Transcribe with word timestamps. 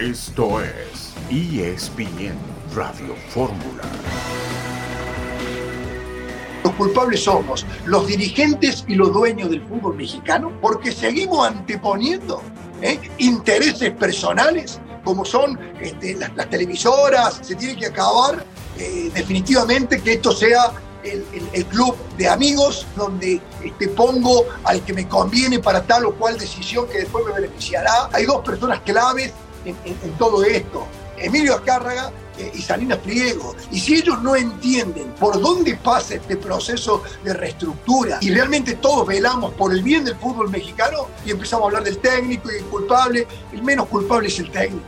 Esto 0.00 0.60
es 0.60 1.12
ESPN 1.28 2.36
Radio 2.72 3.16
Fórmula. 3.30 3.82
Los 6.62 6.72
culpables 6.74 7.24
somos 7.24 7.66
los 7.84 8.06
dirigentes 8.06 8.84
y 8.86 8.94
los 8.94 9.12
dueños 9.12 9.50
del 9.50 9.66
fútbol 9.66 9.96
mexicano 9.96 10.52
porque 10.60 10.92
seguimos 10.92 11.48
anteponiendo 11.48 12.40
¿eh? 12.80 13.00
intereses 13.18 13.90
personales 13.90 14.80
como 15.02 15.24
son 15.24 15.58
este, 15.80 16.14
las, 16.14 16.48
televisoras, 16.48 17.40
se 17.42 17.56
tiene 17.56 17.76
que 17.76 17.86
acabar 17.86 18.44
eh, 18.78 19.10
definitivamente 19.12 20.00
que 20.00 20.12
esto 20.12 20.30
sea 20.30 20.74
el, 21.02 21.64
club 21.66 21.96
de 22.16 22.28
amigos 22.28 22.86
donde 22.94 23.40
este, 23.64 23.88
pongo 23.88 24.44
al 24.62 24.80
que 24.84 24.92
me 24.92 25.08
conviene 25.08 25.58
para 25.58 25.82
tal 25.82 26.04
o 26.04 26.14
cual 26.14 26.38
decisión 26.38 26.86
que 26.86 26.98
después 26.98 27.24
me 27.26 27.32
beneficiará. 27.32 28.10
Hay 28.12 28.26
dos 28.26 28.44
personas 28.44 28.80
claves 28.82 29.32
en, 29.68 30.12
todo 30.18 30.42
esto. 30.44 30.86
Emilio 31.16 31.56
Azcárraga 31.56 32.12
eh, 32.38 32.52
y 32.54 32.62
Salinas 32.62 32.98
Pliego. 32.98 33.56
Y 33.72 33.80
si 33.80 33.96
ellos 33.96 34.22
no 34.22 34.36
entienden 34.36 35.08
por 35.18 35.40
dónde 35.40 35.76
pasa 35.76 36.14
este 36.14 36.36
proceso 36.36 37.02
de 37.24 37.34
reestructura 37.34 38.18
y 38.20 38.30
realmente 38.30 38.74
todos 38.76 39.06
velamos 39.06 39.52
por 39.54 39.72
el 39.72 39.82
bien 39.82 40.04
del 40.04 40.16
fútbol 40.16 40.48
mexicano 40.48 41.08
y 41.26 41.32
empezamos 41.32 41.64
a 41.64 41.66
hablar 41.66 41.84
del 41.84 41.98
técnico 41.98 42.52
y 42.52 42.58
el 42.58 42.64
culpable, 42.64 43.26
el 43.52 43.62
menos 43.62 43.88
culpable 43.88 44.28
es 44.28 44.38
el 44.38 44.50
técnico. 44.50 44.84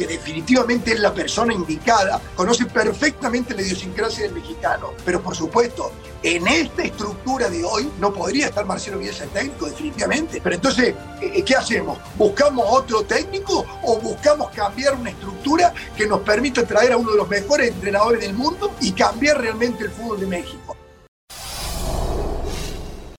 Que 0.00 0.06
definitivamente 0.06 0.94
es 0.94 1.00
la 1.00 1.12
persona 1.12 1.52
indicada, 1.52 2.22
conoce 2.34 2.64
perfectamente 2.64 3.52
la 3.52 3.60
idiosincrasia 3.60 4.24
del 4.24 4.32
mexicano, 4.32 4.94
pero 5.04 5.20
por 5.20 5.36
supuesto, 5.36 5.92
en 6.22 6.48
esta 6.48 6.84
estructura 6.84 7.50
de 7.50 7.62
hoy 7.62 7.86
no 7.98 8.10
podría 8.10 8.46
estar 8.46 8.64
Marcelo 8.64 8.98
Bielsa 8.98 9.24
el 9.24 9.30
técnico, 9.30 9.66
definitivamente. 9.66 10.40
Pero 10.42 10.54
entonces, 10.54 10.94
eh, 11.20 11.44
¿qué 11.44 11.54
hacemos? 11.54 11.98
¿Buscamos 12.16 12.64
otro 12.70 13.02
técnico 13.02 13.66
o 13.82 14.00
buscamos 14.00 14.50
cambiar 14.52 14.94
una 14.94 15.10
estructura 15.10 15.74
que 15.94 16.06
nos 16.06 16.20
permita 16.20 16.64
traer 16.64 16.92
a 16.92 16.96
uno 16.96 17.10
de 17.10 17.18
los 17.18 17.28
mejores 17.28 17.68
entrenadores 17.68 18.22
del 18.22 18.32
mundo 18.32 18.72
y 18.80 18.92
cambiar 18.92 19.38
realmente 19.38 19.84
el 19.84 19.90
fútbol 19.90 20.18
de 20.18 20.26
México? 20.26 20.78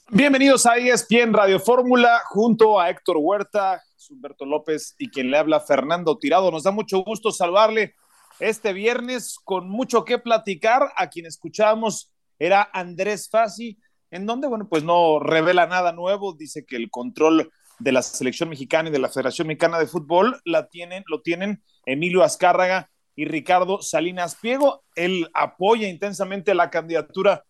Bienvenidos 0.10 0.66
a 0.66 0.78
ESPN 0.78 1.32
Radio 1.32 1.60
Fórmula 1.60 2.24
junto 2.26 2.80
a 2.80 2.90
Héctor 2.90 3.18
Huerta, 3.20 3.84
Humberto 4.12 4.46
López 4.46 4.96
y 4.98 5.10
quien 5.10 5.32
le 5.32 5.38
habla 5.38 5.60
Fernando 5.60 6.18
Tirado. 6.18 6.52
Nos 6.52 6.64
da 6.64 6.72
mucho 6.72 7.00
gusto 7.04 7.32
saludarle 7.32 7.96
este 8.40 8.74
viernes 8.74 9.38
con 9.44 9.70
mucho 9.70 10.04
que 10.04 10.18
platicar. 10.18 10.92
A 10.96 11.08
quien 11.08 11.26
escuchamos 11.26 12.12
era 12.38 12.70
Andrés 12.74 13.30
Fassi, 13.30 13.80
en 14.10 14.26
donde, 14.26 14.48
bueno, 14.48 14.68
pues 14.70 14.84
no 14.84 15.20
revela 15.20 15.66
nada 15.66 15.94
nuevo. 15.94 16.34
Dice 16.34 16.66
que 16.66 16.76
el 16.76 16.90
control 16.90 17.52
de 17.80 17.92
la 17.92 18.02
selección 18.02 18.50
mexicana 18.50 18.90
y 18.90 18.92
de 18.92 19.00
la 19.00 19.10
Federación 19.10 19.48
Mexicana 19.48 19.80
de 19.80 19.88
Fútbol 19.88 20.40
la 20.46 20.68
tienen, 20.70 21.04
lo 21.08 21.22
tienen 21.22 21.64
Emilio 21.86 22.24
Azcárraga 22.24 22.92
y 23.16 23.26
Ricardo 23.26 23.82
Salinas 23.82 24.36
Piego. 24.36 24.84
Él 24.96 25.30
apoya 25.34 25.88
intensamente 25.88 26.54
la 26.54 26.70
candidatura 26.70 27.44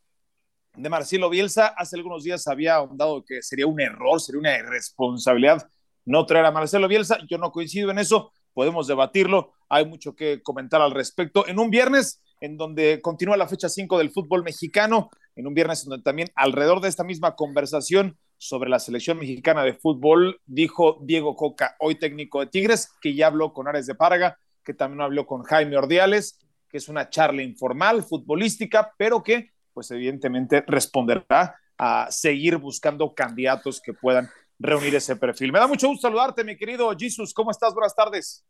de 0.76 0.90
Marcelo 0.90 1.30
Bielsa. 1.30 1.68
Hace 1.68 1.98
algunos 1.98 2.24
días 2.24 2.48
había 2.48 2.76
ahondado 2.76 3.26
que 3.26 3.42
sería 3.42 3.68
un 3.68 3.82
error, 3.82 4.22
sería 4.22 4.40
una 4.40 4.58
irresponsabilidad 4.58 5.68
no 6.06 6.26
traer 6.26 6.46
a 6.46 6.52
Marcelo 6.52 6.88
Bielsa. 6.88 7.20
Yo 7.30 7.38
no 7.38 7.52
coincido 7.52 7.92
en 7.92 8.00
eso, 8.00 8.32
podemos 8.54 8.88
debatirlo, 8.88 9.54
hay 9.70 9.86
mucho 9.86 10.16
que 10.16 10.42
comentar 10.42 10.82
al 10.82 10.92
respecto. 10.92 11.48
En 11.48 11.60
un 11.60 11.70
viernes 11.70 12.22
en 12.42 12.58
donde 12.58 13.00
continúa 13.02 13.38
la 13.38 13.48
fecha 13.48 13.70
5 13.70 13.98
del 13.98 14.10
fútbol 14.10 14.44
mexicano, 14.44 15.10
en 15.36 15.48
un 15.48 15.54
viernes 15.54 15.86
donde 15.86 16.04
también 16.04 16.30
alrededor 16.36 16.82
de 16.82 16.90
esta 16.90 17.04
misma 17.04 17.36
conversación 17.36 18.18
sobre 18.38 18.70
la 18.70 18.80
selección 18.80 19.20
mexicana 19.20 19.64
de 19.64 19.76
fútbol, 19.76 20.42
dijo 20.46 21.00
Diego 21.04 21.36
Coca, 21.36 21.76
hoy 21.80 21.96
técnico 21.96 22.40
de 22.40 22.48
Tigres, 22.48 22.92
que 23.00 23.14
ya 23.14 23.28
habló 23.28 23.54
con 23.54 23.68
Ares 23.68 23.86
de 23.86 23.96
Parga, 23.96 24.38
que 24.64 24.74
también 24.74 25.02
habló 25.02 25.28
con 25.28 25.44
Jaime 25.44 25.78
Ordiales, 25.78 26.40
que 26.68 26.78
es 26.78 26.90
una 26.90 27.10
charla 27.10 27.44
informal, 27.44 28.04
futbolística, 28.04 28.94
pero 28.98 29.22
que 29.22 29.52
pues 29.74 29.92
evidentemente 29.92 30.64
responderá 30.68 31.56
a 31.78 32.08
seguir 32.12 32.58
buscando 32.58 33.14
candidatos 33.14 33.82
que 33.82 33.94
puedan 33.94 34.30
reunir 34.62 34.96
ese 34.96 35.16
perfil. 35.16 35.52
Me 35.52 35.60
da 35.60 35.68
mucho 35.68 35.88
gusto 35.88 36.08
saludarte, 36.08 36.44
mi 36.44 36.56
querido 36.56 36.92
Jesus. 36.98 37.34
¿Cómo 37.34 37.52
estás? 37.52 37.74
Buenas 37.74 37.96
tardes. 37.96 38.46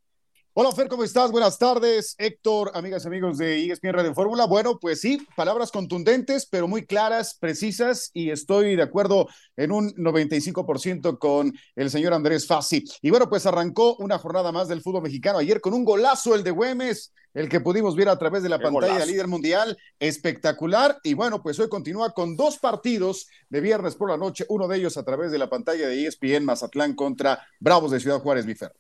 Hola 0.54 0.74
Fer, 0.74 0.90
¿cómo 0.90 1.06
estás? 1.06 1.32
Buenas 1.32 1.58
tardes. 1.58 2.14
Héctor, 2.18 2.72
amigas 2.74 3.06
y 3.06 3.08
amigos 3.08 3.38
de 3.38 3.72
ESPN 3.72 3.94
Radio 3.94 4.14
Fórmula. 4.14 4.46
Bueno, 4.46 4.80
pues 4.80 5.00
sí, 5.00 5.26
palabras 5.38 5.72
contundentes, 5.72 6.46
pero 6.46 6.68
muy 6.68 6.86
claras, 6.86 7.38
precisas, 7.40 8.12
y 8.14 8.32
estoy 8.32 8.76
de 8.76 8.84
acuerdo 8.84 9.30
en 9.56 9.72
un 9.72 9.94
95% 9.96 11.20
con 11.20 11.54
el 11.78 11.90
señor 11.90 12.14
Andrés 12.14 12.48
Fassi. 12.48 12.84
Y 13.02 13.12
bueno, 13.12 13.30
pues 13.30 13.46
arrancó 13.46 13.96
una 13.96 14.18
jornada 14.18 14.52
más 14.52 14.68
del 14.68 14.82
fútbol 14.82 15.04
mexicano 15.04 15.38
ayer 15.38 15.62
con 15.62 15.74
un 15.74 15.86
golazo 15.86 16.36
el 16.36 16.44
de 16.44 16.52
Güemes, 16.52 17.14
el 17.34 17.48
que 17.48 17.62
pudimos 17.62 17.96
ver 17.96 18.10
a 18.10 18.20
través 18.20 18.44
de 18.44 18.50
la 18.50 18.60
pantalla 18.60 19.00
de 19.00 19.06
líder 19.06 19.28
mundial, 19.28 19.78
espectacular. 20.00 21.00
Y 21.06 21.14
bueno, 21.14 21.42
pues 21.42 21.60
hoy 21.60 21.70
continúa 21.70 22.12
con 22.12 22.36
dos 22.36 22.58
partidos 22.58 23.28
de 23.48 23.62
viernes 23.62 23.96
por 23.96 24.10
la 24.10 24.18
noche, 24.18 24.46
uno 24.50 24.68
de 24.68 24.80
ellos 24.80 24.98
a 24.98 25.06
través 25.06 25.32
de 25.32 25.38
la 25.38 25.50
pantalla 25.50 25.88
de 25.88 26.08
ESPN 26.08 26.44
Mazatlán 26.44 26.94
contra 26.94 27.42
Bravos 27.62 27.92
de 27.92 28.02
Ciudad 28.02 28.20
Juárez, 28.20 28.46
mi 28.46 28.56
Fer. 28.56 28.74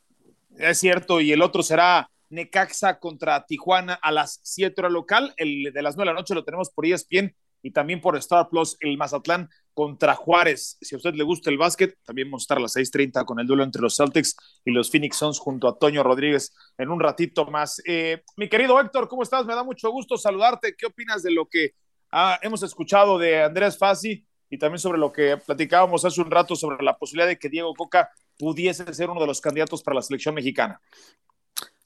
Es 0.61 0.77
cierto, 0.77 1.19
y 1.19 1.31
el 1.31 1.41
otro 1.41 1.63
será 1.63 2.11
Necaxa 2.29 2.99
contra 2.99 3.47
Tijuana 3.47 3.95
a 3.95 4.11
las 4.11 4.39
7 4.43 4.79
horas 4.79 4.91
local. 4.91 5.33
El 5.37 5.73
de 5.73 5.81
las 5.81 5.95
9 5.95 6.07
de 6.07 6.13
la 6.13 6.19
noche 6.19 6.35
lo 6.35 6.43
tenemos 6.43 6.69
por 6.69 6.85
ESPN 6.85 7.35
y 7.63 7.71
también 7.71 7.99
por 7.99 8.15
Star 8.17 8.47
Plus, 8.47 8.77
el 8.79 8.95
Mazatlán 8.95 9.49
contra 9.73 10.13
Juárez. 10.13 10.77
Si 10.79 10.93
a 10.93 10.97
usted 10.97 11.15
le 11.15 11.23
gusta 11.23 11.49
el 11.49 11.57
básquet, 11.57 11.97
también 12.03 12.27
vamos 12.27 12.43
a 12.43 12.45
estar 12.45 12.57
a 12.59 12.61
las 12.61 12.73
6:30 12.75 13.25
con 13.25 13.39
el 13.39 13.47
duelo 13.47 13.63
entre 13.63 13.81
los 13.81 13.95
Celtics 13.95 14.35
y 14.63 14.69
los 14.69 14.91
Phoenix 14.91 15.17
Suns 15.17 15.39
junto 15.39 15.67
a 15.67 15.79
Toño 15.79 16.03
Rodríguez 16.03 16.53
en 16.77 16.91
un 16.91 16.99
ratito 16.99 17.45
más. 17.47 17.81
Eh, 17.85 18.21
mi 18.37 18.47
querido 18.47 18.79
Héctor, 18.79 19.07
¿cómo 19.07 19.23
estás? 19.23 19.47
Me 19.47 19.55
da 19.55 19.63
mucho 19.63 19.89
gusto 19.89 20.15
saludarte. 20.15 20.75
¿Qué 20.77 20.85
opinas 20.85 21.23
de 21.23 21.31
lo 21.31 21.47
que 21.47 21.71
ah, 22.11 22.37
hemos 22.43 22.61
escuchado 22.61 23.17
de 23.17 23.41
Andrés 23.41 23.79
Fassi 23.79 24.23
y 24.47 24.59
también 24.59 24.77
sobre 24.79 24.99
lo 24.99 25.11
que 25.11 25.37
platicábamos 25.37 26.05
hace 26.05 26.21
un 26.21 26.29
rato 26.29 26.55
sobre 26.55 26.83
la 26.83 26.97
posibilidad 26.97 27.27
de 27.27 27.39
que 27.39 27.49
Diego 27.49 27.73
Coca 27.73 28.11
pudiese 28.41 28.91
ser 28.91 29.07
uno 29.11 29.21
de 29.21 29.27
los 29.27 29.39
candidatos 29.39 29.83
para 29.83 29.93
la 29.95 30.01
selección 30.01 30.33
mexicana. 30.33 30.81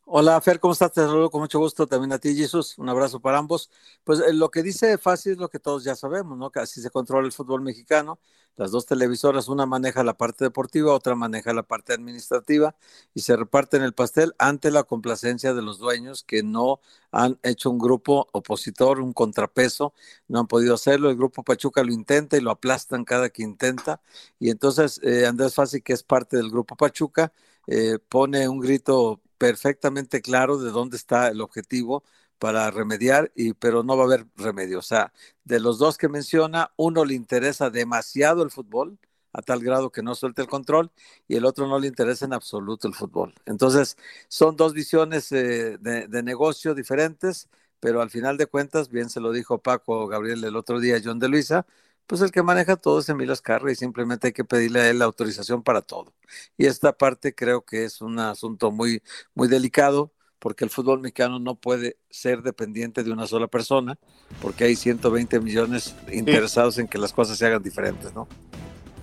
Hola, 0.08 0.40
Fer, 0.40 0.60
¿cómo 0.60 0.74
estás? 0.74 0.92
Te 0.92 1.02
saludo 1.02 1.32
con 1.32 1.42
mucho 1.42 1.58
gusto 1.60 1.88
también 1.88 2.14
a 2.14 2.20
ti, 2.20 2.36
Jesús. 2.36 2.78
Un 2.78 2.90
abrazo 2.90 3.20
para 3.20 3.40
ambos. 3.40 3.72
Pues 4.04 4.20
eh, 4.20 4.34
lo 4.34 4.52
que 4.52 4.62
dice 4.62 4.98
Fácil 5.00 5.34
es 5.34 5.38
lo 5.40 5.50
que 5.50 5.60
todos 5.60 5.84
ya 5.84 5.96
sabemos, 5.96 6.38
¿no? 6.38 6.52
Que 6.52 6.60
así 6.60 6.80
se 6.82 6.92
controla 6.92 7.26
el 7.26 7.32
fútbol 7.34 7.62
mexicano. 7.62 8.20
Las 8.56 8.72
dos 8.72 8.86
televisoras, 8.86 9.48
una 9.50 9.66
maneja 9.66 10.04
la 10.04 10.14
parte 10.16 10.46
deportiva, 10.46 10.94
otra 10.94 11.16
maneja 11.16 11.54
la 11.54 11.64
parte 11.64 11.92
administrativa 11.94 12.76
y 13.14 13.22
se 13.22 13.36
reparten 13.36 13.82
el 13.82 13.94
pastel 13.94 14.34
ante 14.38 14.72
la 14.72 14.84
complacencia 14.84 15.54
de 15.54 15.62
los 15.64 15.80
dueños 15.80 16.24
que 16.24 16.44
no 16.44 16.80
han 17.12 17.38
hecho 17.44 17.70
un 17.72 17.80
grupo 17.80 18.30
opositor, 18.32 19.02
un 19.02 19.12
contrapeso, 19.12 19.94
no 20.28 20.40
han 20.40 20.48
podido 20.48 20.76
hacerlo. 20.76 21.10
El 21.10 21.18
grupo 21.18 21.44
Pachuca 21.44 21.84
lo 21.84 21.92
intenta 21.92 22.38
y 22.38 22.42
lo 22.42 22.52
aplastan 22.52 23.04
cada 23.06 23.30
que 23.30 23.42
intenta. 23.44 24.02
Y 24.40 24.52
entonces 24.52 25.02
eh, 25.04 25.26
Andrés 25.26 25.56
Fácil, 25.56 25.82
que 25.84 25.94
es 25.94 26.04
parte 26.04 26.38
del 26.38 26.50
grupo 26.52 26.76
Pachuca, 26.78 27.34
eh, 27.68 27.98
pone 28.08 28.48
un 28.48 28.60
grito 28.60 29.22
perfectamente 29.38 30.22
claro 30.22 30.58
de 30.58 30.72
dónde 30.72 30.98
está 30.98 31.28
el 31.30 31.42
objetivo 31.42 32.04
para 32.40 32.70
remediar, 32.72 33.32
y, 33.36 33.54
pero 33.54 33.84
no 33.84 33.98
va 33.98 34.04
a 34.04 34.08
haber 34.08 34.28
remedio. 34.36 34.80
O 34.80 34.82
sea, 34.82 35.14
de 35.44 35.60
los 35.60 35.78
dos 35.80 35.98
que 35.98 36.10
menciona, 36.10 36.72
uno 36.78 37.06
le 37.06 37.14
interesa 37.14 37.70
demasiado 37.70 38.44
el 38.44 38.52
fútbol, 38.52 39.00
a 39.34 39.42
tal 39.42 39.60
grado 39.62 39.92
que 39.92 40.02
no 40.04 40.16
suelte 40.16 40.42
el 40.42 40.48
control, 40.48 40.92
y 41.28 41.36
el 41.36 41.46
otro 41.46 41.68
no 41.68 41.80
le 41.80 41.88
interesa 41.88 42.26
en 42.26 42.34
absoluto 42.34 42.88
el 42.88 42.94
fútbol. 42.94 43.34
Entonces, 43.46 43.98
son 44.28 44.56
dos 44.56 44.74
visiones 44.74 45.32
eh, 45.32 45.78
de, 45.80 46.08
de, 46.08 46.24
negocio 46.24 46.74
diferentes, 46.74 47.50
pero 47.80 48.02
al 48.02 48.10
final 48.10 48.38
de 48.38 48.48
cuentas, 48.48 48.90
bien 48.90 49.10
se 49.10 49.20
lo 49.20 49.32
dijo 49.32 49.60
Paco 49.60 50.08
Gabriel 50.08 50.44
el 50.44 50.56
otro 50.56 50.80
día, 50.80 51.02
John 51.04 51.20
de 51.20 51.30
Luisa, 51.30 51.66
pues 52.08 52.22
el 52.22 52.32
que 52.32 52.44
maneja 52.44 52.76
todo 52.76 53.00
es 53.00 53.10
Emilio 53.10 53.34
Azcarra 53.34 53.72
y 53.72 53.76
simplemente 53.76 54.28
hay 54.28 54.34
que 54.34 54.46
pedirle 54.46 54.82
a 54.82 54.90
él 54.90 55.00
la 55.00 55.06
autorización 55.06 55.64
para 55.64 55.82
todo. 55.82 56.14
Y 56.58 56.66
esta 56.66 56.98
parte 56.98 57.34
creo 57.34 57.64
que 57.64 57.86
es 57.86 58.02
un 58.02 58.20
asunto 58.20 58.72
muy, 58.72 59.02
muy 59.34 59.48
delicado 59.48 60.12
porque 60.46 60.64
el 60.64 60.70
fútbol 60.70 61.00
mexicano 61.00 61.40
no 61.40 61.56
puede 61.56 61.98
ser 62.12 62.44
dependiente 62.44 63.04
de 63.04 63.12
una 63.12 63.26
sola 63.26 63.48
persona, 63.48 63.98
porque 64.44 64.66
hay 64.66 64.76
120 64.76 65.40
millones 65.40 65.96
interesados 66.12 66.78
en 66.78 66.88
que 66.88 67.00
las 67.00 67.14
cosas 67.14 67.40
se 67.40 67.48
hagan 67.48 67.64
diferentes, 67.64 68.14
¿no? 68.14 68.28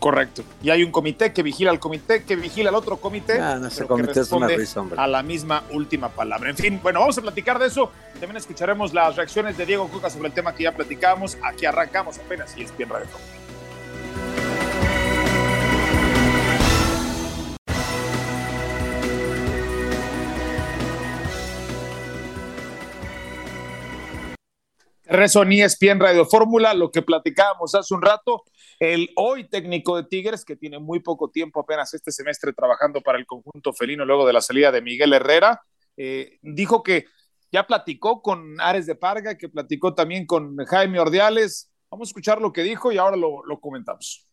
Correcto. 0.02 0.42
Y 0.60 0.70
hay 0.70 0.82
un 0.82 0.90
comité 0.90 1.32
que 1.32 1.44
vigila 1.44 1.70
al 1.70 1.78
comité, 1.78 2.24
que 2.24 2.34
vigila 2.34 2.70
al 2.70 2.74
otro 2.74 2.96
comité. 2.96 3.38
Ah, 3.38 3.56
no, 3.60 3.68
ese 3.68 3.86
comité 3.86 4.18
es 4.18 4.32
una 4.32 4.48
risa, 4.48 4.80
hombre. 4.80 5.00
A 5.00 5.06
la 5.06 5.22
misma 5.22 5.62
última 5.70 6.08
palabra. 6.08 6.50
En 6.50 6.56
fin, 6.56 6.80
bueno, 6.82 6.98
vamos 6.98 7.16
a 7.18 7.22
platicar 7.22 7.60
de 7.60 7.68
eso. 7.68 7.92
También 8.14 8.36
escucharemos 8.36 8.92
las 8.92 9.14
reacciones 9.14 9.56
de 9.56 9.64
Diego 9.64 9.86
Coca 9.86 10.10
sobre 10.10 10.26
el 10.26 10.34
tema 10.34 10.56
que 10.56 10.64
ya 10.64 10.72
platicábamos. 10.72 11.38
Aquí 11.44 11.66
arrancamos 11.66 12.18
apenas 12.18 12.52
y 12.58 12.64
es 12.64 12.76
bien 12.76 12.88
radio. 12.88 13.06
Rezo 25.12 25.42
en 25.42 25.52
ESPN 25.52 26.00
Radio 26.00 26.24
Fórmula, 26.24 26.74
lo 26.74 26.90
que 26.90 27.02
platicábamos 27.02 27.74
hace 27.74 27.92
un 27.92 28.00
rato, 28.00 28.44
el 28.82 29.10
hoy 29.14 29.48
técnico 29.48 29.94
de 29.94 30.02
Tigres, 30.02 30.44
que 30.44 30.56
tiene 30.56 30.80
muy 30.80 30.98
poco 30.98 31.30
tiempo 31.30 31.60
apenas 31.60 31.94
este 31.94 32.10
semestre 32.10 32.52
trabajando 32.52 33.00
para 33.00 33.16
el 33.16 33.26
conjunto 33.26 33.72
felino 33.72 34.04
luego 34.04 34.26
de 34.26 34.32
la 34.32 34.40
salida 34.40 34.72
de 34.72 34.82
Miguel 34.82 35.12
Herrera, 35.12 35.62
eh, 35.96 36.40
dijo 36.42 36.82
que 36.82 37.04
ya 37.52 37.64
platicó 37.64 38.20
con 38.20 38.60
Ares 38.60 38.86
de 38.86 38.96
Parga, 38.96 39.38
que 39.38 39.48
platicó 39.48 39.94
también 39.94 40.26
con 40.26 40.56
Jaime 40.56 40.98
Ordiales. 40.98 41.70
Vamos 41.92 42.08
a 42.08 42.10
escuchar 42.10 42.40
lo 42.40 42.52
que 42.52 42.64
dijo 42.64 42.90
y 42.90 42.98
ahora 42.98 43.16
lo, 43.16 43.60
comentamos. 43.60 44.26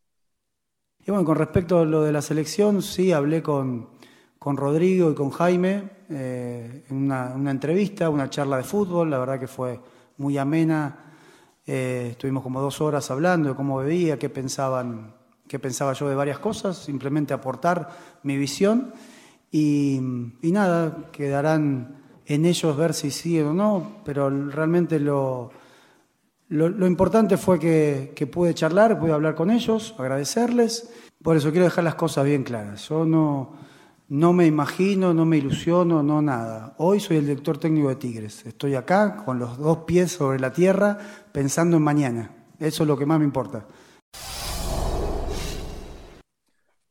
Y 1.05 1.11
bueno, 1.11 1.25
con 1.25 1.35
respecto 1.35 1.77
a 1.77 1.85
lo 1.85 2.01
de 2.01 2.11
la 2.11 2.23
selección, 2.23 2.81
sí, 2.81 3.11
hablé 3.11 3.43
con, 3.43 3.99
con 4.39 4.57
Rodrigo 4.57 5.11
y 5.11 5.15
con 5.15 5.29
Jaime 5.29 5.91
eh, 6.09 6.85
en 6.89 6.97
una, 6.97 7.35
una, 7.35 7.51
entrevista, 7.51 8.09
una 8.09 8.31
charla 8.31 8.57
de 8.57 8.63
fútbol, 8.63 9.11
la 9.11 9.19
verdad 9.19 9.39
que 9.39 9.47
fue 9.47 9.79
muy 10.17 10.39
amena. 10.39 11.08
Eh, 11.71 12.07
estuvimos 12.13 12.41
como 12.41 12.61
dos 12.61 12.81
horas 12.81 13.11
hablando 13.11 13.49
de 13.49 13.55
cómo 13.55 13.77
bebía, 13.77 14.17
qué 14.17 14.27
pensaban, 14.27 15.13
qué 15.47 15.59
pensaba 15.59 15.93
yo 15.93 16.09
de 16.09 16.15
varias 16.15 16.39
cosas, 16.39 16.75
simplemente 16.77 17.31
aportar 17.31 17.89
mi 18.23 18.37
visión 18.37 18.91
y, 19.51 19.99
nada, 20.41 21.11
quedarán 21.11 22.01
en 22.25 22.45
ellos 22.45 22.75
ver 22.75 22.95
si 22.95 23.11
sí 23.11 23.39
o 23.39 23.53
no, 23.53 24.01
pero 24.03 24.31
realmente 24.49 24.99
lo, 24.99 25.51
lo, 26.47 26.87
importante 26.87 27.37
fue 27.37 27.59
que, 27.59 28.13
que, 28.15 28.25
pude 28.25 28.55
charlar, 28.55 28.99
pude 28.99 29.11
hablar 29.11 29.35
con 29.35 29.51
ellos, 29.51 29.93
agradecerles. 29.99 30.91
Por 31.21 31.37
eso 31.37 31.51
quiero 31.51 31.65
dejar 31.65 31.83
las 31.83 31.93
cosas 31.93 32.25
bien 32.25 32.41
claras. 32.41 32.89
Yo 32.89 33.05
no, 33.05 33.53
no 34.09 34.33
me 34.33 34.47
imagino, 34.47 35.13
no 35.13 35.23
me 35.23 35.37
ilusiono, 35.37 36.01
no 36.01 36.21
nada. 36.21 36.73
Hoy 36.79 36.99
soy 36.99 37.17
el 37.17 37.27
director 37.27 37.59
técnico 37.59 37.89
de 37.89 37.95
Tigres. 37.95 38.43
Estoy 38.45 38.73
acá 38.73 39.23
con 39.23 39.37
los 39.37 39.59
dos 39.59 39.79
pies 39.85 40.11
sobre 40.11 40.39
la 40.39 40.51
tierra 40.51 40.97
pensando 41.31 41.77
en 41.77 41.83
mañana. 41.83 42.35
Eso 42.59 42.83
es 42.83 42.87
lo 42.87 42.97
que 42.97 43.05
más 43.05 43.19
me 43.19 43.25
importa. 43.25 43.67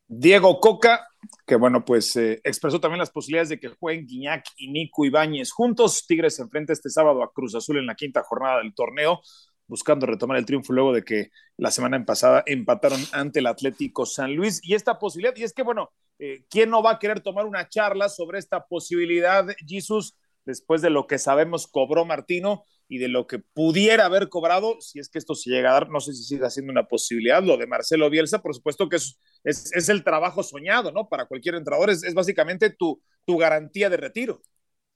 Diego 0.07 0.61
Coca, 0.61 1.09
que 1.45 1.57
bueno, 1.57 1.85
pues 1.85 2.15
eh, 2.17 2.41
expresó 2.45 2.81
también 2.81 3.01
las 3.01 3.11
posibilidades 3.11 3.49
de 3.49 3.59
que 3.59 3.69
jueguen 3.69 4.07
Guiñac 4.07 4.45
y 4.57 4.71
Nico 4.71 5.05
Ibáñez 5.05 5.51
juntos. 5.51 6.07
Tigres 6.07 6.37
se 6.37 6.43
enfrenta 6.43 6.73
este 6.73 6.89
sábado 6.89 7.25
a 7.25 7.33
Cruz 7.33 7.55
Azul 7.57 7.79
en 7.79 7.87
la 7.87 7.97
quinta 7.97 8.23
jornada 8.23 8.59
del 8.59 8.75
torneo, 8.75 9.21
buscando 9.69 10.07
retomar 10.07 10.39
el 10.39 10.47
triunfo 10.47 10.73
luego 10.73 10.93
de 10.93 11.05
que 11.05 11.31
la 11.57 11.71
semana 11.71 12.05
pasada 12.05 12.43
empataron 12.47 13.01
ante 13.13 13.39
el 13.39 13.47
Atlético 13.47 14.07
San 14.07 14.35
Luis. 14.35 14.61
Y 14.65 14.75
esta 14.75 14.99
posibilidad, 14.99 15.37
y 15.37 15.45
es 15.45 15.53
que 15.53 15.63
bueno, 15.63 15.93
eh, 16.19 16.45
¿quién 16.51 16.71
no 16.71 16.83
va 16.83 16.93
a 16.93 16.99
querer 16.99 17.21
tomar 17.21 17.47
una 17.47 17.69
charla 17.69 18.09
sobre 18.09 18.39
esta 18.39 18.67
posibilidad, 18.67 19.47
Jesus, 19.67 20.17
después 20.45 20.83
de 20.83 20.91
lo 20.91 21.07
que 21.07 21.19
sabemos 21.19 21.69
cobró 21.69 22.05
Martino? 22.05 22.65
y 22.89 22.99
de 22.99 23.09
lo 23.09 23.27
que 23.27 23.39
pudiera 23.39 24.07
haber 24.07 24.31
cobrado, 24.31 24.81
si 24.81 24.99
es 24.99 25.11
que 25.11 25.19
esto 25.19 25.35
se 25.35 25.51
llega 25.51 25.71
a 25.71 25.75
dar, 25.75 25.91
no 25.91 26.01
sé 26.01 26.15
si 26.15 26.25
sigue 26.25 26.49
siendo 26.51 26.73
una 26.73 26.89
posibilidad, 26.89 27.43
lo 27.43 27.59
de 27.59 27.67
Marcelo 27.67 28.09
Bielsa, 28.09 28.41
por 28.41 28.55
supuesto 28.55 28.89
que 28.89 28.97
es, 28.97 29.19
es, 29.45 29.89
el 29.91 30.03
trabajo 30.03 30.43
soñado, 30.43 30.91
¿no? 30.91 31.07
Para 31.09 31.27
cualquier 31.27 31.57
entrenador, 31.57 31.91
es, 31.91 32.03
es 32.03 32.15
básicamente 32.15 32.71
tu, 32.71 33.01
tu 33.27 33.37
garantía 33.37 33.91
de 33.91 33.99
retiro. 33.99 34.41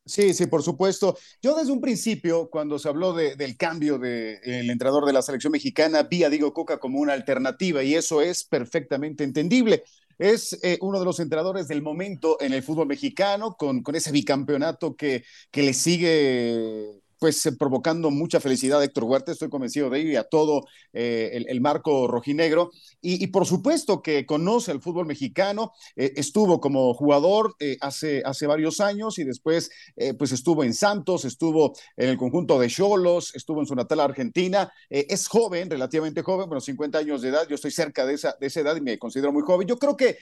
Sí, 0.05 0.35
sí, 0.35 0.47
por 0.47 0.63
supuesto. 0.65 1.17
Yo 1.41 1.55
desde 1.57 1.71
un 1.73 1.81
principio, 1.81 2.51
cuando 2.51 2.79
se 2.79 2.89
habló 2.89 3.13
de, 3.13 3.37
del 3.37 3.57
cambio 3.57 3.99
del 3.99 4.41
de, 4.43 4.67
entrenador 4.73 5.05
de 5.07 5.13
la 5.13 5.23
selección 5.23 5.53
mexicana, 5.53 6.03
vi 6.03 6.25
a 6.25 6.31
Diego 6.31 6.53
Coca 6.53 6.79
como 6.79 6.99
una 6.99 7.13
alternativa 7.13 7.85
y 7.85 7.95
eso 7.95 8.21
es 8.21 8.43
perfectamente 8.45 9.23
entendible. 9.23 9.85
Es 10.19 10.59
eh, 10.65 10.77
uno 10.81 10.99
de 10.99 11.05
los 11.05 11.21
entrenadores 11.21 11.69
del 11.69 11.83
momento 11.83 12.37
en 12.41 12.53
el 12.53 12.65
fútbol 12.65 12.89
mexicano, 12.89 13.55
con, 13.57 13.83
con 13.83 13.95
ese 13.95 14.11
bicampeonato 14.11 14.97
que, 14.97 15.25
que 15.53 15.63
le 15.63 15.73
sigue 15.73 17.02
pues 17.23 17.47
eh, 17.47 17.53
provocando 17.53 18.11
mucha 18.11 18.41
felicidad 18.41 18.81
a 18.81 18.85
Héctor 18.85 19.05
Huerta, 19.05 19.31
estoy 19.31 19.49
convencido 19.49 19.89
de 19.89 20.01
ello 20.01 20.11
y 20.11 20.17
a 20.17 20.25
todo 20.25 20.65
eh, 20.93 21.45
el, 21.47 21.61
marco 21.61 22.09
rojinegro. 22.09 22.73
Y, 23.01 23.29
por 23.29 23.47
supuesto 23.47 24.03
que 24.03 24.27
conoce 24.27 24.73
el 24.73 24.81
fútbol 24.81 25.07
mexicano, 25.07 25.71
eh, 25.95 26.15
estuvo 26.17 26.61
como 26.61 26.93
jugador 26.95 27.55
hace, 27.81 28.23
hace 28.25 28.49
varios 28.49 28.81
años 28.81 29.21
y 29.21 29.25
después 29.25 29.71
pues 30.19 30.33
estuvo 30.33 30.65
en 30.65 30.75
Santos, 30.75 31.25
estuvo 31.25 31.75
en 31.97 32.09
el 32.09 32.17
conjunto 32.17 32.59
de 32.59 32.69
Cholos, 32.69 33.35
estuvo 33.37 33.61
en 33.61 33.67
su 33.67 33.77
natal 33.77 34.01
Argentina, 34.01 34.73
es 34.89 35.29
joven, 35.29 35.71
relativamente 35.71 36.23
joven, 36.23 36.49
bueno, 36.49 36.61
50 36.61 36.99
años 36.99 37.23
de 37.23 37.29
edad, 37.29 37.47
yo 37.49 37.55
estoy 37.55 37.71
cerca 37.71 38.05
de 38.05 38.15
esa, 38.15 38.37
de 38.41 38.47
esa 38.49 38.61
edad 38.61 38.77
y 38.77 38.81
me 38.81 38.99
considero 38.99 39.33
muy 39.33 39.43
joven. 39.43 39.69
Yo 39.69 39.79
creo 39.79 39.97
que, 39.97 40.19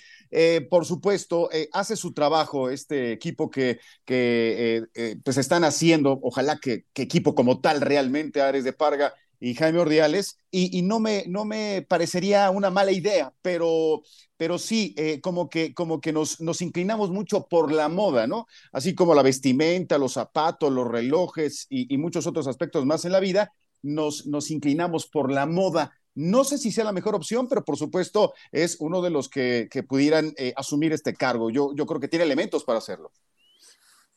por 0.69 0.85
supuesto, 0.85 1.49
hace 1.73 1.97
su 1.97 2.13
trabajo 2.13 2.69
este 2.69 3.13
equipo 3.13 3.51
que, 3.51 3.81
que 4.05 4.85
pues 5.25 5.39
están 5.39 5.65
haciendo, 5.65 6.19
ojalá 6.23 6.59
que 6.59 6.90
que 6.93 7.03
equipo 7.03 7.35
como 7.35 7.61
tal 7.61 7.81
realmente 7.81 8.41
Ares 8.41 8.65
de 8.65 8.73
Parga 8.73 9.15
y 9.41 9.55
Jaime 9.55 9.79
Ordiales, 9.79 10.39
y, 10.51 10.83
no, 10.83 11.01
me, 11.01 11.25
no 11.27 11.47
me 11.47 11.85
parecería 11.89 12.51
una 12.51 12.71
mala 12.71 12.93
idea, 12.93 13.33
pero, 13.41 14.03
pero 14.37 14.59
sí, 14.59 14.95
eh, 14.99 15.21
como 15.23 15.49
que, 15.49 15.73
como 15.73 16.01
que 16.01 16.13
nos, 16.13 16.41
nos 16.43 16.61
inclinamos 16.61 17.11
mucho 17.11 17.47
por 17.49 17.73
la 17.73 17.89
moda, 17.89 18.27
¿no? 18.27 18.47
Así 18.71 18.95
como 18.95 19.15
la 19.15 19.23
vestimenta, 19.23 19.97
los 19.97 20.13
zapatos, 20.13 20.71
los 20.71 20.87
relojes 20.87 21.67
y, 21.71 21.97
muchos 21.97 22.27
otros 22.27 22.47
aspectos 22.49 22.85
más 22.85 23.07
en 23.07 23.13
la 23.13 23.21
vida, 23.21 23.53
nos, 23.81 24.27
nos 24.27 24.51
inclinamos 24.51 25.07
por 25.07 25.33
la 25.33 25.47
moda. 25.47 25.97
No 26.15 26.45
sé 26.45 26.59
si 26.59 26.71
sea 26.71 26.85
la 26.85 26.93
mejor 26.93 27.15
opción, 27.15 27.49
pero 27.49 27.65
por 27.65 27.79
supuesto 27.79 28.35
es 28.53 28.77
uno 28.81 29.01
de 29.01 29.11
los 29.11 29.31
que, 29.31 29.69
que 29.71 29.83
pudieran 29.83 30.35
eh, 30.37 30.53
asumir 30.57 30.93
este 30.93 31.15
cargo. 31.15 31.49
Yo, 31.49 31.73
yo 31.75 31.87
creo 31.87 32.01
que 32.01 32.09
tiene 32.09 32.27
elementos 32.27 32.65
para 32.65 32.79
hacerlo 32.79 33.11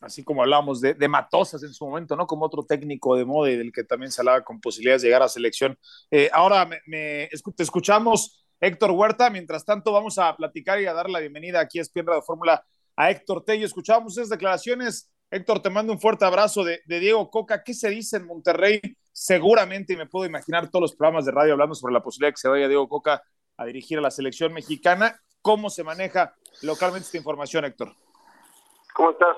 así 0.04 0.24
como 0.24 0.42
hablábamos 0.42 0.82
de, 0.82 1.08
Matosas 1.08 1.64
en 1.64 1.74
su 1.74 1.86
momento, 1.86 2.16
¿no? 2.16 2.28
Como 2.28 2.46
otro 2.46 2.64
técnico 2.64 3.16
de 3.16 3.26
moda 3.26 3.50
y 3.50 3.58
del 3.58 3.72
que 3.72 3.84
también 3.84 4.12
se 4.12 4.22
hablaba 4.22 4.44
con 4.44 4.60
posibilidades 4.60 5.02
de 5.02 5.08
llegar 5.08 5.24
a 5.24 5.30
selección. 5.30 5.78
Eh, 6.12 6.30
ahora 6.34 6.70
te 6.86 7.30
escuchamos, 7.58 8.46
Héctor 8.60 8.92
Huerta. 8.92 9.30
Mientras 9.30 9.66
tanto, 9.66 9.92
vamos 9.92 10.18
a 10.18 10.36
platicar 10.36 10.82
y 10.82 10.86
a 10.86 10.94
dar 10.94 11.10
la 11.10 11.20
bienvenida 11.20 11.60
aquí 11.60 11.80
a 11.80 11.82
Espierra 11.82 12.16
de 12.16 12.22
Fórmula 12.22 12.66
a 12.96 13.12
Héctor 13.12 13.44
Tello. 13.44 13.66
Escuchábamos 13.66 14.18
esas 14.18 14.30
declaraciones. 14.30 15.10
Héctor, 15.32 15.62
te 15.62 15.70
mando 15.70 15.94
un 15.94 16.00
fuerte 16.00 16.26
abrazo 16.26 16.64
de, 16.64 16.82
Diego 16.86 17.30
Coca. 17.32 17.64
¿Qué 17.64 17.74
se 17.74 17.90
dice 17.90 18.18
en 18.18 18.28
Monterrey? 18.28 18.82
Seguramente, 19.12 19.94
y 19.94 19.98
me 19.98 20.06
puedo 20.06 20.26
imaginar 20.26 20.70
todos 20.70 20.82
los 20.82 20.96
programas 20.96 21.26
de 21.26 21.32
radio 21.32 21.54
hablando 21.54 21.76
sobre 21.76 21.94
la 21.94 22.04
posibilidad 22.04 22.30
de 22.30 22.34
que 22.34 22.42
se 22.42 22.48
vaya 22.50 22.68
Diego 22.68 22.88
Coca 22.88 23.24
a 23.58 23.66
dirigir 23.66 23.98
a 23.98 24.02
la 24.02 24.12
selección 24.12 24.54
mexicana. 24.54 25.20
¿Cómo 25.42 25.70
se 25.70 25.84
maneja 25.84 26.36
localmente 26.62 27.06
esta 27.06 27.18
información, 27.18 27.66
Héctor? 27.66 28.03
¿Cómo 28.94 29.12
estás, 29.12 29.38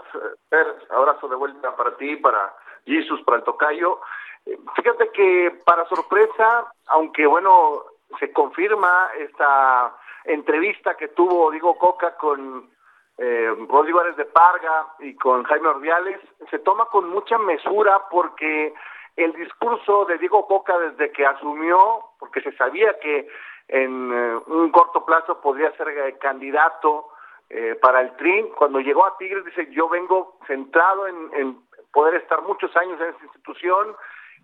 Per? 0.50 0.68
Abrazo 0.90 1.28
de 1.28 1.36
vuelta 1.36 1.75
para 1.75 1.96
ti, 1.98 2.16
para 2.18 2.54
Jesus, 2.86 3.22
para 3.24 3.38
el 3.38 3.44
tocayo. 3.44 4.02
Eh, 4.46 4.57
fíjate 4.75 5.10
que 5.12 5.62
para 5.66 5.88
sorpresa, 5.88 6.72
aunque 6.88 7.25
bueno, 7.25 7.84
se 8.19 8.31
confirma 8.31 9.10
esta 9.18 9.96
entrevista 10.25 10.96
que 10.96 11.10
tuvo 11.10 11.52
Diego 11.52 11.78
Coca 11.78 12.16
con 12.18 12.69
eh, 13.18 13.56
Rodrigo 13.69 14.01
Ares 14.01 14.18
de 14.18 14.25
Parga 14.25 14.88
y 15.00 15.15
con 15.15 15.44
Jaime 15.44 15.70
Ordiales, 15.70 16.20
se 16.50 16.60
toma 16.60 16.86
con 16.86 17.10
mucha 17.10 17.38
mesura 17.38 18.08
porque 18.10 18.74
el 19.15 19.32
discurso 19.34 20.06
de 20.06 20.18
Diego 20.18 20.46
Coca 20.48 20.77
desde 20.77 21.12
que 21.12 21.25
asumió, 21.25 22.10
porque 22.20 22.41
se 22.41 22.51
sabía 22.58 23.00
que 23.00 23.29
en 23.70 24.12
eh, 24.13 24.38
un 24.48 24.70
corto 24.72 25.06
plazo 25.06 25.39
podría 25.39 25.72
ser 25.77 25.88
eh, 25.89 26.18
candidato 26.20 27.08
eh, 27.50 27.78
para 27.82 28.02
el 28.02 28.16
TRIN. 28.18 28.50
Cuando 28.50 28.80
llegó 28.80 29.06
a 29.06 29.18
Tigres, 29.18 29.46
dice, 29.46 29.68
yo 29.72 29.88
vengo 29.88 30.38
centrado 30.48 31.08
en, 31.08 31.60
poder 31.92 32.16
estar 32.16 32.42
muchos 32.42 32.75
años 32.75 33.00
en 33.00 33.08
esta 33.08 33.24
institución 33.24 33.96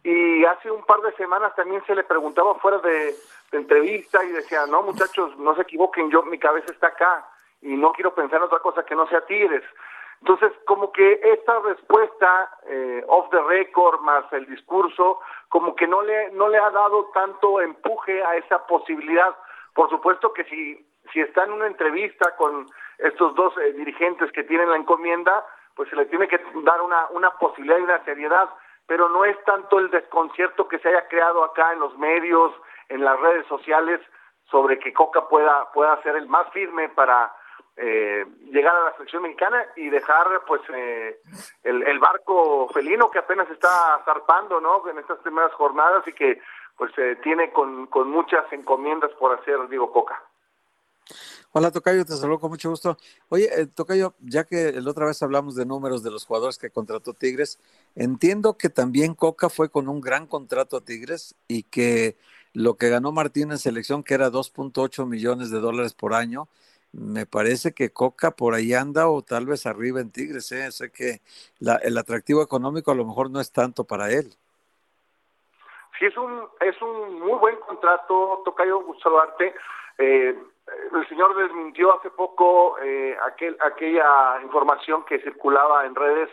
y 0.04 0.46
hace 0.46 0.72
un 0.72 0.84
par 0.86 1.02
de 1.02 1.12
semanas 1.14 1.54
también 1.56 1.84
se 1.86 1.96
le 1.96 2.04
preguntaba 2.04 2.56
fuera 2.56 2.78
de, 2.80 3.14
entrevista 3.52 4.24
y 4.24 4.30
decía, 4.30 4.66
no 4.66 4.82
muchachos, 4.82 5.38
no 5.38 5.54
se 5.56 5.64
equivoquen, 5.64 6.10
yo 6.10 6.24
mi 6.24 6.40
cabeza 6.40 6.72
está 6.72 6.88
acá 6.88 7.28
y 7.62 7.76
no 7.76 7.92
quiero 7.92 8.16
pensar 8.16 8.38
en 8.38 8.46
otra 8.46 8.60
cosa 8.60 8.86
que 8.86 8.96
no 8.96 9.06
sea 9.08 9.26
Tigres. 9.26 9.64
Entonces, 10.22 10.54
como 10.66 10.92
que 10.92 11.20
esta 11.22 11.60
respuesta 11.60 12.50
eh, 12.68 13.04
off 13.08 13.30
the 13.32 13.42
record 13.42 14.00
más 14.02 14.32
el 14.32 14.46
discurso, 14.46 15.20
como 15.50 15.76
que 15.76 15.88
no 15.88 16.02
le, 16.02 16.32
no 16.32 16.48
le 16.48 16.60
ha 16.60 16.70
dado 16.70 17.10
tanto 17.14 17.60
empuje 17.60 18.24
a 18.24 18.38
esa 18.38 18.66
posibilidad. 18.68 19.36
Por 19.74 19.90
supuesto 19.90 20.32
que 20.32 20.44
si, 20.46 20.86
si 21.12 21.22
está 21.22 21.44
en 21.44 21.54
una 21.54 21.68
entrevista 21.68 22.36
con 22.38 22.68
estos 23.02 23.36
dos 23.36 23.54
eh, 23.58 23.74
dirigentes 23.74 24.32
que 24.32 24.44
tienen 24.44 24.70
la 24.70 24.78
encomienda, 24.78 25.46
pues 25.76 25.90
se 25.90 25.96
le 25.96 26.06
tiene 26.06 26.28
que 26.28 26.40
dar 26.64 26.82
una, 26.82 27.08
una 27.12 27.32
posibilidad 27.32 27.80
y 27.80 27.84
una 27.84 28.04
seriedad, 28.04 28.50
pero 28.86 29.10
no 29.10 29.26
es 29.26 29.42
tanto 29.44 29.80
el 29.80 29.90
desconcierto 29.90 30.68
que 30.68 30.80
se 30.80 30.90
haya 30.90 31.08
creado 31.08 31.44
acá 31.44 31.74
en 31.74 31.80
los 31.80 31.98
medios, 31.98 32.54
en 32.90 33.04
las 33.04 33.20
redes 33.20 33.46
sociales, 33.48 34.00
sobre 34.50 34.80
que 34.80 34.94
Coca 34.94 35.28
pueda, 35.28 35.72
pueda 35.72 36.02
ser 36.04 36.16
el 36.16 36.28
más 36.28 36.50
firme 36.52 36.90
para 36.90 37.34
eh, 37.78 38.26
llegar 38.52 38.76
a 38.76 38.84
la 38.84 38.94
selección 38.94 39.24
mexicana 39.24 39.66
y 39.78 39.90
dejar 39.90 40.28
pues 40.46 40.62
eh, 40.74 41.20
el, 41.64 41.84
el, 41.84 42.00
barco 42.00 42.68
felino 42.74 43.10
que 43.10 43.20
apenas 43.20 43.50
está 43.50 44.02
zarpando 44.04 44.60
¿no? 44.60 44.88
en 44.90 44.98
estas 45.00 45.20
primeras 45.20 45.54
jornadas 45.54 46.06
y 46.08 46.14
que 46.14 46.42
pues 46.76 46.92
tiene 47.22 47.52
con, 47.52 47.88
con 47.88 48.10
muchas 48.10 48.52
encomiendas 48.52 49.12
por 49.14 49.40
hacer 49.40 49.68
Diego 49.70 49.92
Coca. 49.92 50.22
Hola, 51.54 51.72
Tocayo, 51.72 52.06
te 52.06 52.14
saludo 52.14 52.40
con 52.40 52.52
mucho 52.52 52.70
gusto. 52.70 52.98
Oye, 53.30 53.50
eh, 53.54 53.68
Tocayo, 53.68 54.14
ya 54.20 54.46
que 54.46 54.72
la 54.72 54.90
otra 54.90 55.06
vez 55.06 55.22
hablamos 55.22 55.56
de 55.56 55.66
números 55.66 56.02
de 56.02 56.12
los 56.12 56.26
jugadores 56.26 56.58
que 56.58 56.70
contrató 56.70 57.14
Tigres, 57.14 57.60
entiendo 57.96 58.58
que 58.58 58.70
también 58.70 59.16
Coca 59.16 59.50
fue 59.50 59.70
con 59.70 59.90
un 59.90 60.00
gran 60.00 60.28
contrato 60.28 60.78
a 60.78 60.82
Tigres 60.82 61.36
y 61.48 61.64
que 61.64 62.18
lo 62.54 62.76
que 62.76 62.90
ganó 62.90 63.12
Martín 63.12 63.52
en 63.52 63.58
selección, 63.58 64.04
que 64.04 64.14
era 64.14 64.30
2.8 64.30 65.06
millones 65.06 65.52
de 65.52 65.60
dólares 65.60 65.94
por 65.94 66.14
año, 66.14 66.48
me 66.94 67.26
parece 67.26 67.74
que 67.74 67.92
Coca 67.92 68.32
por 68.32 68.54
ahí 68.54 68.74
anda 68.74 69.10
o 69.10 69.22
tal 69.22 69.46
vez 69.46 69.66
arriba 69.66 70.02
en 70.02 70.12
Tigres. 70.12 70.52
¿eh? 70.52 70.72
Sé 70.72 70.92
que 70.92 71.22
el 71.60 71.98
atractivo 71.98 72.42
económico 72.42 72.92
a 72.92 72.96
lo 72.96 73.06
mejor 73.06 73.30
no 73.30 73.40
es 73.40 73.52
tanto 73.52 73.86
para 73.86 74.12
él. 74.12 74.34
Sí, 75.98 76.06
es 76.06 76.18
un, 76.18 76.48
es 76.60 76.82
un 76.82 77.20
muy 77.20 77.38
buen 77.40 77.56
contrato, 77.58 78.42
Tocayo, 78.44 78.84
saludarte. 79.04 79.54
Eh, 79.98 80.36
el 80.68 81.08
señor 81.08 81.36
desmintió 81.36 81.98
hace 81.98 82.10
poco 82.10 82.78
eh, 82.80 83.18
aquel, 83.26 83.58
aquella 83.60 84.42
información 84.44 85.04
que 85.06 85.20
circulaba 85.20 85.86
en 85.86 85.96
redes 85.96 86.30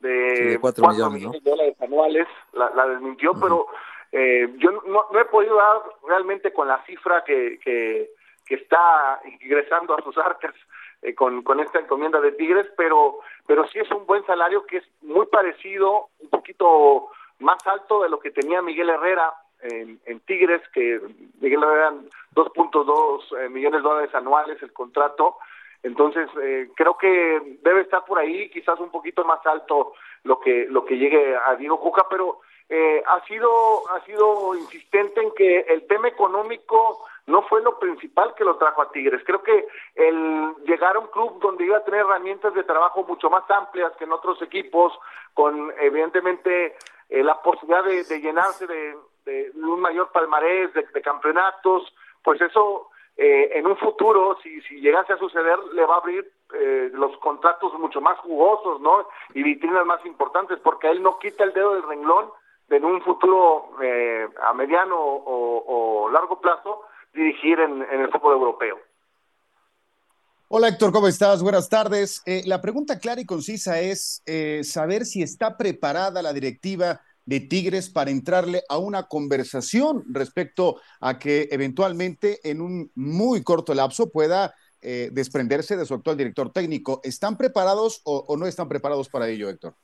de 0.00 0.58
4 0.60 0.88
millones, 0.88 1.32
de 1.32 1.50
dólares 1.50 1.76
anuales, 1.80 2.28
la, 2.52 2.86
desmintió, 2.86 3.32
pero 3.40 3.66
eh, 4.12 4.48
yo 4.58 4.70
no, 4.86 5.06
he 5.18 5.24
podido 5.26 5.56
dar 5.56 5.82
realmente 6.06 6.52
con 6.52 6.68
la 6.68 6.84
cifra 6.84 7.24
que, 7.24 7.58
que, 7.62 8.10
está 8.48 9.20
ingresando 9.42 9.94
a 9.94 10.02
sus 10.02 10.16
arcas 10.16 10.54
eh, 11.02 11.14
con, 11.14 11.42
con 11.42 11.60
esta 11.60 11.80
encomienda 11.80 12.18
de 12.18 12.32
Tigres, 12.32 12.66
pero, 12.78 13.18
pero 13.46 13.66
sí 13.68 13.78
es 13.78 13.90
un 13.90 14.06
buen 14.06 14.24
salario 14.24 14.64
que 14.64 14.78
es 14.78 14.84
muy 15.02 15.26
parecido, 15.26 16.08
un 16.18 16.30
poquito 16.30 17.10
más 17.40 17.58
alto 17.66 18.02
de 18.02 18.08
lo 18.08 18.18
que 18.18 18.30
tenía 18.30 18.62
Miguel 18.62 18.88
Herrera 18.88 19.34
en, 19.62 20.20
Tigres, 20.20 20.62
que 20.72 21.00
eran 21.42 22.08
2.2 22.34 23.38
eh, 23.38 23.48
millones 23.48 23.82
de 23.82 23.88
dólares 23.88 24.14
anuales 24.14 24.62
el 24.62 24.72
contrato. 24.72 25.36
Entonces, 25.82 26.28
eh, 26.42 26.68
creo 26.74 26.96
que 26.98 27.58
debe 27.62 27.82
estar 27.82 28.04
por 28.04 28.18
ahí, 28.18 28.50
quizás 28.50 28.78
un 28.80 28.90
poquito 28.90 29.24
más 29.24 29.44
alto 29.46 29.92
lo 30.24 30.40
que, 30.40 30.66
lo 30.68 30.84
que 30.84 30.98
llegue 30.98 31.36
a 31.36 31.54
Diego 31.56 31.80
Cuca, 31.80 32.06
pero 32.10 32.40
eh, 32.68 33.02
ha, 33.06 33.24
sido, 33.26 33.88
ha 33.90 34.04
sido 34.04 34.54
insistente 34.56 35.22
en 35.22 35.32
que 35.34 35.60
el 35.60 35.86
tema 35.86 36.08
económico 36.08 37.06
no 37.26 37.42
fue 37.42 37.62
lo 37.62 37.78
principal 37.78 38.34
que 38.34 38.44
lo 38.44 38.56
trajo 38.56 38.82
a 38.82 38.90
Tigres. 38.90 39.22
Creo 39.24 39.42
que 39.42 39.66
el 39.94 40.54
llegar 40.66 40.96
a 40.96 41.00
un 41.00 41.08
club 41.08 41.40
donde 41.40 41.64
iba 41.64 41.78
a 41.78 41.84
tener 41.84 42.00
herramientas 42.00 42.54
de 42.54 42.64
trabajo 42.64 43.04
mucho 43.04 43.30
más 43.30 43.48
amplias 43.50 43.92
que 43.96 44.04
en 44.04 44.12
otros 44.12 44.40
equipos, 44.42 44.92
con 45.34 45.72
evidentemente 45.78 46.74
la 47.10 47.40
posibilidad 47.40 47.84
de 47.84 48.20
llenarse 48.20 48.66
de, 48.66 48.96
de 49.28 49.52
un 49.54 49.80
mayor 49.80 50.10
palmarés 50.10 50.72
de, 50.72 51.02
campeonatos, 51.02 51.92
pues 52.22 52.40
eso 52.40 52.88
eh, 53.16 53.50
en 53.58 53.66
un 53.66 53.76
futuro, 53.76 54.38
si, 54.42 54.60
si 54.62 54.80
llegase 54.80 55.12
a 55.12 55.18
suceder, 55.18 55.58
le 55.74 55.84
va 55.84 55.94
a 55.94 55.98
abrir 55.98 56.30
eh, 56.54 56.90
los 56.94 57.16
contratos 57.18 57.72
mucho 57.78 58.00
más 58.00 58.18
jugosos, 58.20 58.80
¿no? 58.80 59.06
Y 59.34 59.42
vitrinas 59.42 59.84
más 59.84 60.04
importantes, 60.06 60.58
porque 60.62 60.88
él 60.88 61.02
no 61.02 61.18
quita 61.18 61.44
el 61.44 61.52
dedo 61.52 61.74
del 61.74 61.82
renglón 61.82 62.30
de 62.68 62.76
en 62.76 62.84
un 62.84 63.02
futuro 63.02 63.70
eh, 63.82 64.28
a 64.46 64.52
mediano 64.52 64.96
o, 64.98 66.10
largo 66.12 66.40
plazo 66.40 66.82
dirigir 67.12 67.60
en, 67.60 67.82
el 67.82 68.10
fútbol 68.10 68.34
europeo. 68.34 68.78
Hola 70.48 70.68
Héctor, 70.68 70.92
¿cómo 70.92 71.08
estás? 71.08 71.42
Buenas 71.42 71.68
tardes. 71.68 72.22
la 72.46 72.60
pregunta 72.60 72.98
clara 72.98 73.20
y 73.20 73.26
concisa 73.26 73.80
es 73.80 74.22
saber 74.62 75.04
si 75.04 75.22
está 75.22 75.56
preparada 75.56 76.22
la 76.22 76.32
directiva 76.32 77.00
de 77.28 77.40
Tigres 77.40 77.90
para 77.90 78.10
entrarle 78.10 78.62
a 78.70 78.78
una 78.78 79.06
conversación 79.06 80.02
respecto 80.08 80.76
a 80.98 81.18
que 81.18 81.48
eventualmente 81.50 82.38
en 82.42 82.62
un 82.62 82.90
muy 82.94 83.44
corto 83.44 83.74
lapso 83.74 84.10
pueda 84.10 84.54
eh, 84.80 85.10
desprenderse 85.12 85.76
de 85.76 85.84
su 85.84 85.92
actual 85.92 86.16
director 86.16 86.50
técnico. 86.50 87.02
¿Están 87.04 87.36
preparados 87.36 88.00
o, 88.06 88.34
no 88.38 88.46
están 88.46 88.66
preparados 88.66 89.10
para 89.10 89.28
ello, 89.28 89.50
Héctor? 89.50 89.74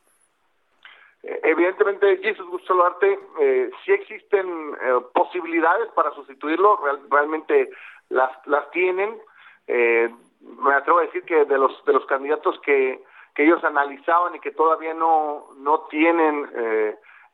Eh, 1.22 1.38
evidentemente, 1.44 2.16
Jesús 2.22 2.48
Gustavo 2.48 2.82
Arte, 2.82 3.18
eh, 3.38 3.70
sí 3.84 3.92
existen 3.92 4.46
eh, 4.80 5.00
posibilidades 5.12 5.88
para 5.94 6.14
sustituirlo, 6.14 6.80
realmente 7.10 7.68
las, 8.08 8.30
las 8.46 8.70
tienen. 8.70 9.18
me 9.66 10.74
atrevo 10.74 11.00
a 11.00 11.02
decir 11.02 11.24
que 11.24 11.44
de 11.44 11.58
los 11.58 11.84
de 11.84 11.92
los 11.92 12.06
candidatos 12.06 12.58
que, 12.64 13.04
que 13.34 13.44
ellos 13.44 13.62
analizaban 13.64 14.34
y 14.34 14.40
que 14.40 14.52
todavía 14.52 14.94
no, 14.94 15.48
no 15.58 15.80
tienen 15.90 16.48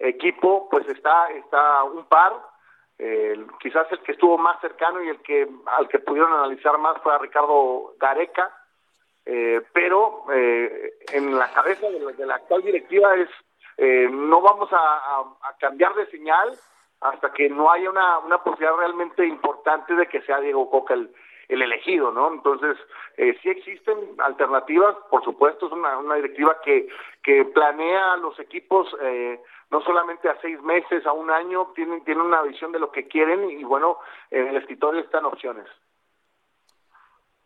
equipo, 0.00 0.68
pues 0.70 0.88
está, 0.88 1.30
está 1.30 1.84
un 1.84 2.04
par. 2.06 2.32
quizás 3.60 3.86
el 3.92 4.00
que 4.00 4.12
estuvo 4.12 4.36
más 4.36 4.60
cercano 4.60 5.02
y 5.02 5.08
el 5.08 5.20
que 5.22 5.48
al 5.78 5.88
que 5.88 6.00
pudieron 6.00 6.32
analizar 6.32 6.76
más 6.78 7.00
fue 7.02 7.14
a 7.14 7.18
Ricardo 7.18 7.94
Gareca, 7.98 8.50
eh, 9.26 9.62
pero 9.72 10.24
eh, 10.32 10.94
en 11.12 11.38
la 11.38 11.52
cabeza 11.52 11.88
de 11.88 12.26
la, 12.26 12.34
actual 12.34 12.62
directiva 12.62 13.14
es 13.14 13.28
eh, 13.76 14.08
no 14.10 14.40
vamos 14.40 14.68
a, 14.72 15.24
cambiar 15.58 15.94
de 15.94 16.06
señal 16.06 16.50
hasta 17.00 17.32
que 17.32 17.48
no 17.48 17.70
haya 17.70 17.90
una, 17.90 18.18
una 18.18 18.42
posibilidad 18.42 18.76
realmente 18.76 19.26
importante 19.26 19.94
de 19.94 20.06
que 20.06 20.22
sea 20.22 20.40
Diego 20.40 20.70
Coca 20.70 20.94
el, 20.94 21.10
el 21.50 21.62
elegido, 21.62 22.12
¿no? 22.12 22.32
Entonces, 22.32 22.76
eh, 23.16 23.36
sí 23.42 23.50
existen 23.50 23.96
alternativas, 24.18 24.96
por 25.10 25.22
supuesto, 25.24 25.66
es 25.66 25.72
una, 25.72 25.98
una 25.98 26.14
directiva 26.14 26.56
que, 26.64 26.88
que 27.22 27.44
planea 27.44 28.16
los 28.16 28.38
equipos 28.38 28.88
eh, 29.00 29.40
no 29.70 29.80
solamente 29.82 30.28
a 30.28 30.40
seis 30.40 30.60
meses, 30.62 31.06
a 31.06 31.12
un 31.12 31.30
año, 31.30 31.72
tienen, 31.74 32.04
tienen 32.04 32.24
una 32.24 32.42
visión 32.42 32.72
de 32.72 32.80
lo 32.80 32.90
que 32.90 33.06
quieren 33.06 33.50
y 33.50 33.62
bueno, 33.64 33.98
en 34.30 34.48
el 34.48 34.56
escritorio 34.56 35.00
están 35.00 35.24
opciones. 35.24 35.66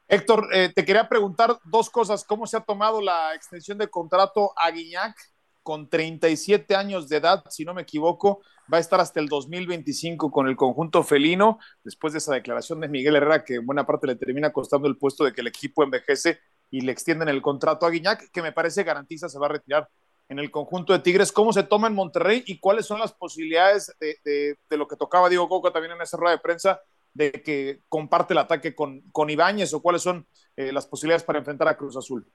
Héctor, 0.09 0.49
eh, 0.53 0.71
te 0.75 0.85
quería 0.85 1.09
preguntar 1.09 1.59
dos 1.65 1.91
cosas. 1.91 2.25
¿Cómo 2.25 2.47
se 2.47 2.57
ha 2.57 2.61
tomado 2.61 3.01
la 3.01 3.35
extensión 3.35 3.79
de 3.79 3.89
contrato 3.89 4.53
a 4.57 4.71
Guiñac 4.71 5.17
con 5.63 5.89
37 5.89 6.77
años 6.77 7.09
de 7.09 7.17
edad, 7.17 7.43
si 7.49 7.65
no 7.65 7.73
me 7.73 7.83
equivoco? 7.83 8.43
Va 8.73 8.79
a 8.79 8.81
estar 8.81 9.01
hasta 9.01 9.21
el 9.21 9.29
2025 9.29 10.31
con 10.31 10.47
el 10.47 10.57
conjunto 10.57 11.03
felino, 11.03 11.59
después 11.83 12.13
de 12.13 12.19
esa 12.19 12.35
declaración 12.35 12.81
de 12.81 12.89
Miguel 12.89 13.17
Herrera, 13.17 13.45
que 13.45 13.57
en 13.57 13.67
buena 13.67 13.87
parte 13.87 14.07
le 14.07 14.17
termina 14.17 14.53
costando 14.53 14.89
el 14.89 14.97
puesto 14.97 15.25
de 15.25 15.33
que 15.33 15.41
el 15.41 15.47
equipo 15.47 15.83
envejece 15.83 16.39
y 16.71 16.83
le 16.83 16.93
extienden 16.93 17.29
el 17.29 17.41
contrato 17.41 17.87
a 17.87 17.91
Guiñac, 17.91 18.31
que 18.31 18.43
me 18.43 18.53
parece 18.53 18.83
garantiza 18.83 19.29
se 19.29 19.39
va 19.39 19.47
a 19.47 19.51
retirar 19.51 19.89
en 20.35 20.41
el 20.41 20.51
conjunto 20.51 20.93
de 20.93 20.99
Tigres. 20.99 21.33
¿Cómo 21.33 21.53
se 21.53 21.63
toma 21.63 21.87
en 21.87 21.95
Monterrey 21.95 22.43
y 22.47 22.59
cuáles 22.59 22.87
son 22.87 22.99
las 22.99 23.13
posibilidades 23.13 23.97
de, 24.01 24.57
lo 24.77 24.89
que 24.89 24.97
tocaba 24.97 25.29
Diego 25.29 25.49
Coca 25.49 25.71
también 25.71 25.93
en 25.93 26.03
esa 26.03 26.17
rueda 26.17 26.35
de 26.35 26.43
prensa 26.43 26.81
de 27.13 27.31
que 27.31 27.79
comparte 27.89 28.35
el 28.35 28.39
ataque 28.39 28.75
con, 28.75 29.01
con 29.13 29.31
Ibáñez 29.31 29.73
o 29.73 29.81
cuáles 29.81 30.03
son 30.03 30.27
eh, 30.57 30.73
las 30.73 30.87
posibilidades 30.87 31.23
para 31.23 31.39
enfrentar 31.39 31.69
a 31.69 31.77
Cruz 31.77 31.97
Azul? 31.97 32.27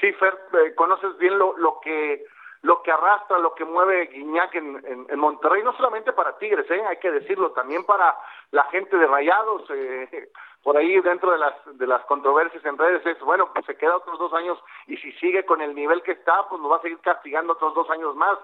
Sí, 0.00 0.12
Fer, 0.12 0.38
eh, 0.52 0.74
conoces 0.74 1.16
bien 1.18 1.38
lo, 1.38 1.56
lo 1.56 1.80
que 1.82 2.24
lo 2.62 2.80
que 2.82 2.92
arrastra, 2.92 3.38
lo 3.38 3.54
que 3.54 3.64
mueve 3.64 4.06
Guiñac 4.06 4.54
en, 4.54 5.06
en, 5.08 5.18
Monterrey, 5.18 5.64
no 5.64 5.76
solamente 5.76 6.12
para 6.12 6.38
Tigres, 6.38 6.70
¿eh? 6.70 6.80
hay 6.88 6.96
que 6.98 7.10
decirlo, 7.10 7.50
también 7.50 7.84
para 7.84 8.16
la 8.52 8.62
gente 8.64 8.96
de 8.96 9.06
Rayados, 9.08 9.68
eh, 9.70 10.30
por 10.62 10.76
ahí 10.76 11.00
dentro 11.00 11.32
de 11.32 11.38
las, 11.38 11.54
de 11.78 11.86
las 11.86 12.04
controversias 12.04 12.64
en 12.64 12.78
redes 12.78 13.04
es, 13.04 13.18
bueno, 13.20 13.52
pues 13.52 13.66
se 13.66 13.76
queda 13.76 13.96
otros 13.96 14.18
dos 14.18 14.32
años 14.32 14.58
y 14.86 14.96
si 14.96 15.12
sigue 15.12 15.44
con 15.44 15.60
el 15.60 15.74
nivel 15.74 16.02
que 16.02 16.12
está, 16.12 16.48
pues 16.48 16.60
nos 16.60 16.70
va 16.70 16.76
a 16.76 16.82
seguir 16.82 16.98
castigando 16.98 17.54
otros 17.54 17.74
dos 17.74 17.90
años 17.90 18.14
más. 18.14 18.38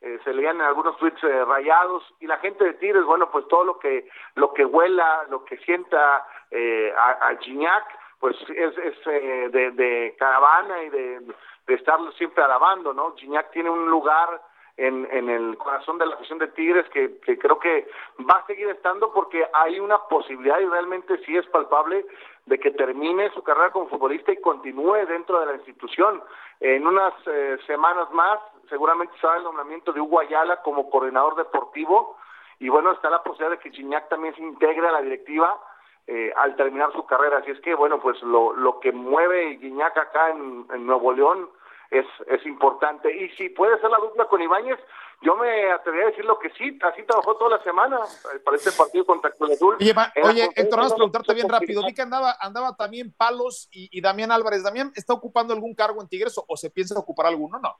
Eh, 0.00 0.18
se 0.24 0.32
leían 0.32 0.60
algunos 0.62 0.96
tweets 0.96 1.22
eh, 1.22 1.44
rayados 1.44 2.02
y 2.20 2.26
la 2.26 2.38
gente 2.38 2.64
de 2.64 2.74
Tigres, 2.74 3.04
bueno, 3.04 3.30
pues 3.30 3.46
todo 3.48 3.64
lo 3.64 3.78
que 3.78 4.08
lo 4.34 4.54
que 4.54 4.64
huela, 4.64 5.26
lo 5.28 5.44
que 5.44 5.58
sienta 5.58 6.26
eh, 6.50 6.92
a, 6.96 7.28
a 7.28 7.36
Gignac, 7.36 7.84
pues 8.18 8.34
es, 8.48 8.78
es 8.78 9.04
de, 9.04 9.70
de, 9.72 10.16
caravana 10.18 10.82
y 10.82 10.88
de, 10.88 11.20
de 11.66 11.74
estarlo 11.74 12.10
siempre 12.12 12.42
alabando, 12.42 12.94
¿no? 12.94 13.14
Gignac 13.14 13.50
tiene 13.50 13.68
un 13.68 13.90
lugar 13.90 14.40
en, 14.76 15.06
en 15.10 15.28
el 15.28 15.56
corazón 15.58 15.98
de 15.98 16.06
la 16.06 16.14
afición 16.14 16.38
de 16.38 16.48
Tigres 16.48 16.88
que, 16.90 17.18
que, 17.20 17.38
creo 17.38 17.58
que 17.58 17.88
va 18.28 18.38
a 18.38 18.46
seguir 18.46 18.68
estando 18.68 19.12
porque 19.12 19.46
hay 19.52 19.78
una 19.80 19.98
posibilidad 19.98 20.58
y 20.60 20.66
realmente 20.66 21.18
sí 21.24 21.36
es 21.36 21.46
palpable 21.46 22.06
de 22.46 22.58
que 22.58 22.70
termine 22.70 23.30
su 23.30 23.42
carrera 23.42 23.70
como 23.70 23.88
futbolista 23.88 24.32
y 24.32 24.40
continúe 24.40 25.06
dentro 25.06 25.40
de 25.40 25.46
la 25.46 25.54
institución. 25.54 26.22
En 26.60 26.86
unas 26.86 27.12
eh, 27.26 27.58
semanas 27.66 28.10
más 28.12 28.38
seguramente 28.68 29.14
será 29.20 29.36
el 29.36 29.44
nombramiento 29.44 29.92
de 29.92 30.00
Hugo 30.00 30.20
Ayala 30.20 30.62
como 30.62 30.88
coordinador 30.88 31.36
deportivo 31.36 32.16
y 32.58 32.68
bueno, 32.68 32.92
está 32.92 33.10
la 33.10 33.22
posibilidad 33.22 33.56
de 33.56 33.62
que 33.62 33.70
Gignac 33.70 34.08
también 34.08 34.34
se 34.34 34.42
integre 34.42 34.86
a 34.86 34.92
la 34.92 35.02
directiva 35.02 35.58
eh, 36.06 36.32
al 36.36 36.56
terminar 36.56 36.92
su 36.92 37.06
carrera. 37.06 37.38
Así 37.38 37.50
es 37.50 37.60
que, 37.60 37.74
bueno, 37.74 38.00
pues 38.00 38.20
lo, 38.22 38.52
lo 38.52 38.80
que 38.80 38.92
mueve 38.92 39.56
Gignac 39.58 39.96
acá 39.96 40.30
en 40.30 40.86
Nuevo 40.86 41.12
León 41.12 41.48
es, 41.90 42.06
es 42.26 42.46
importante. 42.46 43.14
Y 43.14 43.30
si 43.30 43.48
puede 43.48 43.78
ser 43.80 43.90
la 43.90 43.98
dupla 43.98 44.26
con 44.26 44.40
Ibáñez, 44.40 44.78
yo 45.22 45.36
me 45.36 45.70
atrevería 45.70 46.06
a 46.06 46.10
decir 46.10 46.24
lo 46.24 46.38
que 46.38 46.50
sí, 46.50 46.78
así 46.82 47.02
trabajó 47.02 47.36
toda 47.36 47.58
la 47.58 47.62
semana 47.62 47.98
eh, 48.34 48.38
para 48.38 48.56
este 48.56 48.72
partido 48.72 49.04
contra 49.04 49.30
Cruz 49.32 49.50
Azul. 49.50 49.76
Oye, 49.78 49.94
oye 50.22 50.48
Héctor, 50.54 50.78
vamos 50.78 50.92
a 50.92 50.96
preguntarte 50.96 51.34
bien 51.34 51.48
rápido. 51.48 51.84
Vi 51.84 51.92
que 51.92 52.02
andaba, 52.02 52.36
andaba 52.40 52.74
también 52.74 53.12
Palos 53.12 53.68
y, 53.70 54.00
Damián 54.00 54.32
Álvarez. 54.32 54.62
¿Damián 54.62 54.92
está 54.94 55.12
ocupando 55.12 55.52
algún 55.52 55.74
cargo 55.74 56.00
en 56.00 56.08
Tigres 56.08 56.40
o, 56.46 56.56
se 56.56 56.70
piensa 56.70 56.98
ocupar 56.98 57.26
alguno? 57.26 57.58
No. 57.58 57.76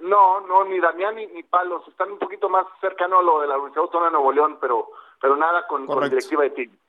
No, 0.00 0.40
no, 0.40 0.64
ni 0.64 0.80
Damián 0.80 1.14
ni, 1.14 1.42
Palos. 1.44 1.86
Están 1.86 2.10
un 2.10 2.18
poquito 2.18 2.48
más 2.48 2.66
cercano 2.80 3.20
a 3.20 3.22
lo 3.22 3.40
de 3.40 3.46
la 3.46 3.54
Universidad 3.54 3.84
Autónoma 3.84 4.06
de 4.06 4.12
Nuevo 4.12 4.32
León, 4.32 4.58
pero, 4.60 4.90
pero 5.20 5.36
nada 5.36 5.64
con, 5.68 5.86
con 5.86 6.00
la 6.00 6.08
directiva 6.08 6.42
de 6.42 6.50
Tigres. 6.50 6.80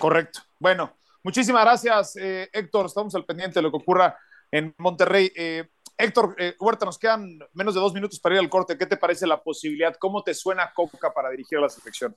Correcto. 0.00 0.40
Bueno, 0.58 0.92
muchísimas 1.22 1.62
gracias, 1.62 2.16
eh, 2.16 2.48
Héctor. 2.54 2.86
Estamos 2.86 3.14
al 3.14 3.26
pendiente 3.26 3.58
de 3.58 3.62
lo 3.62 3.70
que 3.70 3.76
ocurra 3.76 4.16
en 4.50 4.74
Monterrey. 4.78 5.32
Eh, 5.34 5.68
Héctor 5.96 6.34
eh, 6.38 6.54
Huerta, 6.58 6.86
nos 6.86 6.98
quedan 6.98 7.38
menos 7.52 7.74
de 7.74 7.80
dos 7.80 7.92
minutos 7.92 8.18
para 8.20 8.36
ir 8.36 8.40
al 8.40 8.48
corte. 8.48 8.78
¿Qué 8.78 8.86
te 8.86 8.96
parece 8.96 9.26
la 9.26 9.42
posibilidad? 9.42 9.94
¿Cómo 9.96 10.22
te 10.22 10.34
suena 10.34 10.72
Coca 10.72 11.12
para 11.12 11.30
dirigir 11.30 11.58
a 11.58 11.62
la 11.62 11.68
selección? 11.68 12.16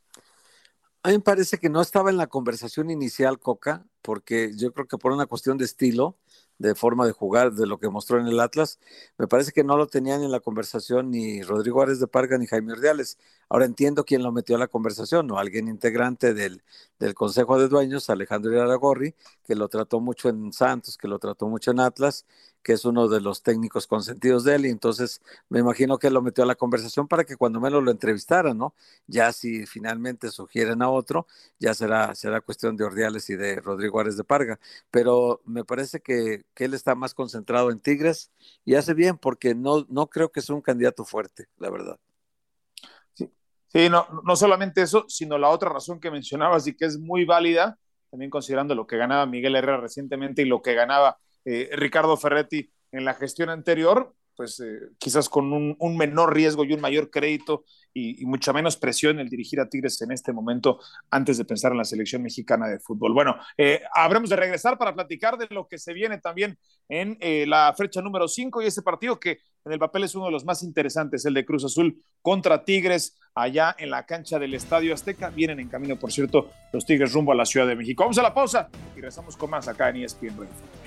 A 1.04 1.10
mí 1.10 1.16
me 1.16 1.20
parece 1.20 1.58
que 1.58 1.70
no 1.70 1.82
estaba 1.82 2.10
en 2.10 2.18
la 2.18 2.28
conversación 2.28 2.90
inicial 2.90 3.40
Coca, 3.40 3.86
porque 4.03 4.51
yo 4.55 4.74
creo 4.74 4.88
que 4.88 4.98
por 5.00 5.12
una 5.12 5.25
cuestión 5.25 5.57
de 5.57 5.65
estilo, 5.65 6.17
de 6.60 6.75
forma 6.75 7.05
de 7.05 7.12
jugar, 7.13 7.53
de 7.53 7.65
lo 7.67 7.79
que 7.79 7.89
mostró 7.89 8.19
en 8.19 8.27
el 8.27 8.39
Atlas, 8.39 8.79
me 9.17 9.27
parece 9.27 9.51
que 9.51 9.63
no 9.63 9.75
lo 9.77 9.88
tenían 9.88 10.24
en 10.24 10.31
la 10.31 10.39
conversación 10.39 11.12
ni 11.12 11.41
Rodrigo 11.41 11.81
Árez 11.81 12.00
de 12.00 12.07
Parga 12.07 12.38
ni 12.38 12.48
Jaime 12.48 12.74
Ordiales. 12.74 13.17
Ahora 13.50 13.65
entiendo 13.65 14.05
quién 14.05 14.24
lo 14.24 14.31
metió 14.31 14.55
a 14.55 14.60
la 14.60 14.67
conversación, 14.67 15.29
o 15.31 15.38
alguien 15.39 15.67
integrante 15.67 16.33
del, 16.33 16.63
del 17.00 17.13
Consejo 17.13 17.60
de 17.60 17.67
Dueños, 17.67 18.10
Alejandro 18.10 18.62
Aragorri, 18.62 19.15
que 19.45 19.55
lo 19.55 19.67
trató 19.67 20.00
mucho 20.00 20.29
en 20.29 20.53
Santos, 20.53 20.98
que 20.98 21.07
lo 21.07 21.19
trató 21.19 21.48
mucho 21.48 21.72
en 21.72 21.79
Atlas, 21.79 22.25
que 22.63 22.74
es 22.74 22.86
uno 22.86 23.07
de 23.10 23.19
los 23.22 23.43
técnicos 23.43 23.88
consentidos 23.88 24.43
de 24.45 24.55
él, 24.55 24.65
y 24.65 24.69
entonces 24.69 25.22
me 25.50 25.60
imagino 25.60 26.00
que 26.00 26.10
lo 26.10 26.22
metió 26.22 26.43
a 26.45 26.48
la 26.48 26.55
conversación 26.55 27.07
para 27.07 27.25
que 27.25 27.36
cuando 27.36 27.60
menos 27.60 27.83
lo 27.83 27.91
entrevistara, 27.91 28.53
¿no? 28.53 28.74
Ya 29.05 29.33
si 29.33 29.65
finalmente 29.65 30.31
sugieren 30.31 30.81
a 30.81 30.89
otro, 30.89 31.27
ya 31.60 31.74
será, 31.74 32.15
será 32.15 32.41
cuestión 32.41 32.77
de 32.77 32.86
Ordiales 32.86 33.29
y 33.29 33.36
de 33.36 33.57
Rodrigo 33.60 33.92
Árez 34.00 34.17
de 34.17 34.23
Parga, 34.23 34.59
pero 34.91 35.41
me 35.45 35.63
parece 35.63 36.00
que, 36.00 36.43
que 36.53 36.65
él 36.65 36.73
está 36.73 36.95
más 36.95 37.13
concentrado 37.13 37.71
en 37.71 37.79
Tigres 37.79 38.31
y 38.65 38.75
hace 38.75 38.93
bien 38.93 39.17
porque 39.17 39.55
no, 39.55 39.85
no 39.89 40.07
creo 40.07 40.31
que 40.31 40.41
sea 40.41 40.55
un 40.55 40.62
candidato 40.62 41.05
fuerte, 41.05 41.47
la 41.57 41.69
verdad. 41.69 42.00
Sí, 43.13 43.31
sí 43.67 43.89
no, 43.89 44.07
no 44.23 44.35
solamente 44.35 44.81
eso, 44.81 45.05
sino 45.07 45.38
la 45.38 45.50
otra 45.50 45.69
razón 45.69 46.00
que 46.00 46.12
mencionabas 46.12 46.67
y 46.67 46.75
que 46.75 46.85
es 46.85 46.97
muy 47.00 47.25
válida, 47.25 47.77
también 48.09 48.29
considerando 48.29 48.75
lo 48.75 48.88
que 48.88 48.97
ganaba 48.97 49.25
Miguel 49.25 49.55
Herrera 49.55 49.77
recientemente 49.77 50.41
y 50.41 50.45
lo 50.45 50.62
que 50.62 50.73
ganaba 50.73 51.17
eh, 51.45 51.69
Ricardo 51.73 52.15
Ferretti 52.15 52.71
en 52.91 53.05
la 53.05 53.13
gestión 53.13 53.50
anterior, 53.50 54.13
pues 54.36 54.60
eh, 54.60 54.80
quizás 54.98 55.30
con 55.30 55.52
un, 55.54 55.98
menor 55.98 56.34
riesgo 56.34 56.63
y 56.63 56.74
un 56.74 56.82
mayor 56.82 57.10
crédito 57.10 57.63
y, 57.94 58.22
y, 58.22 58.25
mucha 58.25 58.54
menos 58.54 58.78
presión 58.78 59.20
el 59.20 59.30
dirigir 59.30 59.60
a 59.60 59.70
Tigres 59.70 60.02
en 60.02 60.12
este 60.12 60.34
momento 60.34 60.80
antes 61.12 61.38
de 61.38 61.46
pensar 61.46 61.72
en 61.72 61.78
la 61.78 61.86
selección 61.86 62.24
mexicana 62.24 62.68
de 62.68 62.80
fútbol. 62.80 63.13
Bueno, 63.13 63.36
eh, 63.58 63.82
habremos 63.94 64.30
de 64.30 64.36
regresar 64.36 64.78
para 64.78 64.94
platicar 64.94 65.38
de 65.38 65.48
lo 65.52 65.68
que 65.68 65.78
se 65.78 65.94
viene 65.94 66.18
también 66.18 66.58
en 66.90 67.18
eh, 67.22 67.46
la 67.48 67.74
fecha 67.78 68.02
número 68.02 68.28
5 68.28 68.62
y 68.62 68.66
ese 68.66 68.82
partido 68.82 69.20
que 69.20 69.40
en 69.66 69.72
el 69.72 69.80
papel 69.80 70.04
es 70.04 70.16
uno 70.16 70.25
de 70.25 70.32
los 70.32 70.44
más 70.44 70.63
interesantes, 70.63 71.25
el 71.25 71.34
de 71.34 71.46
Cruz 71.46 71.63
Azul 71.63 72.04
contra 72.22 72.66
Tigres 72.66 73.18
allá 73.34 73.75
en 73.78 73.90
la 73.90 74.06
cancha 74.06 74.38
del 74.38 74.54
Estadio 74.54 74.94
Azteca. 74.94 75.30
Vienen 75.30 75.60
en 75.60 75.70
camino, 75.70 75.98
por 75.98 76.12
cierto, 76.12 76.50
los 76.74 76.86
Tigres 76.86 77.13
rumbo 77.13 77.32
a 77.32 77.36
la 77.36 77.46
Ciudad 77.46 77.68
de 77.68 77.75
México. 77.75 78.04
Vamos 78.04 78.18
a 78.18 78.24
la 78.24 78.34
pausa 78.34 78.70
y 78.92 78.96
regresamos 78.96 79.38
con 79.38 79.50
más 79.50 79.68
acá 79.68 79.90
en 79.90 79.98
ESPN 79.98 80.38
Radio. 80.38 80.83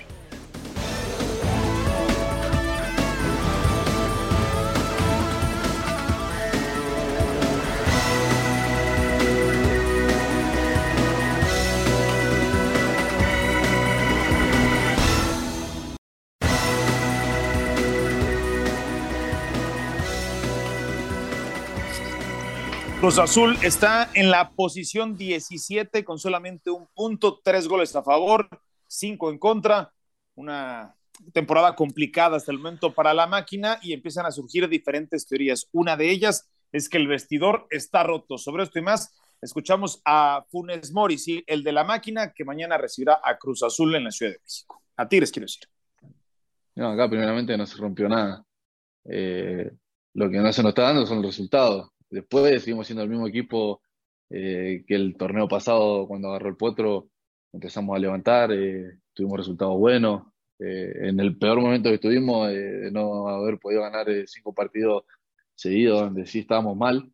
Cruz 22.99 23.19
Azul 23.19 23.55
está 23.61 24.09
en 24.15 24.31
la 24.31 24.49
posición 24.49 25.15
17 25.17 26.03
con 26.03 26.17
solamente 26.17 26.71
un 26.71 26.87
punto, 26.95 27.39
tres 27.43 27.67
goles 27.67 27.95
a 27.95 28.01
favor, 28.01 28.49
cinco 28.87 29.29
en 29.29 29.37
contra. 29.37 29.93
Una 30.33 30.95
temporada 31.31 31.75
complicada 31.75 32.37
hasta 32.37 32.51
el 32.51 32.57
momento 32.57 32.95
para 32.95 33.13
la 33.13 33.27
máquina 33.27 33.77
y 33.83 33.93
empiezan 33.93 34.25
a 34.25 34.31
surgir 34.31 34.67
diferentes 34.67 35.27
teorías. 35.27 35.69
Una 35.73 35.95
de 35.95 36.09
ellas 36.09 36.49
es 36.71 36.89
que 36.89 36.97
el 36.97 37.07
vestidor 37.07 37.67
está 37.69 38.01
roto. 38.01 38.39
Sobre 38.39 38.63
esto 38.63 38.79
y 38.79 38.81
más, 38.81 39.15
escuchamos 39.43 40.01
a 40.03 40.43
Funes 40.49 40.91
Mori, 40.91 41.19
¿sí? 41.19 41.43
el 41.45 41.63
de 41.63 41.73
la 41.73 41.83
máquina, 41.83 42.33
que 42.33 42.45
mañana 42.45 42.79
recibirá 42.79 43.21
a 43.23 43.37
Cruz 43.37 43.61
Azul 43.61 43.93
en 43.93 44.05
la 44.05 44.11
Ciudad 44.11 44.31
de 44.31 44.39
México. 44.43 44.81
A 44.95 45.07
Tigres, 45.07 45.31
quiero 45.31 45.45
decir. 45.45 45.69
No, 46.73 46.89
acá 46.89 47.07
primeramente 47.07 47.55
no 47.55 47.67
se 47.67 47.77
rompió 47.77 48.09
nada. 48.09 48.43
Eh, 49.05 49.69
lo 50.15 50.31
que 50.31 50.37
no 50.37 50.51
se 50.51 50.63
nos 50.63 50.69
está 50.69 50.81
dando 50.81 51.05
son 51.05 51.21
los 51.21 51.27
resultados 51.27 51.91
Después 52.09 52.63
seguimos 52.63 52.87
siendo 52.87 53.03
el 53.03 53.09
mismo 53.09 53.27
equipo 53.27 53.81
eh, 54.29 54.83
que 54.87 54.95
el 54.95 55.15
torneo 55.17 55.47
pasado, 55.47 56.07
cuando 56.07 56.29
agarró 56.29 56.49
el 56.49 56.57
potro, 56.57 57.09
empezamos 57.53 57.95
a 57.95 57.99
levantar, 57.99 58.51
eh, 58.51 58.99
tuvimos 59.13 59.37
resultados 59.39 59.77
buenos. 59.77 60.23
Eh, 60.59 60.91
en 61.09 61.19
el 61.19 61.37
peor 61.37 61.61
momento 61.61 61.89
que 61.89 61.95
estuvimos, 61.95 62.49
de 62.49 62.91
no 62.91 63.27
haber 63.29 63.59
podido 63.59 63.81
ganar 63.83 64.07
cinco 64.25 64.53
partidos 64.53 65.03
seguidos, 65.55 66.01
donde 66.01 66.25
sí 66.25 66.39
estábamos 66.39 66.77
mal, 66.77 67.11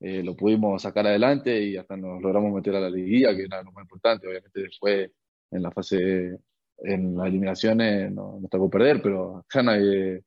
lo 0.00 0.36
pudimos 0.36 0.82
sacar 0.82 1.06
adelante 1.06 1.60
y 1.60 1.76
hasta 1.76 1.96
nos 1.96 2.22
logramos 2.22 2.52
meter 2.52 2.76
a 2.76 2.80
la 2.80 2.90
liguilla, 2.90 3.34
que 3.34 3.44
era 3.44 3.62
lo 3.62 3.72
más 3.72 3.82
importante. 3.82 4.28
Obviamente 4.28 4.62
después 4.62 5.10
en 5.50 5.62
la 5.62 5.72
fase, 5.72 6.38
en 6.78 7.16
las 7.16 7.26
eliminaciones 7.26 8.12
nos, 8.12 8.40
nos 8.40 8.50
tocó 8.50 8.70
perder, 8.70 9.02
pero 9.02 9.44
ya 9.52 9.62
nadie, 9.62 10.22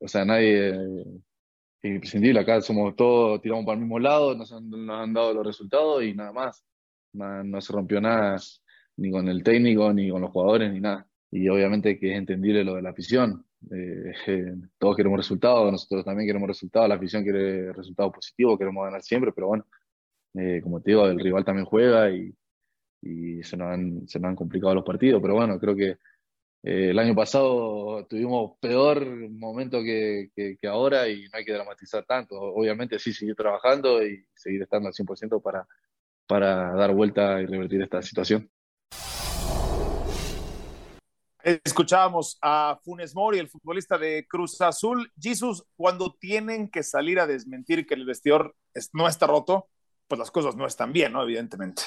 o 0.00 0.08
sea, 0.08 0.24
nadie 0.24 0.74
imprescindible. 1.88 2.40
Acá 2.40 2.60
somos 2.60 2.96
todos, 2.96 3.40
tiramos 3.40 3.64
para 3.64 3.74
el 3.74 3.80
mismo 3.80 3.98
lado, 3.98 4.34
nos 4.34 4.52
han, 4.52 4.70
dado 5.12 5.34
los 5.34 5.46
resultados 5.46 6.02
y 6.04 6.14
nada 6.14 6.32
más. 6.32 6.64
No, 7.12 7.44
no, 7.44 7.60
se 7.60 7.72
rompió 7.72 8.00
nada, 8.00 8.36
ni 8.96 9.10
con 9.10 9.28
el 9.28 9.42
técnico, 9.42 9.92
ni 9.92 10.10
con 10.10 10.20
los 10.22 10.30
jugadores, 10.30 10.72
ni 10.72 10.80
nada. 10.80 11.06
Y 11.30 11.48
obviamente 11.48 11.98
que 11.98 12.12
es 12.12 12.18
entendible 12.18 12.64
lo 12.64 12.74
de 12.74 12.82
la 12.82 12.90
afición. 12.90 13.44
Eh, 13.70 14.12
eh, 14.26 14.54
todos 14.78 14.96
queremos 14.96 15.18
resultados, 15.18 15.70
nosotros 15.70 16.04
también 16.04 16.26
queremos 16.28 16.48
resultados, 16.48 16.88
la 16.88 16.96
afición 16.96 17.22
quiere 17.22 17.72
resultados 17.72 18.12
positivos, 18.12 18.58
queremos 18.58 18.84
ganar 18.84 19.02
siempre, 19.02 19.32
pero 19.32 19.48
bueno, 19.48 19.66
eh, 20.34 20.60
como 20.62 20.80
te 20.80 20.90
digo, 20.90 21.06
el 21.06 21.20
rival 21.20 21.44
también 21.44 21.66
juega 21.66 22.10
y, 22.10 22.34
y 23.02 23.42
se, 23.42 23.56
nos 23.56 23.68
han, 23.68 24.08
se 24.08 24.18
nos 24.18 24.30
han 24.30 24.36
complicado 24.36 24.74
los 24.74 24.84
partidos, 24.84 25.20
pero 25.22 25.34
bueno, 25.34 25.58
creo 25.60 25.76
que 25.76 25.98
eh, 26.66 26.90
el 26.90 26.98
año 26.98 27.14
pasado 27.14 28.06
tuvimos 28.08 28.52
peor 28.58 29.06
momento 29.30 29.82
que, 29.82 30.30
que, 30.34 30.56
que, 30.58 30.66
ahora 30.66 31.06
y 31.10 31.24
no 31.24 31.36
hay 31.38 31.44
que 31.44 31.52
dramatizar 31.52 32.06
tanto. 32.06 32.40
Obviamente 32.40 32.98
sí 32.98 33.12
seguir 33.12 33.34
trabajando 33.34 34.02
y 34.02 34.24
seguir 34.34 34.62
estando 34.62 34.88
al 34.88 34.94
100% 34.94 35.42
para, 35.42 35.66
para 36.26 36.72
dar 36.72 36.94
vuelta 36.94 37.42
y 37.42 37.46
revertir 37.46 37.82
esta 37.82 38.00
situación. 38.00 38.50
Escuchábamos 41.42 42.38
a 42.40 42.80
Funes 42.82 43.14
Mori, 43.14 43.38
el 43.38 43.50
futbolista 43.50 43.98
de 43.98 44.26
Cruz 44.26 44.58
Azul. 44.62 45.12
Jesus, 45.20 45.66
cuando 45.76 46.16
tienen 46.18 46.70
que 46.70 46.82
salir 46.82 47.20
a 47.20 47.26
desmentir 47.26 47.86
que 47.86 47.92
el 47.92 48.06
vestidor 48.06 48.56
no 48.94 49.06
está 49.06 49.26
roto, 49.26 49.68
pues 50.08 50.18
las 50.18 50.30
cosas 50.30 50.56
no 50.56 50.66
están 50.66 50.94
bien, 50.94 51.12
¿no? 51.12 51.22
Evidentemente. 51.22 51.82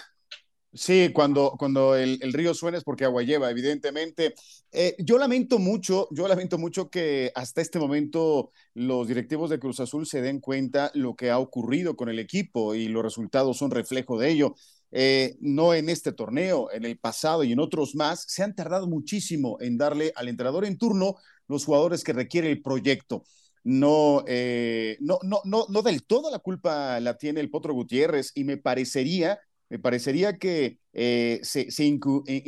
Sí, 0.78 1.12
cuando, 1.12 1.56
cuando 1.58 1.96
el, 1.96 2.20
río 2.34 2.54
suena 2.54 2.78
es 2.78 2.84
porque 2.84 3.04
agua 3.04 3.24
lleva, 3.24 3.50
evidentemente. 3.50 4.36
Eh, 4.72 4.96
yo 5.00 5.18
lamento 5.18 5.58
mucho, 5.58 6.08
yo 6.12 6.28
lamento 6.28 6.60
mucho 6.60 6.92
que 6.92 7.32
hasta 7.34 7.62
este 7.62 7.80
momento 7.80 8.52
los 8.76 9.08
directivos 9.08 9.50
de 9.50 9.58
Cruz 9.58 9.80
Azul 9.80 10.06
se 10.06 10.22
den 10.22 10.40
cuenta 10.40 10.92
lo 10.94 11.16
que 11.16 11.32
ha 11.32 11.40
ocurrido 11.40 11.96
con 11.96 12.10
el 12.10 12.20
equipo 12.20 12.76
y 12.76 12.90
los 12.90 13.02
resultados 13.02 13.58
son 13.58 13.72
reflejo 13.72 14.20
de 14.20 14.30
ello. 14.30 14.56
Eh, 14.92 15.36
no 15.40 15.74
en 15.74 15.90
este 15.90 16.12
torneo, 16.12 16.72
en 16.72 16.86
el 16.86 17.00
pasado 17.00 17.44
y 17.44 17.54
en 17.54 17.60
otros 17.60 17.96
más, 17.96 18.26
se 18.28 18.44
han 18.44 18.54
tardado 18.56 18.88
muchísimo 18.88 19.58
en 19.60 19.80
darle 19.80 20.14
al 20.16 20.28
entrenador 20.28 20.64
en 20.64 20.78
turno 20.78 21.16
los 21.48 21.66
jugadores 21.66 22.04
que 22.04 22.14
requiere 22.14 22.52
el 22.52 22.62
proyecto. 22.62 23.24
No, 23.64 24.24
eh, 24.28 24.98
no, 25.00 25.18
no, 25.24 25.42
no, 25.44 25.66
no 25.70 25.82
del 25.82 26.04
todo 26.06 26.30
la 26.30 26.40
culpa 26.40 27.00
la 27.00 27.18
tiene 27.18 27.40
el 27.40 27.50
Potro 27.50 27.74
Gutiérrez 27.74 28.32
y 28.36 28.44
me 28.44 28.58
parecería 28.58 29.40
me 29.70 29.80
parecería 29.80 30.38
que 30.38 30.80
eh, 30.94 31.40
se, 31.44 31.72
se 31.72 31.86
eh, 31.86 32.44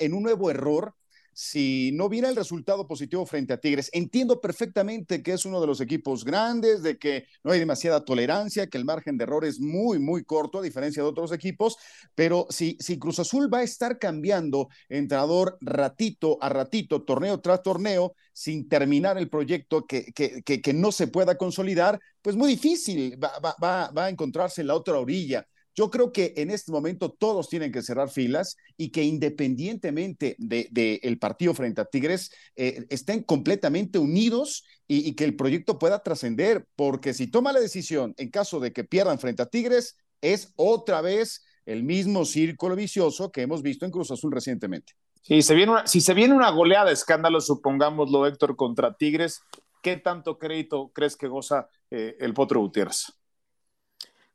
en 0.00 0.14
un 0.14 0.22
nuevo 0.22 0.50
error 0.50 0.94
si 1.36 1.90
no 1.92 2.08
viera 2.08 2.30
el 2.30 2.34
resultado 2.34 2.88
positivo 2.88 3.26
frente 3.26 3.52
a 3.52 3.58
Tigres. 3.58 3.90
Entiendo 3.92 4.40
perfectamente 4.40 5.22
que 5.22 5.34
es 5.34 5.44
uno 5.44 5.60
de 5.60 5.66
los 5.66 5.82
equipos 5.82 6.24
grandes, 6.24 6.82
de 6.82 6.96
que 6.96 7.26
no 7.44 7.52
hay 7.52 7.58
demasiada 7.58 8.06
tolerancia, 8.06 8.68
que 8.68 8.78
el 8.78 8.86
margen 8.86 9.18
de 9.18 9.24
error 9.24 9.44
es 9.44 9.60
muy, 9.60 9.98
muy 9.98 10.24
corto, 10.24 10.60
a 10.60 10.62
diferencia 10.62 11.02
de 11.02 11.10
otros 11.10 11.32
equipos, 11.32 11.76
pero 12.14 12.46
si, 12.48 12.78
Cruz 12.98 13.18
Azul 13.18 13.52
va 13.52 13.58
a 13.58 13.64
estar 13.64 13.98
cambiando 13.98 14.68
entrenador 14.88 15.58
ratito 15.60 16.38
a 16.40 16.48
ratito, 16.48 17.02
torneo 17.02 17.38
tras 17.38 17.62
torneo, 17.62 18.14
sin 18.32 18.66
terminar 18.66 19.18
el 19.18 19.28
proyecto 19.28 19.84
que, 19.84 20.06
que, 20.14 20.42
que, 20.42 20.62
que 20.62 20.72
no 20.72 20.90
se 20.90 21.06
pueda 21.06 21.36
consolidar, 21.36 22.00
pues 22.22 22.34
muy 22.34 22.48
difícil 22.48 23.22
va, 23.22 23.38
va, 23.62 23.90
va 23.90 24.04
a 24.06 24.08
encontrarse 24.08 24.62
en 24.62 24.68
la 24.68 24.74
otra 24.74 24.98
orilla. 24.98 25.46
Yo 25.76 25.90
creo 25.90 26.10
que 26.10 26.32
en 26.38 26.50
este 26.50 26.72
momento 26.72 27.10
todos 27.12 27.50
tienen 27.50 27.70
que 27.70 27.82
cerrar 27.82 28.08
filas 28.08 28.56
y 28.78 28.90
que 28.90 29.04
independientemente 29.04 30.34
del 30.38 30.68
de, 30.70 31.00
de 31.02 31.16
partido 31.18 31.52
frente 31.52 31.82
a 31.82 31.84
Tigres, 31.84 32.30
eh, 32.56 32.86
estén 32.88 33.22
completamente 33.22 33.98
unidos 33.98 34.64
y, 34.88 35.06
y 35.06 35.14
que 35.14 35.24
el 35.24 35.36
proyecto 35.36 35.78
pueda 35.78 36.02
trascender, 36.02 36.66
porque 36.76 37.12
si 37.12 37.26
toma 37.26 37.52
la 37.52 37.60
decisión 37.60 38.14
en 38.16 38.30
caso 38.30 38.58
de 38.58 38.72
que 38.72 38.84
pierdan 38.84 39.18
frente 39.18 39.42
a 39.42 39.46
Tigres, 39.46 39.98
es 40.22 40.52
otra 40.56 41.02
vez 41.02 41.44
el 41.66 41.82
mismo 41.82 42.24
círculo 42.24 42.74
vicioso 42.74 43.30
que 43.30 43.42
hemos 43.42 43.62
visto 43.62 43.84
en 43.84 43.90
Cruz 43.90 44.10
Azul 44.10 44.32
recientemente. 44.32 44.94
Sí, 45.20 45.42
se 45.42 45.54
viene 45.54 45.72
si 45.84 46.00
se 46.00 46.14
viene 46.14 46.34
una 46.34 46.50
goleada 46.50 46.86
de 46.86 46.92
escándalo, 46.92 47.40
supongámoslo, 47.40 48.26
Héctor, 48.26 48.56
contra 48.56 48.94
Tigres, 48.94 49.42
¿qué 49.82 49.96
tanto 49.96 50.38
crédito 50.38 50.90
crees 50.94 51.16
que 51.16 51.26
goza 51.26 51.68
eh, 51.90 52.16
el 52.20 52.32
Potro 52.32 52.60
Gutiérrez? 52.60 53.12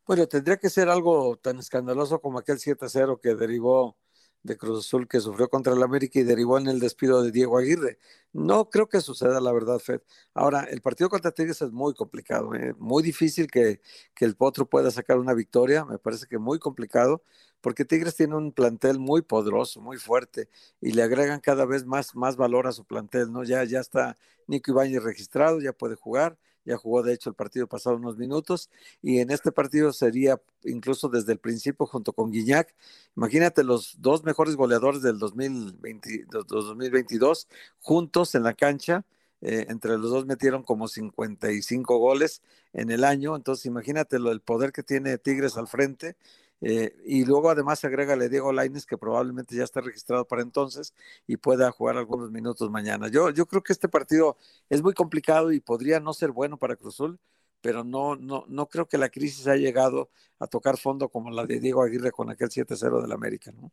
Bueno, 0.05 0.27
tendría 0.27 0.57
que 0.57 0.69
ser 0.69 0.89
algo 0.89 1.37
tan 1.37 1.59
escandaloso 1.59 2.19
como 2.21 2.39
aquel 2.39 2.59
7-0 2.59 3.19
que 3.21 3.35
derivó 3.35 3.97
de 4.43 4.57
Cruz 4.57 4.79
Azul 4.85 5.07
que 5.07 5.19
sufrió 5.19 5.49
contra 5.49 5.73
el 5.73 5.83
América 5.83 6.19
y 6.19 6.23
derivó 6.23 6.57
en 6.57 6.67
el 6.67 6.79
despido 6.79 7.21
de 7.21 7.31
Diego 7.31 7.57
Aguirre. 7.57 7.99
No 8.33 8.69
creo 8.69 8.89
que 8.89 8.99
suceda, 9.01 9.39
la 9.39 9.51
verdad, 9.51 9.79
Fed. 9.79 10.01
Ahora, 10.33 10.61
el 10.63 10.81
partido 10.81 11.09
contra 11.09 11.31
Tigres 11.31 11.61
es 11.61 11.71
muy 11.71 11.93
complicado, 11.93 12.53
¿eh? 12.55 12.73
muy 12.79 13.03
difícil 13.03 13.47
que, 13.51 13.81
que 14.15 14.25
el 14.25 14.35
Potro 14.35 14.67
pueda 14.67 14.89
sacar 14.91 15.19
una 15.19 15.33
victoria, 15.35 15.85
me 15.85 15.99
parece 15.99 16.25
que 16.27 16.39
muy 16.39 16.57
complicado, 16.59 17.23
porque 17.61 17.85
Tigres 17.85 18.15
tiene 18.15 18.35
un 18.35 18.51
plantel 18.51 18.99
muy 18.99 19.21
poderoso, 19.21 19.81
muy 19.81 19.97
fuerte, 19.97 20.49
y 20.81 20.91
le 20.91 21.03
agregan 21.03 21.39
cada 21.39 21.65
vez 21.65 21.85
más, 21.85 22.15
más 22.15 22.35
valor 22.35 22.67
a 22.67 22.71
su 22.71 22.85
plantel, 22.85 23.31
¿no? 23.31 23.43
Ya, 23.43 23.63
ya 23.63 23.79
está 23.79 24.17
Nico 24.47 24.71
Ibáñez 24.71 25.03
registrado, 25.03 25.61
ya 25.61 25.73
puede 25.73 25.95
jugar, 25.95 26.37
ya 26.65 26.77
jugó 26.77 27.01
de 27.03 27.13
hecho 27.13 27.29
el 27.29 27.35
partido 27.35 27.67
pasado 27.67 27.95
unos 27.95 28.17
minutos 28.17 28.69
y 29.01 29.19
en 29.19 29.31
este 29.31 29.51
partido 29.51 29.93
sería 29.93 30.39
incluso 30.63 31.09
desde 31.09 31.33
el 31.33 31.39
principio 31.39 31.85
junto 31.85 32.13
con 32.13 32.31
Guiñac. 32.31 32.75
Imagínate 33.15 33.63
los 33.63 33.95
dos 33.99 34.23
mejores 34.23 34.55
goleadores 34.55 35.01
del 35.01 35.17
2020, 35.17 36.25
2022 36.47 37.47
juntos 37.79 38.35
en 38.35 38.43
la 38.43 38.53
cancha. 38.53 39.05
Eh, 39.43 39.65
entre 39.69 39.97
los 39.97 40.11
dos 40.11 40.27
metieron 40.27 40.61
como 40.61 40.87
55 40.87 41.97
goles 41.97 42.43
en 42.73 42.91
el 42.91 43.03
año, 43.03 43.35
entonces 43.35 43.65
imagínate 43.65 44.19
lo, 44.19 44.31
el 44.31 44.39
poder 44.39 44.71
que 44.71 44.83
tiene 44.83 45.17
Tigres 45.17 45.57
al 45.57 45.67
frente 45.67 46.15
eh, 46.61 46.95
y 47.05 47.25
luego 47.25 47.49
además 47.49 47.83
agrégale 47.83 48.29
Diego 48.29 48.53
Laines, 48.53 48.85
que 48.85 48.97
probablemente 48.97 49.55
ya 49.55 49.63
está 49.63 49.81
registrado 49.81 50.25
para 50.25 50.43
entonces 50.43 50.93
y 51.25 51.37
pueda 51.37 51.71
jugar 51.71 51.97
algunos 51.97 52.31
minutos 52.31 52.69
mañana. 52.69 53.07
Yo, 53.07 53.31
yo 53.31 53.47
creo 53.47 53.63
que 53.63 53.73
este 53.73 53.89
partido 53.89 54.37
es 54.69 54.83
muy 54.83 54.93
complicado 54.93 55.51
y 55.51 55.59
podría 55.59 55.99
no 55.99 56.13
ser 56.13 56.31
bueno 56.31 56.57
para 56.57 56.75
Cruzul, 56.75 57.19
pero 57.61 57.83
no, 57.83 58.15
no, 58.15 58.45
no 58.47 58.67
creo 58.69 58.87
que 58.87 58.99
la 58.99 59.09
crisis 59.09 59.47
haya 59.47 59.61
llegado 59.61 60.09
a 60.39 60.47
tocar 60.47 60.77
fondo 60.77 61.09
como 61.09 61.31
la 61.31 61.45
de 61.45 61.59
Diego 61.59 61.81
Aguirre 61.81 62.11
con 62.11 62.29
aquel 62.29 62.49
7-0 62.49 63.01
del 63.01 63.11
América, 63.11 63.51
¿no? 63.51 63.71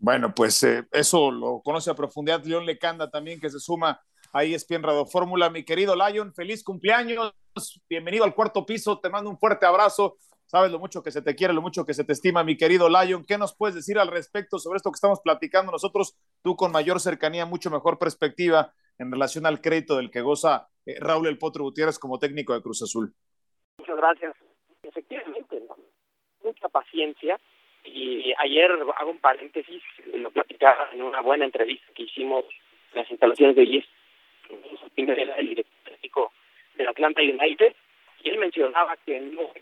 Bueno, 0.00 0.32
pues 0.32 0.62
eh, 0.62 0.86
eso 0.92 1.30
lo 1.30 1.60
conoce 1.60 1.90
a 1.90 1.94
profundidad 1.94 2.44
León 2.44 2.64
Lecanda 2.64 3.10
también, 3.10 3.40
que 3.40 3.50
se 3.50 3.58
suma 3.58 4.00
a 4.32 4.44
ESPN 4.44 4.82
Radio 4.82 5.04
Fórmula. 5.06 5.50
Mi 5.50 5.64
querido 5.64 5.96
Lion, 5.96 6.32
feliz 6.32 6.62
cumpleaños, 6.62 7.32
bienvenido 7.88 8.24
al 8.24 8.34
cuarto 8.34 8.64
piso, 8.64 9.00
te 9.00 9.08
mando 9.08 9.28
un 9.28 9.38
fuerte 9.38 9.66
abrazo 9.66 10.16
Sabes 10.48 10.72
lo 10.72 10.78
mucho 10.78 11.02
que 11.02 11.10
se 11.10 11.20
te 11.20 11.34
quiere, 11.34 11.52
lo 11.52 11.60
mucho 11.60 11.84
que 11.84 11.92
se 11.92 12.04
te 12.04 12.14
estima, 12.14 12.42
mi 12.42 12.56
querido 12.56 12.88
Lion. 12.88 13.22
¿Qué 13.26 13.36
nos 13.36 13.54
puedes 13.54 13.74
decir 13.74 13.98
al 13.98 14.08
respecto 14.08 14.58
sobre 14.58 14.78
esto 14.78 14.90
que 14.90 14.96
estamos 14.96 15.20
platicando 15.20 15.70
nosotros? 15.70 16.16
Tú 16.42 16.56
con 16.56 16.72
mayor 16.72 17.00
cercanía, 17.00 17.44
mucho 17.44 17.70
mejor 17.70 17.98
perspectiva 17.98 18.72
en 18.98 19.12
relación 19.12 19.44
al 19.44 19.60
crédito 19.60 19.98
del 19.98 20.10
que 20.10 20.22
goza 20.22 20.68
eh, 20.86 20.96
Raúl 21.00 21.26
El 21.26 21.36
Potro 21.36 21.64
Gutiérrez 21.64 21.98
como 21.98 22.18
técnico 22.18 22.54
de 22.54 22.62
Cruz 22.62 22.80
Azul. 22.80 23.12
Muchas 23.76 23.96
gracias. 23.98 24.36
Efectivamente, 24.84 25.60
mucha 26.42 26.68
paciencia. 26.70 27.38
Y 27.84 28.32
ayer 28.38 28.70
hago 28.96 29.10
un 29.10 29.18
paréntesis, 29.18 29.82
lo 30.14 30.30
platicaba 30.30 30.88
en 30.94 31.02
una 31.02 31.20
buena 31.20 31.44
entrevista 31.44 31.92
que 31.94 32.04
hicimos 32.04 32.46
en 32.94 33.02
las 33.02 33.10
instalaciones 33.10 33.54
de 33.54 33.64
IES, 33.64 33.84
el 34.96 35.48
director 35.50 35.74
técnico 35.84 36.32
del 36.74 36.88
Atlanta 36.88 37.20
United, 37.20 37.76
y 38.24 38.30
él 38.30 38.38
mencionaba 38.38 38.96
que 39.04 39.20
no 39.20 39.52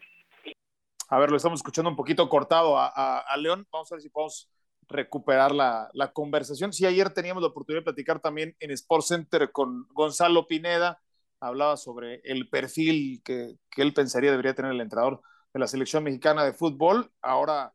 a 1.09 1.19
ver, 1.19 1.31
lo 1.31 1.37
estamos 1.37 1.61
escuchando 1.61 1.91
un 1.91 1.97
poquito 1.97 2.29
cortado 2.29 2.77
a, 2.79 3.37
León. 3.39 3.67
Vamos 3.71 3.91
a 3.91 3.95
ver 3.95 4.03
si 4.03 4.09
podemos 4.09 4.51
recuperar 4.89 5.53
la, 5.53 6.11
conversación. 6.13 6.73
Sí, 6.73 6.85
ayer 6.85 7.11
teníamos 7.11 7.43
la 7.43 7.49
oportunidad 7.49 7.81
de 7.81 7.85
platicar 7.85 8.21
también 8.21 8.57
en 8.59 8.71
Sports 8.73 9.09
Center 9.09 9.53
con 9.53 9.87
Gonzalo 9.93 10.47
Pineda. 10.47 11.01
Hablaba 11.39 11.77
sobre 11.77 12.21
el 12.25 12.49
perfil 12.49 13.23
que, 13.25 13.57
él 13.77 13.95
pensaría 13.95 14.31
debería 14.31 14.55
tener 14.55 14.73
el 14.73 14.81
entrenador 14.81 15.21
de 15.53 15.61
la 15.61 15.69
selección 15.69 16.03
mexicana 16.03 16.45
de 16.45 16.53
fútbol. 16.53 17.13
Ahora 17.23 17.73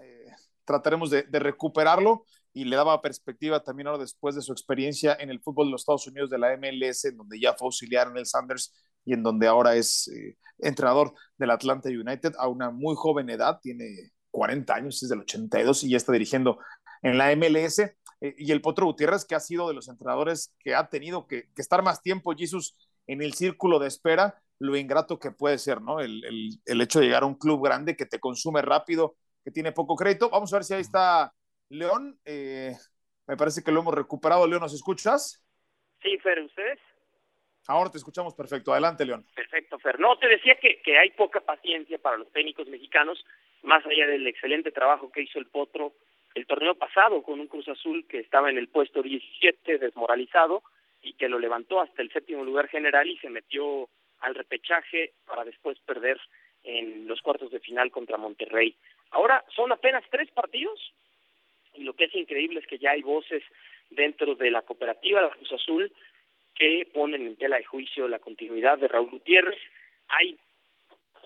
eh, 0.00 0.26
trataremos 0.64 1.10
de, 1.10 1.22
de, 1.22 1.38
recuperarlo 1.38 2.24
y 2.52 2.64
le 2.64 2.76
daba 2.76 3.00
perspectiva 3.00 3.62
también 3.62 3.86
ahora 3.86 4.00
después 4.00 4.34
de 4.34 4.42
su 4.42 4.52
experiencia 4.52 5.16
en 5.18 5.30
el 5.30 5.40
fútbol 5.40 5.68
de 5.68 5.72
los 5.72 5.82
Estados 5.82 6.06
Unidos 6.06 6.28
de 6.28 6.38
la 6.38 6.56
MLS, 6.56 7.06
en 7.06 7.16
donde 7.16 7.40
ya 7.40 7.54
fue 7.54 7.66
auxiliar 7.66 8.08
en 8.08 8.18
el 8.18 8.26
Sanders 8.26 8.72
y 9.04 9.14
en 9.14 9.22
donde 9.22 9.46
ahora 9.46 9.76
es 9.76 10.08
eh, 10.08 10.36
entrenador 10.58 11.14
del 11.36 11.50
Atlanta 11.50 11.88
United 11.88 12.34
a 12.38 12.48
una 12.48 12.70
muy 12.70 12.94
joven 12.96 13.30
edad, 13.30 13.58
tiene 13.60 14.12
40 14.30 14.74
años, 14.74 15.02
es 15.02 15.08
del 15.08 15.20
82 15.20 15.84
y 15.84 15.90
ya 15.90 15.96
está 15.96 16.12
dirigiendo 16.12 16.58
en 17.02 17.18
la 17.18 17.34
MLS. 17.36 17.78
Eh, 17.78 18.34
y 18.38 18.52
el 18.52 18.60
Potro 18.60 18.86
Gutiérrez, 18.86 19.24
que 19.24 19.34
ha 19.34 19.40
sido 19.40 19.68
de 19.68 19.74
los 19.74 19.88
entrenadores 19.88 20.54
que 20.58 20.74
ha 20.74 20.88
tenido 20.88 21.26
que, 21.26 21.48
estar 21.56 21.82
más 21.82 22.02
tiempo, 22.02 22.34
Jesús, 22.36 22.76
en 23.06 23.22
el 23.22 23.34
círculo 23.34 23.78
de 23.78 23.88
espera, 23.88 24.40
lo 24.58 24.76
ingrato 24.76 25.18
que 25.18 25.30
puede 25.30 25.58
ser, 25.58 25.82
¿no? 25.82 26.00
El, 26.00 26.22
hecho 26.64 27.00
de 27.00 27.06
llegar 27.06 27.22
a 27.22 27.26
un 27.26 27.34
club 27.34 27.62
grande 27.64 27.96
que 27.96 28.06
te 28.06 28.18
consume 28.18 28.62
rápido, 28.62 29.16
que 29.44 29.50
tiene 29.50 29.72
poco 29.72 29.94
crédito. 29.94 30.30
Vamos 30.30 30.52
a 30.52 30.56
ver 30.56 30.64
si 30.64 30.74
ahí 30.74 30.80
está 30.80 31.32
León. 31.68 32.18
Eh, 32.24 32.74
me 33.26 33.36
parece 33.36 33.62
que 33.62 33.72
lo 33.72 33.80
hemos 33.80 33.94
recuperado. 33.94 34.46
León, 34.46 34.62
¿nos 34.62 34.74
escuchas? 34.74 35.44
Sí, 36.02 36.16
Fer, 36.22 36.40
¿ustedes? 36.40 36.78
Ahora 37.66 37.90
te 37.90 37.98
escuchamos 37.98 38.34
perfecto. 38.34 38.72
Adelante, 38.72 39.04
León. 39.04 39.24
Perfecto, 39.34 39.78
Fer. 39.78 39.98
No, 39.98 40.18
te 40.18 40.28
decía 40.28 40.56
que, 40.56 40.80
que 40.82 40.98
hay 40.98 41.10
poca 41.10 41.40
paciencia 41.40 41.98
para 41.98 42.18
los 42.18 42.30
técnicos 42.32 42.68
mexicanos, 42.68 43.24
más 43.62 43.84
allá 43.86 44.06
del 44.06 44.26
excelente 44.26 44.70
trabajo 44.70 45.10
que 45.10 45.22
hizo 45.22 45.38
el 45.38 45.46
Potro 45.46 45.92
el 46.34 46.46
torneo 46.46 46.74
pasado 46.74 47.22
con 47.22 47.40
un 47.40 47.46
Cruz 47.46 47.68
Azul 47.68 48.06
que 48.08 48.18
estaba 48.18 48.50
en 48.50 48.58
el 48.58 48.68
puesto 48.68 49.02
17 49.02 49.78
desmoralizado 49.78 50.62
y 51.00 51.12
que 51.14 51.28
lo 51.28 51.38
levantó 51.38 51.80
hasta 51.80 52.02
el 52.02 52.12
séptimo 52.12 52.44
lugar 52.44 52.68
general 52.68 53.08
y 53.08 53.16
se 53.18 53.30
metió 53.30 53.88
al 54.20 54.34
repechaje 54.34 55.12
para 55.26 55.44
después 55.44 55.78
perder 55.80 56.20
en 56.64 57.06
los 57.06 57.20
cuartos 57.20 57.50
de 57.52 57.60
final 57.60 57.90
contra 57.90 58.16
Monterrey. 58.16 58.74
Ahora 59.10 59.44
son 59.54 59.70
apenas 59.70 60.02
tres 60.10 60.30
partidos 60.32 60.92
y 61.74 61.84
lo 61.84 61.94
que 61.94 62.04
es 62.04 62.14
increíble 62.14 62.60
es 62.60 62.66
que 62.66 62.78
ya 62.78 62.92
hay 62.92 63.02
voces 63.02 63.42
dentro 63.90 64.34
de 64.34 64.50
la 64.50 64.62
cooperativa 64.62 65.22
de 65.22 65.30
Cruz 65.30 65.52
Azul 65.52 65.92
que 66.54 66.88
ponen 66.92 67.26
en 67.26 67.36
tela 67.36 67.56
de 67.56 67.64
juicio 67.64 68.08
la 68.08 68.18
continuidad 68.18 68.78
de 68.78 68.88
Raúl 68.88 69.10
Gutiérrez. 69.10 69.58
Hay 70.08 70.38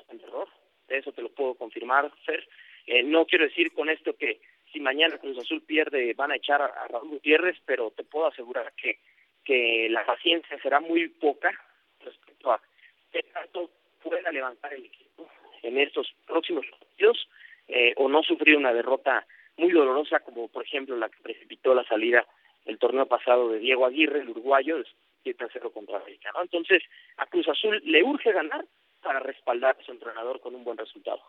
un 0.08 0.20
error, 0.20 0.48
de 0.88 0.98
eso 0.98 1.12
te 1.12 1.22
lo 1.22 1.30
puedo 1.30 1.54
confirmar, 1.54 2.10
Fer. 2.24 2.46
Eh, 2.86 3.02
no 3.02 3.26
quiero 3.26 3.44
decir 3.44 3.72
con 3.72 3.90
esto 3.90 4.16
que 4.16 4.40
si 4.72 4.80
mañana 4.80 5.18
Cruz 5.18 5.38
Azul 5.38 5.62
pierde 5.62 6.14
van 6.14 6.32
a 6.32 6.36
echar 6.36 6.62
a, 6.62 6.88
Raúl 6.88 7.10
Gutiérrez, 7.10 7.56
pero 7.66 7.90
te 7.90 8.04
puedo 8.04 8.26
asegurar 8.26 8.72
que, 8.74 8.98
que 9.44 9.88
la 9.90 10.04
paciencia 10.06 10.58
será 10.62 10.80
muy 10.80 11.08
poca 11.08 11.50
respecto 12.00 12.52
a 12.52 12.60
qué 13.12 13.22
tanto 13.24 13.70
pueda 14.02 14.30
levantar 14.30 14.72
el 14.72 14.86
equipo 14.86 15.28
en 15.62 15.78
estos 15.78 16.14
próximos 16.26 16.64
partidos 16.70 17.28
eh, 17.66 17.92
o 17.96 18.08
no 18.08 18.22
sufrir 18.22 18.56
una 18.56 18.72
derrota 18.72 19.26
muy 19.56 19.72
dolorosa 19.72 20.20
como 20.20 20.48
por 20.48 20.64
ejemplo 20.64 20.96
la 20.96 21.08
que 21.08 21.20
precipitó 21.20 21.74
la 21.74 21.84
salida 21.84 22.24
el 22.64 22.78
torneo 22.78 23.06
pasado 23.06 23.48
de 23.48 23.58
Diego 23.58 23.86
Aguirre, 23.86 24.20
el 24.20 24.28
uruguayo, 24.28 24.76
7-0 25.24 25.72
contra 25.72 25.98
América. 25.98 26.30
¿no? 26.34 26.42
Entonces, 26.42 26.82
a 27.16 27.26
Cruz 27.26 27.48
Azul 27.48 27.80
le 27.84 28.02
urge 28.02 28.32
ganar 28.32 28.66
para 29.02 29.20
respaldar 29.20 29.76
a 29.80 29.84
su 29.84 29.92
entrenador 29.92 30.40
con 30.40 30.54
un 30.54 30.64
buen 30.64 30.76
resultado. 30.76 31.20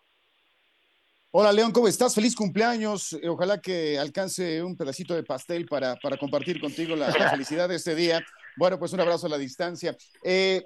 Hola 1.32 1.54
León, 1.54 1.71
¿cómo 1.71 1.88
estás? 1.88 2.15
Feliz 2.15 2.36
cumpleaños. 2.36 3.13
Eh, 3.13 3.30
ojalá 3.30 3.62
que 3.62 3.99
alcance 3.99 4.63
un 4.63 4.75
pedacito 4.75 5.13
de 5.13 5.21
pastel 5.21 5.67
para, 5.67 5.95
para 5.97 6.17
compartir 6.17 6.60
contigo 6.60 6.95
la, 6.95 7.12
felicidad 7.30 7.69
de 7.69 7.75
este 7.75 7.93
día. 7.93 8.19
Bueno, 8.58 8.80
pues 8.80 8.93
un 8.93 9.02
abrazo 9.02 9.28
a 9.28 9.30
la 9.30 9.38
distancia. 9.38 9.95
Eh, 10.23 10.63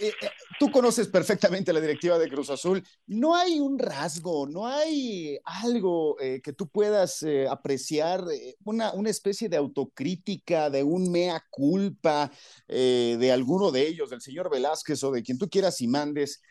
eh, 0.00 0.12
eh, 0.20 0.28
tú 0.58 0.70
conoces 0.70 1.08
perfectamente 1.08 1.72
la 1.72 1.80
directiva 1.80 2.18
de 2.18 2.28
Cruz 2.28 2.50
Azul. 2.50 2.82
No 3.06 3.34
hay 3.34 3.58
un 3.58 3.78
rasgo, 3.78 4.46
no 4.46 4.66
hay 4.66 5.38
algo 5.44 6.20
eh, 6.20 6.40
que 6.42 6.52
tú 6.52 6.68
puedas 6.68 7.24
apreciar, 7.50 8.24
una, 8.64 8.92
una, 8.92 9.10
especie 9.10 9.48
de 9.48 9.56
autocrítica, 9.56 10.70
de 10.70 10.82
un 10.82 11.10
mea 11.10 11.44
culpa 11.50 12.30
de 12.68 13.32
alguno 13.32 13.70
de 13.70 13.86
ellos, 13.86 14.10
del 14.10 14.20
señor 14.20 14.50
Velázquez 14.50 15.02
o 15.04 15.10
de 15.10 15.22
quien 15.22 15.38
tú 15.38 15.48
quieras 15.48 15.80
y 15.80 15.88
mandes, 15.88 16.42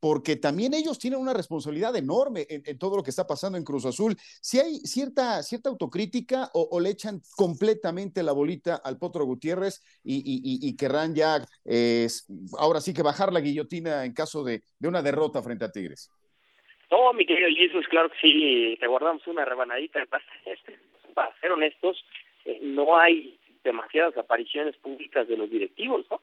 porque 0.00 0.36
también 0.36 0.74
ellos 0.74 0.98
tienen 0.98 1.20
una 1.20 1.32
responsabilidad 1.32 1.96
enorme 1.96 2.46
en, 2.48 2.78
todo 2.78 2.96
lo 2.96 3.02
que 3.02 3.10
está 3.10 3.26
pasando 3.26 3.56
en 3.56 3.64
Cruz 3.64 3.86
Azul. 3.86 4.14
Si 4.18 4.58
hay 4.58 4.78
cierta, 4.80 5.42
cierta 5.42 5.70
autocrítica 5.70 6.50
o, 6.52 6.78
le 6.80 6.90
echan 6.90 7.20
completamente 7.36 8.22
la 8.22 8.32
bolita 8.32 8.76
al 8.76 8.98
Potro 8.98 9.24
Gutiérrez 9.24 9.82
y, 10.04 10.22
y 10.24 10.76
querrán 10.76 11.14
ya 11.14 11.44
ahora 12.58 12.78
así 12.78 12.92
que 12.94 13.02
bajar 13.02 13.32
la 13.32 13.40
guillotina 13.40 14.04
en 14.04 14.12
caso 14.12 14.44
de, 14.44 14.62
una 14.80 15.02
derrota 15.02 15.42
frente 15.42 15.64
a 15.64 15.72
Tigres. 15.72 16.10
No, 16.90 17.12
mi 17.12 17.26
querido 17.26 17.48
Jesús, 17.56 17.86
claro 17.88 18.10
que 18.10 18.18
sí, 18.20 18.76
te 18.78 18.86
guardamos 18.86 19.26
una 19.26 19.44
rebanadita. 19.44 20.04
Para 21.14 21.40
ser 21.40 21.50
honestos, 21.50 22.04
eh, 22.44 22.60
no 22.62 22.96
hay 22.96 23.38
demasiadas 23.64 24.16
apariciones 24.16 24.76
públicas 24.76 25.26
de 25.26 25.36
los 25.36 25.50
directivos, 25.50 26.06
¿no? 26.10 26.20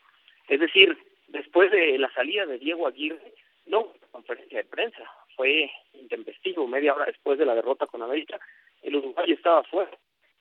Es 0.47 0.59
decir, 0.59 0.97
después 1.33 1.71
de 1.71 1.97
la 1.97 2.09
salida 2.13 2.45
de 2.45 2.59
Diego 2.59 2.87
Aguirre, 2.87 3.33
no 3.65 3.91
conferencia 4.11 4.59
de 4.59 4.65
prensa. 4.65 5.03
fue 5.35 5.69
intempestivo, 5.93 6.67
media 6.67 6.93
hora 6.93 7.05
después 7.05 7.39
de 7.39 7.45
la 7.45 7.55
derrota 7.55 7.87
con 7.87 8.03
América, 8.03 8.39
el 8.83 8.95
Uruguay 8.95 9.31
estaba 9.31 9.63
fuera, 9.63 9.91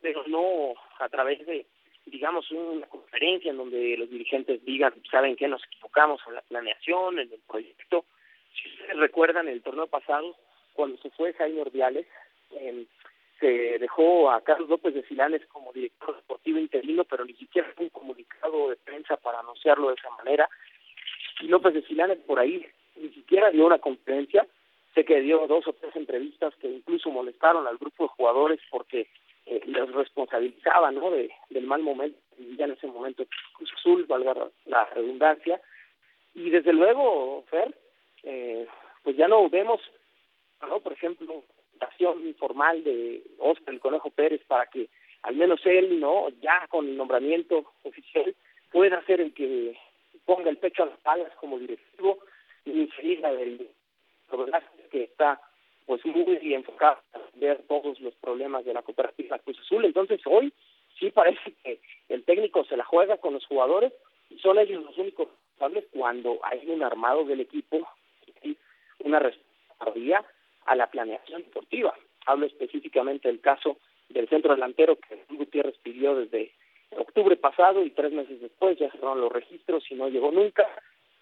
pero 0.02 0.22
no 0.26 0.74
a 0.98 1.08
través 1.08 1.44
de, 1.46 1.66
digamos, 2.04 2.50
una 2.50 2.86
conferencia 2.86 3.50
en 3.50 3.56
donde 3.56 3.96
los 3.96 4.10
dirigentes 4.10 4.62
digan, 4.64 4.92
saben 5.10 5.36
que 5.36 5.48
nos 5.48 5.64
equivocamos 5.64 6.20
en 6.26 6.34
la 6.34 6.42
planeación, 6.42 7.18
en 7.18 7.32
el 7.32 7.40
proyecto. 7.48 8.04
Si 8.54 8.68
ustedes 8.68 8.96
recuerdan 8.98 9.48
el 9.48 9.62
torneo 9.62 9.86
pasado, 9.86 10.36
cuando 10.74 10.98
se 10.98 11.10
fue 11.10 11.32
Jaime 11.32 11.62
Ordiales, 11.62 12.06
eh, 12.50 12.84
se 13.40 13.78
dejó 13.78 14.30
a 14.30 14.40
Carlos 14.42 14.68
López 14.68 14.94
de 14.94 15.02
Silanes 15.04 15.44
como 15.46 15.72
director 15.72 16.14
deportivo 16.14 16.58
interino, 16.58 17.04
pero 17.04 17.24
ni 17.24 17.34
siquiera 17.34 17.72
fue 17.74 17.86
un 17.86 17.90
comunicado 17.90 18.68
de 18.70 18.76
prensa 18.76 19.16
para 19.16 19.40
anunciarlo 19.40 19.88
de 19.88 19.94
esa 19.94 20.10
manera. 20.10 20.48
Y 21.42 21.48
López 21.48 21.74
de 21.74 21.82
Silanes 21.82 22.18
por 22.18 22.38
ahí 22.38 22.64
ni 22.96 23.08
siquiera 23.10 23.50
dio 23.50 23.66
una 23.66 23.78
conferencia, 23.78 24.46
sé 24.94 25.04
que 25.04 25.20
dio 25.20 25.46
dos 25.46 25.66
o 25.66 25.72
tres 25.72 25.94
entrevistas 25.96 26.54
que 26.56 26.68
incluso 26.68 27.10
molestaron 27.10 27.66
al 27.66 27.78
grupo 27.78 28.04
de 28.04 28.08
jugadores 28.10 28.60
porque 28.70 29.08
eh, 29.46 29.60
les 29.66 29.90
responsabilizaba 29.92 30.92
¿no? 30.92 31.10
de, 31.10 31.30
del 31.50 31.66
mal 31.66 31.82
momento 31.82 32.18
vivía 32.38 32.66
en 32.66 32.72
ese 32.72 32.86
momento 32.86 33.24
Cruz 33.54 33.72
Azul, 33.76 34.04
valga 34.06 34.50
la 34.66 34.84
redundancia. 34.86 35.60
Y 36.34 36.50
desde 36.50 36.72
luego, 36.72 37.44
Fer, 37.50 37.74
eh, 38.22 38.66
pues 39.02 39.16
ya 39.16 39.28
no 39.28 39.48
vemos, 39.48 39.80
¿no? 40.66 40.80
por 40.80 40.92
ejemplo, 40.92 41.44
informal 42.24 42.84
de 42.84 43.22
Oscar 43.38 43.78
Conejo 43.80 44.10
Pérez 44.10 44.42
para 44.46 44.66
que 44.66 44.88
al 45.22 45.36
menos 45.36 45.60
él, 45.64 46.00
no, 46.00 46.28
ya 46.40 46.66
con 46.68 46.86
el 46.86 46.96
nombramiento 46.96 47.64
oficial, 47.82 48.34
pueda 48.70 49.04
ser 49.04 49.20
el 49.20 49.34
que 49.34 49.76
ponga 50.24 50.50
el 50.50 50.58
pecho 50.58 50.82
a 50.82 50.86
las 50.86 51.02
balas 51.02 51.32
como 51.36 51.58
directivo 51.58 52.18
y 52.64 52.86
seguir 52.96 53.20
la 53.20 53.32
del 53.32 53.68
que 54.90 55.04
está 55.04 55.40
pues 55.86 56.04
muy 56.06 56.54
enfocado 56.54 56.98
a 57.12 57.18
ver 57.34 57.62
todos 57.68 58.00
los 58.00 58.14
problemas 58.14 58.64
de 58.64 58.72
la 58.72 58.82
cooperativa 58.82 59.38
Cruz 59.40 59.58
Azul. 59.60 59.84
Entonces 59.84 60.20
hoy 60.26 60.52
sí 60.98 61.10
parece 61.10 61.52
que 61.62 61.80
el 62.08 62.24
técnico 62.24 62.64
se 62.64 62.76
la 62.76 62.84
juega 62.84 63.16
con 63.18 63.34
los 63.34 63.44
jugadores 63.46 63.92
y 64.30 64.38
son 64.38 64.58
ellos 64.58 64.84
los 64.84 64.96
únicos 64.96 65.28
responsables 65.28 65.84
cuando 65.92 66.38
hay 66.44 66.68
un 66.68 66.82
armado 66.82 67.24
del 67.24 67.40
equipo 67.40 67.86
y 68.42 68.56
una 69.00 69.18
responsabilidad 69.18 70.24
a 70.66 70.76
la 70.76 70.86
planeación 70.86 71.42
deportiva. 71.42 71.94
Hablo 72.26 72.46
específicamente 72.46 73.28
del 73.28 73.40
caso 73.40 73.78
del 74.08 74.28
centro 74.28 74.54
delantero 74.54 74.96
que 74.96 75.24
Gutiérrez 75.30 75.76
pidió 75.78 76.14
desde 76.14 76.52
octubre 76.98 77.36
pasado 77.36 77.84
y 77.84 77.90
tres 77.90 78.12
meses 78.12 78.40
después 78.40 78.78
ya 78.78 78.90
cerraron 78.90 79.20
los 79.20 79.32
registros 79.32 79.84
y 79.90 79.94
no 79.94 80.08
llegó 80.08 80.30
nunca, 80.30 80.66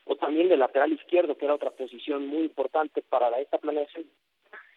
o 0.05 0.17
también 0.17 0.49
del 0.49 0.61
lateral 0.61 0.93
izquierdo, 0.93 1.37
que 1.37 1.45
era 1.45 1.55
otra 1.55 1.71
posición 1.71 2.27
muy 2.27 2.43
importante 2.43 3.03
para 3.03 3.39
esta 3.41 3.59
planeación. 3.59 4.05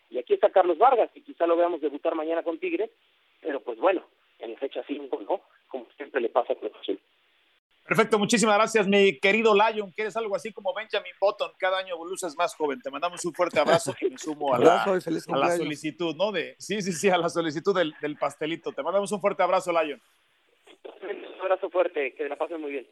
Y 0.10 0.20
aquí 0.20 0.34
está 0.34 0.52
Carlos 0.52 0.78
Vargas, 0.78 1.10
y 1.16 1.22
quizá 1.22 1.48
lo 1.48 1.58
veamos 1.58 1.82
debutar 1.82 2.14
mañana 2.16 2.44
con 2.44 2.60
Tigres, 2.60 2.92
pero 3.42 3.62
pues 3.62 3.80
bueno, 3.80 4.04
en 4.40 4.56
fecha 4.58 4.84
5, 4.86 5.22
¿no? 5.28 5.42
Como 5.68 5.88
siempre 5.98 6.22
le 6.22 6.30
pasa 6.30 6.54
a 6.54 6.56
Cruz 6.56 6.72
Azul. 6.80 7.00
Perfecto, 7.86 8.18
muchísimas 8.18 8.56
gracias, 8.56 8.88
mi 8.88 9.20
querido 9.20 9.54
Lion, 9.54 9.92
que 9.92 10.04
eres 10.04 10.16
algo 10.16 10.36
así 10.38 10.54
como 10.54 10.74
Benjamin 10.74 11.12
Button, 11.20 11.52
cada 11.58 11.80
año 11.80 11.96
luces 12.06 12.34
más 12.38 12.56
joven. 12.56 12.80
Te 12.82 12.90
mandamos 12.90 13.26
un 13.26 13.34
fuerte 13.34 13.60
abrazo 13.60 13.94
y 14.00 14.10
me 14.10 14.18
sumo 14.18 14.54
a 14.54 14.60
la, 14.60 14.84
a 14.84 15.38
la 15.38 15.58
solicitud, 15.58 16.16
¿no? 16.16 16.32
De, 16.32 16.56
sí, 16.60 16.82
sí, 16.82 16.94
sí, 16.94 17.10
a 17.10 17.18
la 17.18 17.28
solicitud 17.28 17.76
del, 17.76 17.94
del, 18.00 18.18
pastelito. 18.18 18.72
Te 18.72 18.84
mandamos 18.84 19.12
un 19.12 19.20
fuerte 19.20 19.44
abrazo, 19.44 19.74
Lion. 19.74 20.02
Un 21.44 21.52
abrazo 21.52 21.70
fuerte, 21.70 22.16
que 22.16 22.30
la 22.30 22.38
pasen 22.38 22.62
muy 22.62 22.72
bien. 22.72 22.88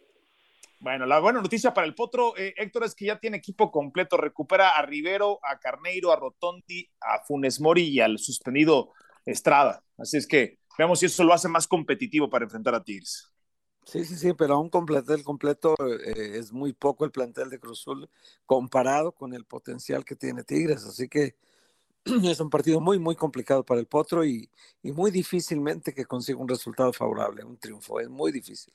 Bueno, 0.82 1.06
la 1.06 1.22
buena 1.22 1.42
noticia 1.42 1.74
para 1.74 1.88
el 1.88 1.96
Potro, 1.96 2.36
eh, 2.36 2.54
Héctor, 2.58 2.84
es 2.84 2.94
que 2.94 3.06
ya 3.06 3.18
tiene 3.18 3.38
equipo 3.38 3.72
completo. 3.72 4.18
Recupera 4.18 4.72
a 4.72 4.82
Rivero, 4.86 5.40
a 5.42 5.58
Carneiro, 5.58 6.12
a 6.12 6.18
Rotondi, 6.18 6.86
a 7.00 7.24
Funes 7.24 7.62
Mori 7.62 7.84
y 7.84 8.02
al 8.02 8.20
suspendido 8.20 8.92
Estrada. 9.26 9.82
Así 9.98 10.18
es 10.18 10.28
que 10.28 10.58
veamos 10.78 11.00
si 11.00 11.06
eso 11.06 11.24
lo 11.24 11.32
hace 11.32 11.48
más 11.48 11.66
competitivo 11.66 12.30
para 12.30 12.44
enfrentar 12.44 12.76
a 12.76 12.84
Tigres. 12.84 13.32
Sí, 13.86 14.04
sí, 14.04 14.18
sí, 14.18 14.34
pero 14.34 14.56
aún 14.56 14.70
un 14.74 14.86
plantel 14.86 15.24
completo 15.24 15.74
eh, 16.06 16.38
es 16.38 16.52
muy 16.52 16.74
poco 16.74 17.06
el 17.06 17.12
plantel 17.12 17.50
de 17.50 17.60
Cruzul 17.60 18.10
comparado 18.46 19.14
con 19.14 19.34
el 19.34 19.46
potencial 19.46 20.04
que 20.04 20.18
tiene 20.18 20.44
Tigres, 20.44 20.84
así 20.86 21.08
que 21.08 21.36
es 22.24 22.40
un 22.40 22.50
partido 22.50 22.80
muy, 22.80 23.00
muy 23.00 23.16
complicado 23.16 23.64
para 23.64 23.80
el 23.80 23.88
Potro 23.88 24.26
y, 24.26 24.50
y 24.84 24.92
muy 24.92 25.12
difícilmente 25.12 25.94
que 25.94 26.06
consiga 26.06 26.40
un 26.40 26.48
resultado 26.48 26.92
favorable, 26.94 27.44
un 27.44 27.58
triunfo, 27.58 28.00
es 28.00 28.10
muy 28.10 28.32
difícil. 28.32 28.74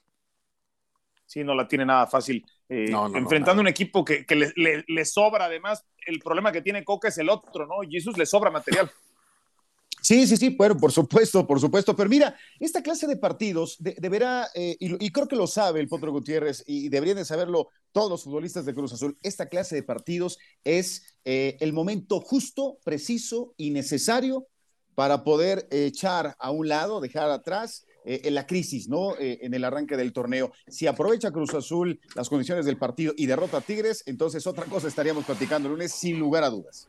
Sí, 1.27 1.43
no 1.43 1.55
la 1.55 1.67
tiene 1.67 1.85
nada 1.85 2.07
fácil. 2.07 2.47
Eh, 2.69 2.93
enfrentando 3.15 3.61
un 3.61 3.69
equipo 3.69 4.05
que, 4.05 4.25
que 4.25 4.37
le, 4.37 4.53
le, 4.55 4.85
le, 4.87 5.05
sobra, 5.05 5.47
además, 5.47 5.85
el 6.07 6.21
problema 6.21 6.53
que 6.53 6.63
tiene 6.63 6.85
Coca 6.85 7.09
es 7.09 7.19
el 7.19 7.29
otro, 7.29 7.67
¿no? 7.67 7.77
Jesús 7.89 8.17
le 8.17 8.27
sobra 8.27 8.51
material. 8.51 8.91
Sí, 10.07 10.25
sí, 10.29 10.37
sí, 10.37 10.51
bueno, 10.51 10.77
por 10.77 10.93
supuesto, 10.93 11.45
por 11.45 11.59
supuesto. 11.59 11.97
Pero 11.97 12.09
mira, 12.09 12.37
esta 12.61 12.81
clase 12.81 13.09
de 13.09 13.17
partidos 13.17 13.77
deberá, 13.81 14.49
eh, 14.55 14.77
y, 14.79 15.11
creo 15.11 15.27
que 15.27 15.35
lo 15.35 15.49
sabe 15.49 15.81
el 15.81 15.89
Potro 15.89 16.13
Gutiérrez, 16.13 16.63
y 16.65 16.89
deberían 16.91 17.17
de 17.17 17.25
saberlo 17.25 17.71
todos 17.91 18.09
los 18.09 18.23
futbolistas 18.23 18.65
de 18.65 18.73
Cruz 18.73 18.93
Azul, 18.93 19.19
esta 19.25 19.49
clase 19.49 19.75
de 19.75 19.83
partidos 19.83 20.39
es 20.63 21.17
eh, 21.25 21.57
el 21.59 21.73
momento 21.73 22.21
justo, 22.21 22.79
preciso 22.85 23.53
y 23.57 23.71
necesario 23.71 24.47
para 24.95 25.25
poder 25.25 25.67
echar 25.73 26.37
a 26.39 26.53
un 26.53 26.69
lado, 26.69 27.01
dejar 27.01 27.29
atrás 27.33 27.85
eh, 28.05 28.31
la 28.31 28.47
crisis, 28.47 28.89
¿no? 28.89 29.17
En 29.19 29.55
el 29.55 29.65
arranque 29.65 29.97
del 29.97 30.13
torneo. 30.13 30.53
Si 30.69 30.87
aprovecha 30.87 31.33
Cruz 31.33 31.53
Azul 31.53 31.99
las 32.15 32.29
condiciones 32.29 32.65
del 32.65 32.79
partido 32.79 33.13
y 33.17 33.27
derrota 33.27 33.57
a 33.57 33.61
Tigres, 33.61 34.05
entonces 34.07 34.47
otra 34.47 34.67
cosa 34.67 34.87
estaríamos 34.87 35.25
platicando 35.25 35.67
el 35.67 35.75
lunes 35.75 35.91
sin 35.91 36.17
lugar 36.21 36.45
a 36.45 36.51
dudas 36.51 36.87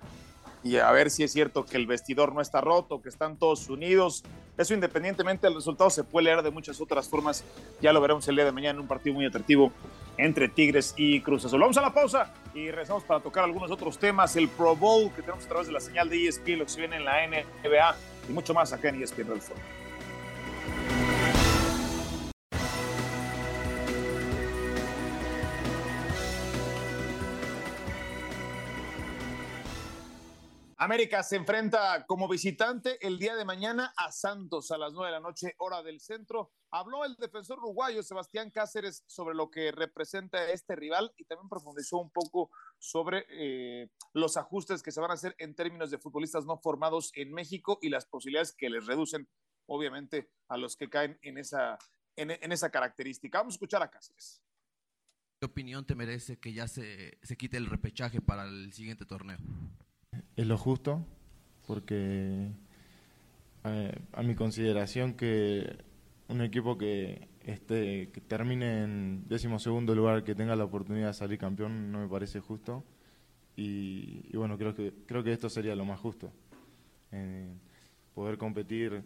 y 0.64 0.78
a 0.78 0.92
ver 0.92 1.10
si 1.10 1.24
es 1.24 1.32
cierto 1.32 1.66
que 1.66 1.78
el 1.78 1.88
vestidor 1.88 2.34
no 2.34 2.42
está 2.42 2.62
roto, 2.62 3.02
que 3.02 3.10
están 3.10 3.38
todos 3.38 3.70
unidos. 3.70 4.24
Eso 4.58 4.74
independientemente 4.74 5.48
del 5.48 5.56
resultado 5.56 5.90
se 5.90 6.04
puede 6.04 6.26
leer 6.26 6.42
de 6.42 6.52
muchas 6.52 6.82
otras 6.82 7.08
formas. 7.08 7.44
Ya 7.82 7.94
lo 7.94 8.02
veremos 8.02 8.28
el 8.28 8.36
día 8.36 8.46
de 8.46 8.52
mañana 8.52 8.76
en 8.76 8.82
un 8.82 8.88
partido 8.88 9.14
muy 9.14 9.26
atractivo 9.26 9.72
entre 10.18 10.50
Tigres 10.50 10.94
y 10.98 11.22
Cruz 11.22 11.46
Azul. 11.46 11.60
Vamos 11.60 11.78
a 11.78 11.82
la 11.82 11.94
pausa 11.94 12.34
y 12.54 12.70
regresamos 12.70 13.04
para 13.04 13.20
tocar 13.20 13.44
algunos 13.44 13.70
otros 13.70 14.00
temas. 14.00 14.36
El 14.36 14.50
Pro 14.50 14.76
Bowl 14.76 15.12
que 15.14 15.22
tenemos 15.22 15.46
a 15.46 15.48
través 15.48 15.68
de 15.68 15.74
la 15.74 15.80
señal 15.80 16.10
de 16.10 16.28
ESPN, 16.28 16.60
lo 16.60 16.66
que 16.66 16.72
se 16.72 16.80
viene 16.80 16.98
en 16.98 17.06
la 17.06 17.28
NBA 17.28 17.96
y 18.30 18.32
mucho 18.32 18.54
más 18.54 18.74
acá 18.74 18.90
en 18.90 19.02
ESPN 19.02 19.40
América 30.80 31.24
se 31.24 31.38
enfrenta 31.38 32.06
como 32.06 32.28
visitante 32.28 33.00
el 33.06 33.18
día 33.18 33.36
de 33.36 33.46
mañana 33.46 33.96
a 33.98 34.12
Santos 34.12 34.70
a 34.70 34.78
las 34.78 34.94
nueve 34.94 35.08
de 35.08 35.14
la 35.14 35.28
noche, 35.28 35.56
hora 35.58 35.82
del 35.82 36.00
centro. 36.00 36.52
Habló 36.70 37.04
el 37.04 37.16
defensor 37.16 37.58
uruguayo 37.58 38.04
Sebastián 38.04 38.52
Cáceres 38.52 39.04
sobre 39.08 39.34
lo 39.34 39.50
que 39.50 39.72
representa 39.72 40.52
este 40.52 40.76
rival 40.76 41.12
y 41.18 41.26
también 41.26 41.50
profundizó 41.50 41.98
un 41.98 42.12
poco 42.12 42.52
sobre 42.78 43.26
eh, 43.30 43.90
los 44.14 44.38
ajustes 44.38 44.84
que 44.84 44.92
se 44.92 45.02
van 45.02 45.10
a 45.10 45.16
hacer 45.16 45.36
en 45.40 45.56
términos 45.56 45.90
de 45.90 45.98
futbolistas 45.98 46.46
no 46.46 46.60
formados 46.60 47.12
en 47.16 47.34
México 47.34 47.80
y 47.82 47.90
las 47.90 48.06
posibilidades 48.06 48.54
que 48.54 48.70
les 48.70 48.86
reducen, 48.86 49.28
obviamente, 49.66 50.30
a 50.48 50.58
los 50.58 50.76
que 50.76 50.92
caen 50.92 51.18
en 51.24 51.40
esa, 51.40 51.80
en 52.18 52.52
esa 52.52 52.70
característica. 52.70 53.40
Vamos 53.40 53.56
a 53.56 53.58
escuchar 53.58 53.82
a 53.82 53.90
Cáceres. 53.90 54.44
¿Qué 55.40 55.48
opinión 55.48 55.88
te 55.88 55.96
merece 55.96 56.38
que 56.38 56.54
ya 56.54 56.68
se, 56.68 57.18
se 57.24 57.36
quite 57.36 57.58
el 57.58 57.66
repechaje 57.66 58.22
para 58.22 58.44
el 58.44 58.74
siguiente 58.74 59.08
torneo? 59.08 59.40
Es 60.36 60.48
lo 60.48 60.58
justo, 60.58 61.06
porque 61.66 62.52
a 63.64 64.24
mi 64.24 64.36
consideración 64.36 65.14
que 65.14 65.78
un 66.30 66.42
equipo 66.42 66.78
que, 66.78 67.28
este, 67.46 68.10
que 68.12 68.22
termine 68.22 68.84
en 68.84 69.28
décimo 69.28 69.60
segundo 69.60 69.96
lugar, 69.96 70.24
que 70.24 70.36
tenga 70.36 70.56
la 70.56 70.66
oportunidad 70.66 71.08
de 71.08 71.14
salir 71.14 71.38
campeón, 71.38 71.92
no 71.92 72.00
me 72.00 72.08
parece 72.08 72.40
justo. 72.40 72.84
Y, 73.56 74.36
bueno, 74.36 74.58
creo 74.58 74.76
que, 74.76 74.94
creo 75.08 75.24
que 75.24 75.34
esto 75.34 75.50
sería 75.50 75.76
lo 75.76 75.86
más 75.86 76.00
justo. 76.00 76.32
Poder 78.14 78.38
competir 78.38 79.04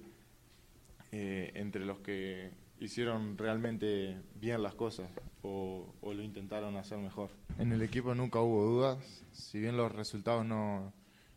eh, 1.11 1.51
entre 1.55 1.85
los 1.85 1.99
que 1.99 2.51
hicieron 2.79 3.37
realmente 3.37 4.17
bien 4.39 4.63
las 4.63 4.73
cosas 4.73 5.09
o, 5.43 5.93
o, 6.01 6.13
lo 6.13 6.23
intentaron 6.23 6.75
hacer 6.75 6.97
mejor. 6.97 7.29
En 7.59 7.71
el 7.71 7.81
equipo 7.81 8.15
nunca 8.15 8.39
hubo 8.41 8.65
dudas, 8.65 9.23
si 9.31 9.59
bien 9.59 9.77
los 9.77 9.91
resultados 9.91 10.45
no, 10.45 10.91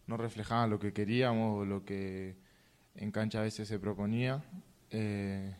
no 0.06 0.16
reflejaban 0.16 0.70
lo 0.70 0.78
que 0.78 0.92
queríamos 0.92 1.62
o 1.62 1.64
lo 1.64 1.84
que 1.84 2.36
en 2.94 3.10
cancha 3.10 3.40
a 3.40 3.42
veces 3.42 3.68
se 3.68 3.78
proponía. 3.78 4.42
Eh, 4.90 5.54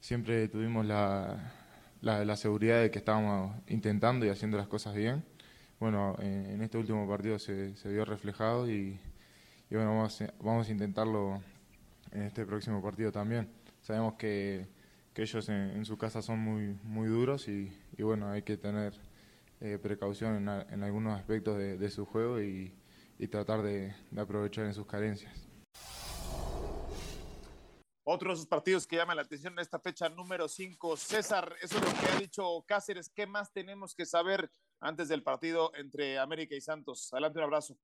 siempre 0.00 0.48
tuvimos 0.48 0.86
la, 0.86 1.52
la, 2.00 2.36
seguridad 2.36 2.80
de 2.80 2.90
que 2.90 2.98
estábamos 2.98 3.56
intentando 3.68 4.26
y 4.26 4.28
haciendo 4.28 4.56
las 4.56 4.68
cosas 4.68 4.94
bien. 4.94 5.24
Bueno, 5.80 6.16
en, 6.20 6.62
este 6.62 6.78
último 6.78 7.08
partido 7.08 7.38
se, 7.38 7.74
se 7.76 7.88
vio 7.90 8.04
reflejado 8.04 8.70
y, 8.70 8.98
bueno, 9.70 9.96
vamos, 9.96 10.22
vamos, 10.40 10.68
a 10.68 10.72
intentarlo 10.72 11.42
en 12.12 12.22
este 12.22 12.44
próximo 12.46 12.82
partido 12.82 13.10
también. 13.10 13.48
Sabemos 13.80 14.14
que, 14.14 14.66
que 15.12 15.22
ellos 15.22 15.48
en, 15.48 15.84
su 15.84 15.98
casa 15.98 16.22
son 16.22 16.38
muy, 16.38 16.78
muy 16.84 17.08
duros 17.08 17.48
y, 17.48 17.72
y 17.96 18.02
bueno, 18.02 18.30
hay 18.30 18.42
que 18.42 18.56
tener 18.56 18.94
eh, 19.60 19.78
precaución 19.82 20.36
en, 20.36 20.48
en, 20.72 20.82
algunos 20.82 21.18
aspectos 21.18 21.58
de, 21.58 21.76
de 21.76 21.90
su 21.90 22.06
juego 22.06 22.40
y, 22.40 22.72
y 23.18 23.28
tratar 23.28 23.62
de, 23.62 23.94
de 24.10 24.20
aprovechar 24.20 24.66
en 24.66 24.74
sus 24.74 24.86
carencias. 24.86 25.32
Otro 28.06 28.28
de 28.28 28.34
esos 28.34 28.46
partidos 28.46 28.86
que 28.86 28.96
llaman 28.96 29.16
la 29.16 29.22
atención 29.22 29.54
en 29.54 29.60
esta 29.60 29.78
fecha 29.78 30.10
número 30.10 30.46
5. 30.46 30.96
César, 30.98 31.56
eso 31.62 31.78
es 31.78 31.82
lo 31.82 32.00
que 32.00 32.12
ha 32.12 32.18
dicho 32.18 32.62
Cáceres. 32.66 33.08
¿Qué 33.08 33.26
más 33.26 33.50
tenemos 33.50 33.94
que 33.94 34.04
saber 34.04 34.50
antes 34.80 35.08
del 35.08 35.22
partido 35.22 35.72
entre 35.74 36.18
América 36.18 36.54
y 36.54 36.60
Santos? 36.60 37.10
Adelante, 37.14 37.38
un 37.38 37.44
abrazo. 37.44 37.78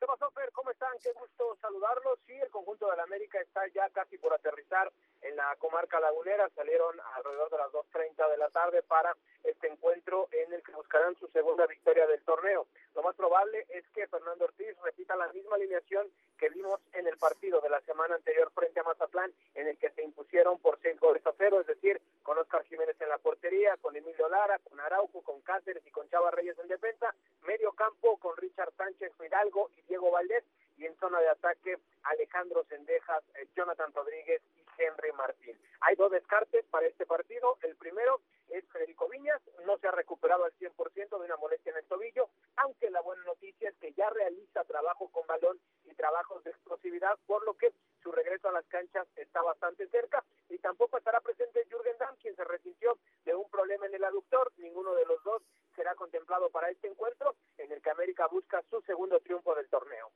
¿Qué 0.00 0.06
pasó, 0.06 0.28
Fer? 0.32 0.50
¿Cómo 0.50 0.72
están? 0.72 0.90
Qué 1.00 1.12
gusto 1.12 1.56
saludarlos. 1.60 2.18
Sí, 2.26 2.32
el 2.32 2.50
conjunto 2.50 2.90
de 2.90 2.96
la 2.96 3.04
América 3.04 3.40
está 3.40 3.60
ya 3.72 3.88
casi 3.90 4.18
por 4.18 4.34
aterrizar 4.34 4.92
en 5.22 5.36
la 5.36 5.54
comarca 5.56 6.00
lagunera. 6.00 6.48
Salieron 6.50 6.98
alrededor 7.16 7.50
de 7.50 7.58
las 7.58 7.72
2.30 7.72 8.30
de 8.30 8.36
la 8.36 8.50
tarde 8.50 8.82
para 8.82 9.16
este 9.44 9.68
encuentro 9.68 10.28
en 10.32 10.52
el 10.52 10.62
que 10.62 10.72
buscarán 10.72 11.16
su 11.16 11.26
segunda 11.28 11.66
victoria 11.66 12.06
del 12.06 12.22
torneo. 12.22 12.66
Lo 12.94 13.02
más 13.02 13.16
probable 13.16 13.66
es 13.70 13.84
que 13.94 14.06
Fernando 14.06 14.44
Ortiz 14.44 14.76
repita 14.82 15.16
la 15.16 15.28
misma 15.32 15.56
alineación 15.56 16.08
que 16.38 16.48
vimos 16.48 16.80
en 16.92 17.06
el 17.06 17.16
partido 17.16 17.60
de 17.60 17.70
la 17.70 17.80
semana 17.82 18.16
anterior 18.16 18.50
frente 18.52 18.80
a 18.80 18.82
Mazatlán, 18.82 19.32
en 19.54 19.68
el 19.68 19.78
que 19.78 19.90
se 19.90 20.02
impusieron 20.02 20.58
por 20.58 20.78
seis 20.80 20.98
goles 20.98 21.24
a 21.26 21.32
cero, 21.38 21.60
es 21.60 21.66
decir, 21.66 22.00
con 22.22 22.36
Oscar 22.38 22.64
Jiménez 22.64 23.00
en 23.00 23.08
la 23.08 23.18
portería, 23.18 23.76
con 23.80 23.94
Emilio 23.96 24.28
Lara, 24.28 24.58
con 24.58 24.78
Araujo, 24.80 25.22
con 25.22 25.40
Cáceres 25.42 25.86
y 25.86 25.90
con 25.90 26.08
Chava 26.08 26.30
Reyes 26.30 26.58
en 26.58 26.68
defensa, 26.68 27.14
medio 27.42 27.72
campo 27.72 28.16
con 28.18 28.36
Richard 28.36 28.72
Sánchez 28.76 29.12
Fidalgo 29.18 29.70
y 29.76 29.82
Diego 29.82 30.10
Valdés, 30.10 30.44
y 30.78 30.86
en 30.86 30.96
zona 30.96 31.20
de 31.20 31.28
ataque 31.28 31.78
Alejandro 32.02 32.64
Sendejas, 32.64 33.22
eh, 33.36 33.46
Jonathan 33.54 33.92
Rodríguez 33.92 34.42
y 34.56 34.61
Henry 34.78 35.12
Martín. 35.12 35.58
Hay 35.80 35.96
dos 35.96 36.10
descartes 36.10 36.64
para 36.66 36.86
este 36.86 37.06
partido. 37.06 37.58
El 37.62 37.76
primero 37.76 38.20
es 38.48 38.64
Federico 38.70 39.08
Viñas, 39.08 39.40
no 39.64 39.78
se 39.78 39.88
ha 39.88 39.92
recuperado 39.92 40.44
al 40.44 40.52
100% 40.58 41.18
de 41.18 41.24
una 41.24 41.36
molestia 41.36 41.70
en 41.70 41.78
el 41.78 41.86
tobillo, 41.86 42.28
aunque 42.56 42.90
la 42.90 43.00
buena 43.00 43.24
noticia 43.24 43.70
es 43.70 43.76
que 43.76 43.92
ya 43.92 44.10
realiza 44.10 44.64
trabajo 44.64 45.08
con 45.08 45.26
balón 45.26 45.58
y 45.84 45.94
trabajos 45.94 46.44
de 46.44 46.50
explosividad, 46.50 47.18
por 47.26 47.44
lo 47.44 47.54
que 47.54 47.72
su 48.02 48.12
regreso 48.12 48.48
a 48.48 48.52
las 48.52 48.66
canchas 48.66 49.06
está 49.16 49.42
bastante 49.42 49.88
cerca 49.88 50.22
y 50.48 50.58
tampoco 50.58 50.98
estará 50.98 51.20
presente 51.20 51.64
Jürgen 51.70 51.96
Damm, 51.98 52.16
quien 52.16 52.36
se 52.36 52.44
resintió 52.44 52.98
de 53.24 53.34
un 53.34 53.48
problema 53.48 53.86
en 53.86 53.94
el 53.94 54.04
aductor. 54.04 54.52
Ninguno 54.58 54.94
de 54.94 55.06
los 55.06 55.22
dos 55.24 55.42
será 55.74 55.94
contemplado 55.94 56.50
para 56.50 56.68
este 56.68 56.88
encuentro 56.88 57.34
en 57.58 57.72
el 57.72 57.80
que 57.80 57.90
América 57.90 58.26
busca 58.26 58.62
su 58.68 58.80
segundo 58.82 59.20
triunfo 59.20 59.54
del 59.54 59.68
torneo. 59.68 60.10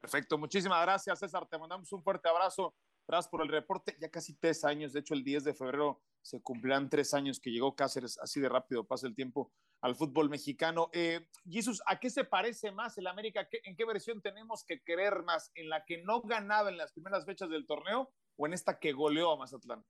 Perfecto, 0.00 0.38
muchísimas 0.38 0.80
gracias 0.82 1.18
César, 1.18 1.46
te 1.46 1.58
mandamos 1.58 1.92
un 1.92 2.02
fuerte 2.02 2.28
abrazo. 2.28 2.72
Gracias 3.08 3.30
por 3.30 3.40
el 3.40 3.48
reporte, 3.48 3.96
ya 3.98 4.10
casi 4.10 4.34
tres 4.34 4.66
años, 4.66 4.92
de 4.92 5.00
hecho 5.00 5.14
el 5.14 5.24
10 5.24 5.44
de 5.44 5.54
febrero 5.54 6.02
se 6.20 6.42
cumplirán 6.42 6.90
tres 6.90 7.14
años 7.14 7.40
que 7.40 7.50
llegó 7.50 7.74
Cáceres, 7.74 8.18
así 8.18 8.38
de 8.38 8.50
rápido 8.50 8.84
pasa 8.84 9.06
el 9.06 9.14
tiempo 9.14 9.50
al 9.80 9.96
fútbol 9.96 10.28
mexicano. 10.28 10.90
Eh, 10.92 11.26
Jesús, 11.48 11.80
¿a 11.86 11.98
qué 11.98 12.10
se 12.10 12.24
parece 12.24 12.70
más 12.70 12.98
el 12.98 13.06
América? 13.06 13.48
¿En 13.64 13.76
qué 13.76 13.86
versión 13.86 14.20
tenemos 14.20 14.62
que 14.62 14.82
querer 14.82 15.22
más? 15.22 15.50
¿En 15.54 15.70
la 15.70 15.86
que 15.86 16.02
no 16.02 16.20
ganaba 16.20 16.68
en 16.68 16.76
las 16.76 16.92
primeras 16.92 17.24
fechas 17.24 17.48
del 17.48 17.66
torneo 17.66 18.12
o 18.36 18.46
en 18.46 18.52
esta 18.52 18.78
que 18.78 18.92
goleó 18.92 19.32
a 19.32 19.38
Mazatlán? 19.38 19.82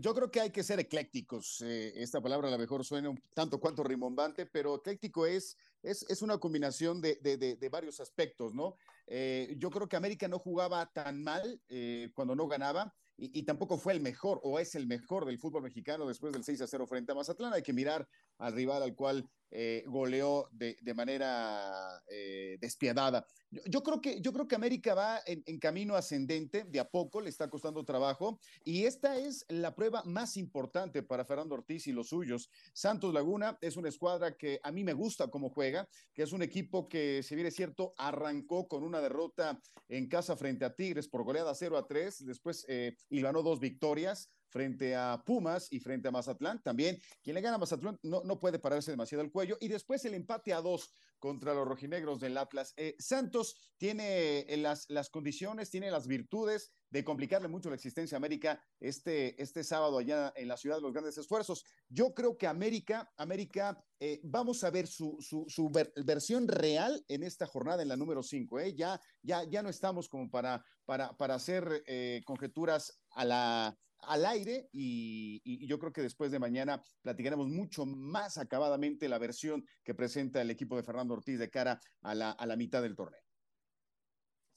Yo 0.00 0.12
creo 0.12 0.30
que 0.30 0.40
hay 0.40 0.50
que 0.50 0.64
ser 0.64 0.80
eclécticos. 0.80 1.60
Eh, 1.60 1.92
esta 1.96 2.20
palabra 2.20 2.48
a 2.48 2.50
lo 2.50 2.58
mejor 2.58 2.84
suena 2.84 3.10
un 3.10 3.22
tanto 3.32 3.60
cuanto 3.60 3.84
rimbombante, 3.84 4.44
pero 4.44 4.74
ecléctico 4.76 5.24
es, 5.24 5.56
es, 5.82 6.04
es 6.08 6.20
una 6.22 6.38
combinación 6.38 7.00
de, 7.00 7.16
de, 7.22 7.36
de, 7.36 7.68
varios 7.68 8.00
aspectos, 8.00 8.54
¿no? 8.54 8.76
Eh, 9.06 9.54
yo 9.58 9.70
creo 9.70 9.88
que 9.88 9.96
América 9.96 10.26
no 10.26 10.40
jugaba 10.40 10.90
tan 10.92 11.22
mal 11.22 11.60
eh, 11.68 12.10
cuando 12.14 12.34
no 12.34 12.48
ganaba 12.48 12.92
y, 13.16 13.38
y, 13.38 13.44
tampoco 13.44 13.78
fue 13.78 13.92
el 13.92 14.00
mejor 14.00 14.40
o 14.42 14.58
es 14.58 14.74
el 14.74 14.88
mejor 14.88 15.26
del 15.26 15.38
fútbol 15.38 15.62
mexicano 15.62 16.08
después 16.08 16.32
del 16.32 16.42
6 16.42 16.62
a 16.62 16.66
0 16.66 16.86
frente 16.88 17.12
a 17.12 17.14
Mazatlán. 17.14 17.52
Hay 17.52 17.62
que 17.62 17.72
mirar 17.72 18.08
al 18.38 18.52
rival 18.52 18.82
al 18.82 18.96
cual 18.96 19.28
eh, 19.56 19.84
goleó 19.86 20.48
de, 20.50 20.76
manera 20.94 22.02
eh, 22.08 22.58
despiadada. 22.60 23.24
Yo, 23.66 23.84
creo 23.84 24.00
que, 24.00 24.20
yo 24.20 24.32
creo 24.32 24.48
que 24.48 24.56
América 24.56 24.94
va 24.94 25.20
en, 25.26 25.60
camino 25.60 25.94
ascendente, 25.94 26.64
de 26.64 26.80
a 26.80 26.88
poco 26.90 27.20
le 27.20 27.30
está 27.30 27.48
costando 27.48 27.84
trabajo, 27.84 28.40
y 28.64 28.84
esta 28.84 29.16
es 29.16 29.46
la 29.48 29.72
prueba 29.76 30.02
más 30.06 30.36
importante 30.36 31.04
para 31.04 31.24
Fernando 31.24 31.54
Ortiz 31.54 31.86
y 31.86 31.92
los 31.92 32.08
suyos. 32.08 32.50
Santos 32.72 33.14
Laguna 33.14 33.56
es 33.60 33.76
una 33.76 33.88
escuadra 33.88 34.36
que 34.36 34.58
a 34.60 34.72
mí 34.72 34.82
me 34.82 34.92
gusta 34.92 35.28
cómo 35.28 35.50
juega, 35.50 35.88
que 36.12 36.24
es 36.24 36.32
un 36.32 36.42
equipo 36.42 36.88
que, 36.88 37.22
si 37.22 37.36
bien 37.36 37.46
es 37.46 37.54
cierto, 37.54 37.94
arrancó 37.96 38.66
con 38.66 38.82
una 38.82 39.00
derrota 39.00 39.60
en 39.86 40.08
casa 40.08 40.36
frente 40.36 40.64
a 40.64 40.74
Tigres 40.74 41.06
por 41.06 41.22
goleada 41.22 41.54
0 41.54 41.78
a 41.78 41.86
3, 41.86 42.26
después 42.26 42.66
eh, 42.68 42.96
ganó 43.08 43.44
dos 43.44 43.60
victorias 43.60 44.32
frente 44.54 44.94
a 44.94 45.20
Pumas 45.26 45.66
y 45.72 45.80
frente 45.80 46.06
a 46.06 46.12
Mazatlán. 46.12 46.62
También 46.62 46.96
quien 47.24 47.34
le 47.34 47.40
gana 47.40 47.56
a 47.56 47.58
Mazatlán 47.58 47.98
no, 48.04 48.22
no 48.22 48.38
puede 48.38 48.60
pararse 48.60 48.92
demasiado 48.92 49.24
el 49.24 49.32
cuello. 49.32 49.56
Y 49.60 49.66
después 49.66 50.04
el 50.04 50.14
empate 50.14 50.52
a 50.52 50.60
dos 50.60 50.92
contra 51.18 51.54
los 51.54 51.66
rojinegros 51.66 52.20
del 52.20 52.38
Atlas. 52.38 52.72
Eh, 52.76 52.94
Santos 53.00 53.56
tiene 53.78 54.40
eh, 54.40 54.56
las, 54.56 54.88
las 54.90 55.10
condiciones, 55.10 55.70
tiene 55.70 55.90
las 55.90 56.06
virtudes 56.06 56.70
de 56.90 57.02
complicarle 57.02 57.48
mucho 57.48 57.68
la 57.68 57.74
existencia 57.74 58.14
a 58.14 58.18
América 58.18 58.62
este, 58.78 59.42
este 59.42 59.64
sábado 59.64 59.98
allá 59.98 60.32
en 60.36 60.46
la 60.46 60.56
ciudad 60.56 60.76
de 60.76 60.82
los 60.82 60.92
grandes 60.92 61.18
esfuerzos. 61.18 61.64
Yo 61.88 62.14
creo 62.14 62.38
que 62.38 62.46
América, 62.46 63.12
América, 63.16 63.82
eh, 63.98 64.20
vamos 64.22 64.62
a 64.62 64.70
ver 64.70 64.86
su, 64.86 65.16
su, 65.18 65.46
su 65.48 65.68
ver, 65.68 65.92
versión 66.04 66.46
real 66.46 67.04
en 67.08 67.24
esta 67.24 67.46
jornada, 67.46 67.82
en 67.82 67.88
la 67.88 67.96
número 67.96 68.22
5. 68.22 68.60
¿eh? 68.60 68.74
Ya, 68.76 69.00
ya, 69.20 69.42
ya 69.42 69.64
no 69.64 69.68
estamos 69.68 70.08
como 70.08 70.30
para, 70.30 70.64
para, 70.84 71.16
para 71.16 71.34
hacer 71.34 71.82
conjeturas 72.24 73.00
a 73.10 73.24
la, 73.24 73.78
al 74.06 74.26
aire 74.26 74.68
y, 74.72 75.40
y, 75.44 75.66
yo 75.66 75.78
creo 75.78 75.92
que 75.92 76.02
después 76.02 76.30
de 76.30 76.38
mañana 76.38 76.82
platicaremos 77.02 77.48
mucho 77.48 77.86
más 77.86 78.38
acabadamente 78.38 79.08
la 79.08 79.18
versión 79.18 79.66
que 79.82 79.94
presenta 79.94 80.40
el 80.40 80.50
equipo 80.50 80.76
de 80.76 80.82
Fernando 80.82 81.14
Ortiz 81.14 81.38
de 81.38 81.50
cara 81.50 81.80
a 82.02 82.14
la, 82.14 82.30
a 82.30 82.46
la 82.46 82.56
mitad 82.56 82.82
del 82.82 82.96
torneo. 82.96 83.20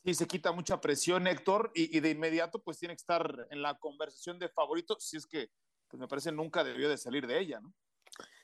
Sí, 0.06 0.14
se 0.14 0.28
quita 0.28 0.52
mucha 0.52 0.80
presión, 0.80 1.28
Héctor, 1.28 1.72
y, 1.76 1.96
y, 1.96 2.00
de 2.00 2.12
inmediato 2.12 2.62
pues 2.62 2.78
tiene 2.78 2.96
que 2.96 3.02
estar 3.02 3.48
en 3.50 3.62
la 3.62 3.78
conversación 3.78 4.40
de 4.40 4.50
favoritos, 4.50 5.04
si 5.04 5.18
es 5.18 5.26
que 5.26 5.50
pues 5.88 6.00
me 6.00 6.08
parece 6.08 6.32
nunca 6.32 6.64
debió 6.64 6.90
de 6.90 6.98
salir 6.98 7.28
de 7.28 7.40
ella, 7.40 7.60
¿no? 7.60 7.74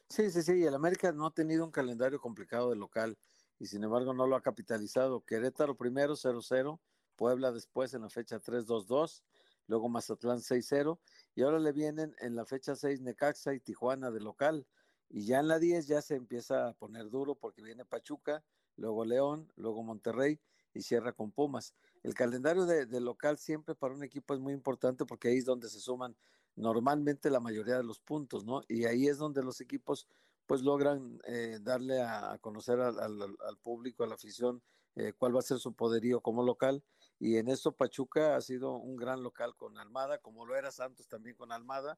Sí, 0.09 0.29
sí, 0.29 0.43
sí, 0.43 0.63
el 0.63 0.75
América 0.75 1.11
no 1.11 1.25
ha 1.25 1.31
tenido 1.31 1.65
un 1.65 1.71
calendario 1.71 2.19
complicado 2.19 2.69
de 2.69 2.75
local 2.75 3.17
y 3.59 3.65
sin 3.65 3.83
embargo 3.83 4.13
no 4.13 4.27
lo 4.27 4.35
ha 4.35 4.41
capitalizado. 4.41 5.21
Querétaro 5.25 5.75
primero 5.75 6.15
0-0, 6.15 6.79
Puebla 7.15 7.51
después 7.51 7.93
en 7.93 8.01
la 8.01 8.09
fecha 8.09 8.39
3-2-2, 8.39 9.23
luego 9.67 9.89
Mazatlán 9.89 10.39
6-0 10.39 10.99
y 11.35 11.43
ahora 11.43 11.59
le 11.59 11.71
vienen 11.71 12.15
en 12.19 12.35
la 12.35 12.45
fecha 12.45 12.75
6 12.75 13.01
Necaxa 13.01 13.53
y 13.53 13.59
Tijuana 13.59 14.11
de 14.11 14.19
local 14.19 14.67
y 15.09 15.25
ya 15.25 15.39
en 15.39 15.47
la 15.47 15.59
10 15.59 15.87
ya 15.87 16.01
se 16.01 16.15
empieza 16.15 16.67
a 16.67 16.73
poner 16.73 17.09
duro 17.09 17.35
porque 17.35 17.61
viene 17.61 17.85
Pachuca, 17.85 18.43
luego 18.75 19.05
León, 19.05 19.51
luego 19.55 19.83
Monterrey 19.83 20.39
y 20.73 20.81
cierra 20.81 21.13
con 21.13 21.31
Pumas. 21.31 21.75
El 22.01 22.15
calendario 22.15 22.65
de, 22.65 22.85
de, 22.87 22.99
local 22.99 23.37
siempre 23.37 23.75
para 23.75 23.93
un 23.93 24.03
equipo 24.03 24.33
es 24.33 24.39
muy 24.39 24.53
importante 24.53 25.05
porque 25.05 25.27
ahí 25.27 25.37
es 25.37 25.45
donde 25.45 25.69
se 25.69 25.79
suman 25.79 26.15
normalmente 26.55 27.29
la 27.29 27.39
mayoría 27.39 27.77
de 27.77 27.83
los 27.83 27.99
puntos, 27.99 28.45
¿no? 28.45 28.63
Y 28.67 28.85
ahí 28.85 29.07
es 29.07 29.17
donde 29.17 29.43
los 29.43 29.61
equipos 29.61 30.07
pues 30.45 30.61
logran 30.61 31.19
eh, 31.25 31.59
darle 31.61 32.01
a, 32.01 32.37
conocer 32.39 32.79
al, 32.79 32.99
al, 32.99 33.21
al, 33.21 33.57
público, 33.61 34.03
a 34.03 34.07
la 34.07 34.15
afición, 34.15 34.61
eh, 34.95 35.13
cuál 35.17 35.35
va 35.35 35.39
a 35.39 35.43
ser 35.43 35.59
su 35.59 35.73
poderío 35.73 36.21
como 36.21 36.43
local. 36.43 36.83
Y 37.23 37.37
en 37.37 37.47
eso 37.47 37.71
Pachuca 37.71 38.35
ha 38.35 38.41
sido 38.41 38.73
un 38.75 38.97
gran 38.97 39.23
local 39.23 39.55
con 39.55 39.77
Almada, 39.77 40.17
como 40.17 40.45
lo 40.45 40.57
era 40.57 40.71
Santos 40.71 41.07
también 41.07 41.37
con 41.37 41.53
Almada. 41.53 41.97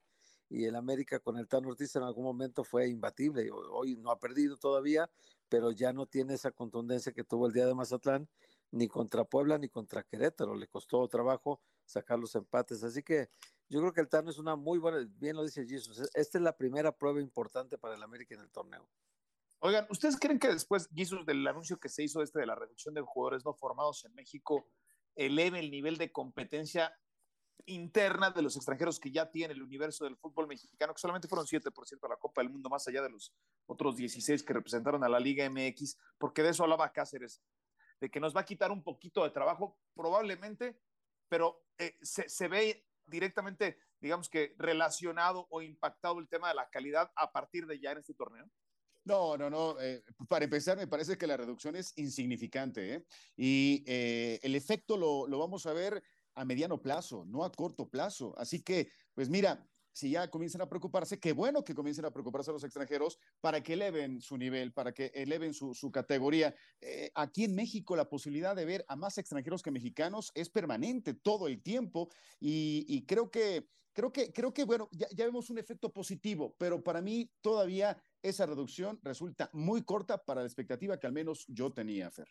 Y 0.49 0.65
el 0.65 0.75
América 0.75 1.19
con 1.19 1.39
el 1.39 1.47
Tan 1.47 1.65
Ortiz 1.65 1.95
en 1.95 2.03
algún 2.03 2.25
momento 2.25 2.63
fue 2.63 2.87
imbatible. 2.89 3.49
Hoy 3.71 3.95
no 3.95 4.11
ha 4.11 4.19
perdido 4.19 4.55
todavía, 4.55 5.09
pero 5.49 5.71
ya 5.71 5.93
no 5.93 6.05
tiene 6.05 6.35
esa 6.35 6.51
contundencia 6.51 7.11
que 7.11 7.23
tuvo 7.23 7.47
el 7.47 7.53
día 7.53 7.65
de 7.65 7.73
Mazatlán, 7.73 8.29
ni 8.69 8.87
contra 8.87 9.25
Puebla 9.25 9.57
ni 9.57 9.67
contra 9.67 10.03
Querétaro. 10.03 10.53
Le 10.53 10.67
costó 10.67 11.07
trabajo 11.07 11.59
sacar 11.85 12.19
los 12.19 12.35
empates. 12.35 12.83
Así 12.83 13.01
que 13.01 13.31
yo 13.67 13.79
creo 13.79 13.93
que 13.93 14.01
el 14.01 14.09
Tano 14.09 14.29
es 14.29 14.37
una 14.37 14.55
muy 14.55 14.77
buena, 14.77 14.99
bien 15.17 15.37
lo 15.37 15.43
dice 15.43 15.65
Jesus, 15.65 16.07
esta 16.13 16.37
es 16.37 16.43
la 16.43 16.55
primera 16.55 16.95
prueba 16.95 17.19
importante 17.19 17.79
para 17.79 17.95
el 17.95 18.03
América 18.03 18.35
en 18.35 18.41
el 18.41 18.51
torneo. 18.51 18.87
Oigan, 19.57 19.87
¿ustedes 19.89 20.19
creen 20.19 20.37
que 20.37 20.49
después, 20.49 20.87
Jesus, 20.93 21.25
del 21.25 21.47
anuncio 21.47 21.79
que 21.79 21.89
se 21.89 22.03
hizo 22.03 22.21
este 22.21 22.41
de 22.41 22.45
la 22.45 22.53
reducción 22.53 22.93
de 22.93 23.01
jugadores 23.01 23.43
no 23.43 23.55
formados 23.55 24.05
en 24.05 24.13
México, 24.13 24.67
eleve 25.15 25.59
el 25.59 25.71
nivel 25.71 25.97
de 25.97 26.11
competencia 26.11 26.97
interna 27.67 28.31
de 28.31 28.41
los 28.41 28.55
extranjeros 28.55 28.99
que 28.99 29.11
ya 29.11 29.31
tiene 29.31 29.53
el 29.53 29.63
universo 29.63 30.03
del 30.03 30.17
fútbol 30.17 30.47
mexicano, 30.47 30.93
que 30.93 30.99
solamente 30.99 31.27
fueron 31.27 31.47
7% 31.47 32.05
a 32.05 32.09
la 32.09 32.17
Copa 32.17 32.41
del 32.41 32.51
Mundo, 32.51 32.69
más 32.69 32.87
allá 32.87 33.01
de 33.01 33.09
los 33.09 33.33
otros 33.65 33.95
16 33.95 34.43
que 34.43 34.53
representaron 34.53 35.03
a 35.03 35.09
la 35.09 35.19
Liga 35.19 35.49
MX, 35.49 35.97
porque 36.17 36.43
de 36.43 36.49
eso 36.49 36.63
hablaba 36.63 36.91
Cáceres, 36.91 37.41
de 37.99 38.09
que 38.09 38.19
nos 38.19 38.35
va 38.35 38.41
a 38.41 38.45
quitar 38.45 38.71
un 38.71 38.83
poquito 38.83 39.23
de 39.23 39.31
trabajo, 39.31 39.79
probablemente, 39.95 40.79
pero 41.27 41.63
eh, 41.77 41.97
se 42.01 42.47
ve 42.47 42.85
directamente, 43.07 43.79
digamos 43.99 44.29
que 44.29 44.55
relacionado 44.57 45.47
o 45.49 45.61
impactado 45.61 46.19
el 46.19 46.27
tema 46.27 46.49
de 46.49 46.55
la 46.55 46.69
calidad 46.69 47.11
a 47.15 47.31
partir 47.31 47.65
de 47.65 47.79
ya 47.79 47.91
en 47.91 47.99
este 47.99 48.13
torneo? 48.13 48.49
No, 49.05 49.37
no, 49.37 49.49
no. 49.49 49.79
Eh, 49.79 50.03
para 50.27 50.45
empezar, 50.45 50.77
me 50.77 50.87
parece 50.87 51.17
que 51.17 51.27
la 51.27 51.37
reducción 51.37 51.75
es 51.75 51.93
insignificante 51.95 52.95
¿eh? 52.95 53.05
y 53.37 53.83
eh, 53.85 54.39
el 54.41 54.55
efecto 54.55 54.97
lo, 54.97 55.27
lo, 55.27 55.37
vamos 55.37 55.65
a 55.67 55.73
ver 55.73 56.03
a 56.33 56.43
mediano 56.43 56.81
plazo, 56.81 57.23
no 57.25 57.43
a 57.45 57.51
corto 57.51 57.89
plazo. 57.89 58.33
Así 58.37 58.63
que, 58.63 58.89
pues 59.13 59.29
mira, 59.29 59.69
si 59.95 60.09
ya 60.11 60.29
comienzan 60.29 60.61
a 60.61 60.67
preocuparse, 60.67 61.19
qué 61.19 61.31
bueno 61.31 61.63
que 61.63 61.73
comiencen 61.73 62.03
a 62.03 62.11
preocuparse 62.11 62.51
los 62.51 62.63
extranjeros 62.65 63.17
para 63.39 63.63
que 63.63 63.73
eleven 63.73 64.19
su 64.19 64.37
nivel, 64.37 64.73
para 64.73 64.91
que 64.91 65.11
eleven 65.13 65.53
su, 65.53 65.73
su 65.73 65.91
categoría. 65.91 66.53
Eh, 66.81 67.11
aquí 67.15 67.45
en 67.45 67.55
México 67.55 67.95
la 67.95 68.09
posibilidad 68.09 68.55
de 68.55 68.65
ver 68.65 68.85
a 68.89 68.97
más 68.97 69.17
extranjeros 69.17 69.63
que 69.63 69.71
mexicanos 69.71 70.31
es 70.35 70.49
permanente 70.49 71.13
todo 71.13 71.47
el 71.47 71.61
tiempo 71.61 72.09
y, 72.41 72.85
y 72.89 73.05
creo 73.05 73.31
que, 73.31 73.69
creo 73.93 74.11
que, 74.11 74.33
creo 74.33 74.53
que 74.53 74.65
bueno, 74.65 74.89
ya, 74.91 75.07
ya 75.15 75.25
vemos 75.25 75.49
un 75.49 75.59
efecto 75.59 75.93
positivo, 75.93 76.57
pero 76.59 76.83
para 76.83 77.01
mí 77.01 77.31
todavía 77.39 77.97
esa 78.29 78.45
reducción 78.45 78.99
resulta 79.03 79.49
muy 79.53 79.83
corta 79.83 80.23
para 80.23 80.41
la 80.41 80.47
expectativa 80.47 80.99
que 80.99 81.07
al 81.07 81.13
menos 81.13 81.45
yo 81.47 81.71
tenía, 81.71 82.09
Fer. 82.11 82.27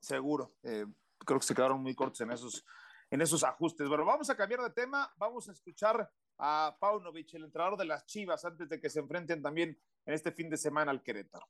Seguro. 0.00 0.56
Eh, 0.62 0.86
creo 1.18 1.38
que 1.38 1.46
se 1.46 1.54
quedaron 1.54 1.82
muy 1.82 1.94
cortos 1.94 2.20
en 2.22 2.32
esos, 2.32 2.64
en 3.10 3.20
esos 3.20 3.44
ajustes. 3.44 3.88
Bueno, 3.88 4.04
vamos 4.04 4.28
a 4.30 4.36
cambiar 4.36 4.60
de 4.62 4.70
tema. 4.70 5.12
Vamos 5.16 5.48
a 5.48 5.52
escuchar 5.52 6.10
a 6.38 6.76
Paunovic, 6.80 7.34
el 7.34 7.44
entrenador 7.44 7.78
de 7.78 7.84
las 7.84 8.06
Chivas, 8.06 8.44
antes 8.44 8.68
de 8.68 8.80
que 8.80 8.90
se 8.90 9.00
enfrenten 9.00 9.42
también 9.42 9.78
en 10.06 10.14
este 10.14 10.32
fin 10.32 10.48
de 10.50 10.56
semana 10.56 10.90
al 10.90 11.02
Querétaro. 11.02 11.46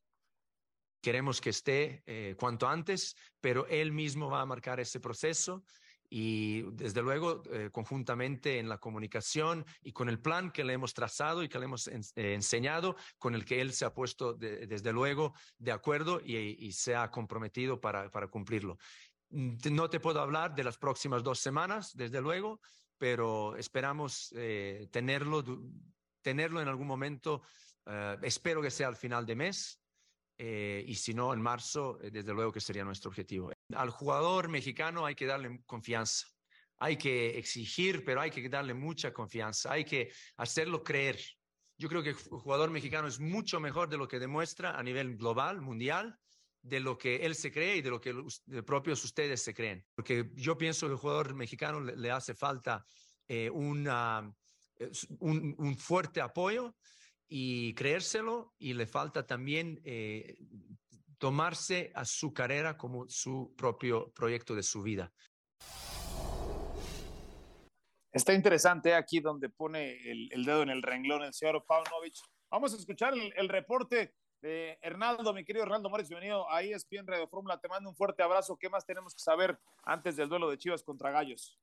Queremos 1.01 1.41
que 1.41 1.51
esté 1.51 2.03
eh, 2.05 2.37
cuanto 2.39 2.69
antes, 2.69 3.17
pero 3.41 3.67
él 3.69 3.93
mismo 3.93 4.29
va 4.29 4.43
a 4.43 4.47
marcar 4.47 4.81
ese 4.81 5.01
proceso 5.01 5.65
y 6.13 6.63
desde 6.73 7.03
luego 7.03 7.45
eh, 7.53 7.71
conjuntamente 7.71 8.59
en 8.59 8.69
la 8.69 8.79
comunicación 8.79 9.65
y 9.81 9.93
con 9.93 10.09
el 10.09 10.19
plan 10.19 10.51
que 10.51 10.65
le 10.65 10.73
hemos 10.73 10.93
trazado 10.93 11.45
y 11.45 11.49
que 11.49 11.61
le 11.61 11.67
hemos 11.67 11.87
eh, 11.87 12.01
enseñado, 12.17 12.97
con 13.17 13.37
el 13.37 13.45
que 13.45 13.61
él 13.61 13.73
se 13.73 13.85
ha 13.85 13.95
puesto 13.95 14.35
de, 14.35 14.67
desde 14.67 14.93
luego 14.93 15.35
de 15.57 15.71
acuerdo 15.71 16.21
y, 16.21 16.73
se 16.73 16.97
ha 16.97 17.11
comprometido 17.11 17.81
para, 17.81 18.11
para, 18.11 18.29
cumplirlo. 18.29 18.79
No 19.29 19.89
te 19.89 20.01
puedo 20.01 20.21
hablar 20.21 20.55
de 20.55 20.65
las 20.65 20.79
próximas 20.79 21.23
dos 21.23 21.39
semanas, 21.39 21.97
desde 21.97 22.21
luego, 22.21 22.61
pero 22.99 23.55
esperamos 23.57 24.33
eh, 24.37 24.89
tenerlo, 24.91 25.45
tenerlo 26.23 26.61
en 26.61 26.69
algún 26.69 26.87
momento, 26.87 27.43
espero 28.23 28.63
que 28.63 28.71
sea 28.71 28.89
al 28.89 28.97
final 28.97 29.27
de 29.27 29.37
mes, 29.37 29.81
y 30.39 30.95
si 30.95 31.13
no, 31.13 31.35
en 31.35 31.41
marzo, 31.41 31.99
desde 32.01 32.33
luego 32.33 32.53
que 32.53 32.61
sería 32.61 32.85
nuestro 32.85 33.11
objetivo. 33.11 33.51
Al 33.75 33.91
jugador 33.91 34.49
mexicano 34.49 35.07
hay 35.07 35.15
que 35.15 35.27
darle 35.27 35.61
confianza, 35.67 36.27
hay 36.79 36.97
que 36.97 37.39
exigir, 37.39 38.05
pero 38.05 38.21
hay 38.21 38.31
que 38.31 38.49
darle 38.49 38.75
mucha 38.75 39.13
confianza, 39.13 39.73
hay 39.73 39.85
que 39.85 40.13
hacerlo 40.37 40.83
creer. 40.83 41.19
Yo 41.79 41.89
creo 41.89 42.03
que 42.03 42.11
el 42.11 42.15
jugador 42.15 42.71
mexicano 42.71 43.09
es 43.09 43.21
mucho 43.21 43.61
mejor 43.61 43.89
de 43.89 43.97
lo 43.97 44.07
que 44.07 44.19
demuestra 44.19 44.79
a 44.79 44.83
nivel 44.83 45.17
global, 45.17 45.61
mundial, 45.61 46.19
de 46.63 46.81
lo 46.81 46.99
que 46.99 47.17
él 47.17 47.35
se 47.35 47.51
cree 47.51 47.77
y 47.77 47.83
de 47.83 47.91
lo 47.91 48.01
que 48.01 48.13
los 48.13 48.43
propios 48.67 49.03
ustedes 49.05 49.43
se 49.43 49.55
creen. 49.55 49.85
Porque 49.95 50.31
yo 50.35 50.59
pienso 50.59 50.87
que 50.87 50.93
al 50.93 50.99
jugador 50.99 51.35
mexicano 51.35 51.81
le, 51.81 52.11
hace 52.11 52.35
falta 52.35 52.85
eh, 53.29 53.49
una, 53.51 54.31
un, 55.21 55.55
un 55.57 55.77
fuerte 55.77 56.21
apoyo 56.21 56.75
y 57.33 57.73
creérselo 57.75 58.55
y 58.59 58.75
le 58.75 58.87
falta 58.87 59.25
también 59.25 59.81
eh, 59.85 60.37
tomarse 61.21 61.93
a 61.95 62.05
su 62.07 62.33
carrera 62.33 62.79
como 62.79 63.07
su 63.09 63.55
propio 63.57 64.11
proyecto 64.13 64.55
de 64.55 64.63
su 64.63 64.83
vida. 64.83 65.13
Está 68.11 68.33
interesante 68.33 68.95
aquí 68.95 69.21
donde 69.21 69.51
pone 69.51 69.99
el, 70.11 70.45
dedo 70.45 70.63
en 70.63 70.71
el 70.71 70.83
renglón 70.83 71.23
el 71.23 71.35
señor 71.35 71.63
Paunovic. 71.65 72.15
Vamos 72.51 72.73
a 72.73 72.77
escuchar 72.77 73.13
el, 73.13 73.33
el, 73.37 73.49
reporte 73.49 74.15
de 74.41 74.79
Hernaldo, 74.81 75.33
mi 75.35 75.45
querido 75.45 75.65
Hernaldo 75.65 75.91
Márquez, 75.91 76.09
bienvenido 76.09 76.51
a 76.51 76.63
ESPN 76.63 77.07
Radio 77.07 77.29
Fórmula. 77.29 77.61
Te 77.61 77.69
mando 77.69 77.91
un 77.91 77.95
fuerte 77.95 78.23
abrazo. 78.23 78.57
¿Qué 78.57 78.71
más 78.71 78.87
tenemos 78.87 79.15
que 79.15 79.21
saber 79.21 79.61
antes 79.85 80.17
del 80.17 80.31
duelo 80.31 80.51
de 80.51 80.59
Chivas 80.59 80.83
contra 80.83 81.11
Gallos? 81.11 81.61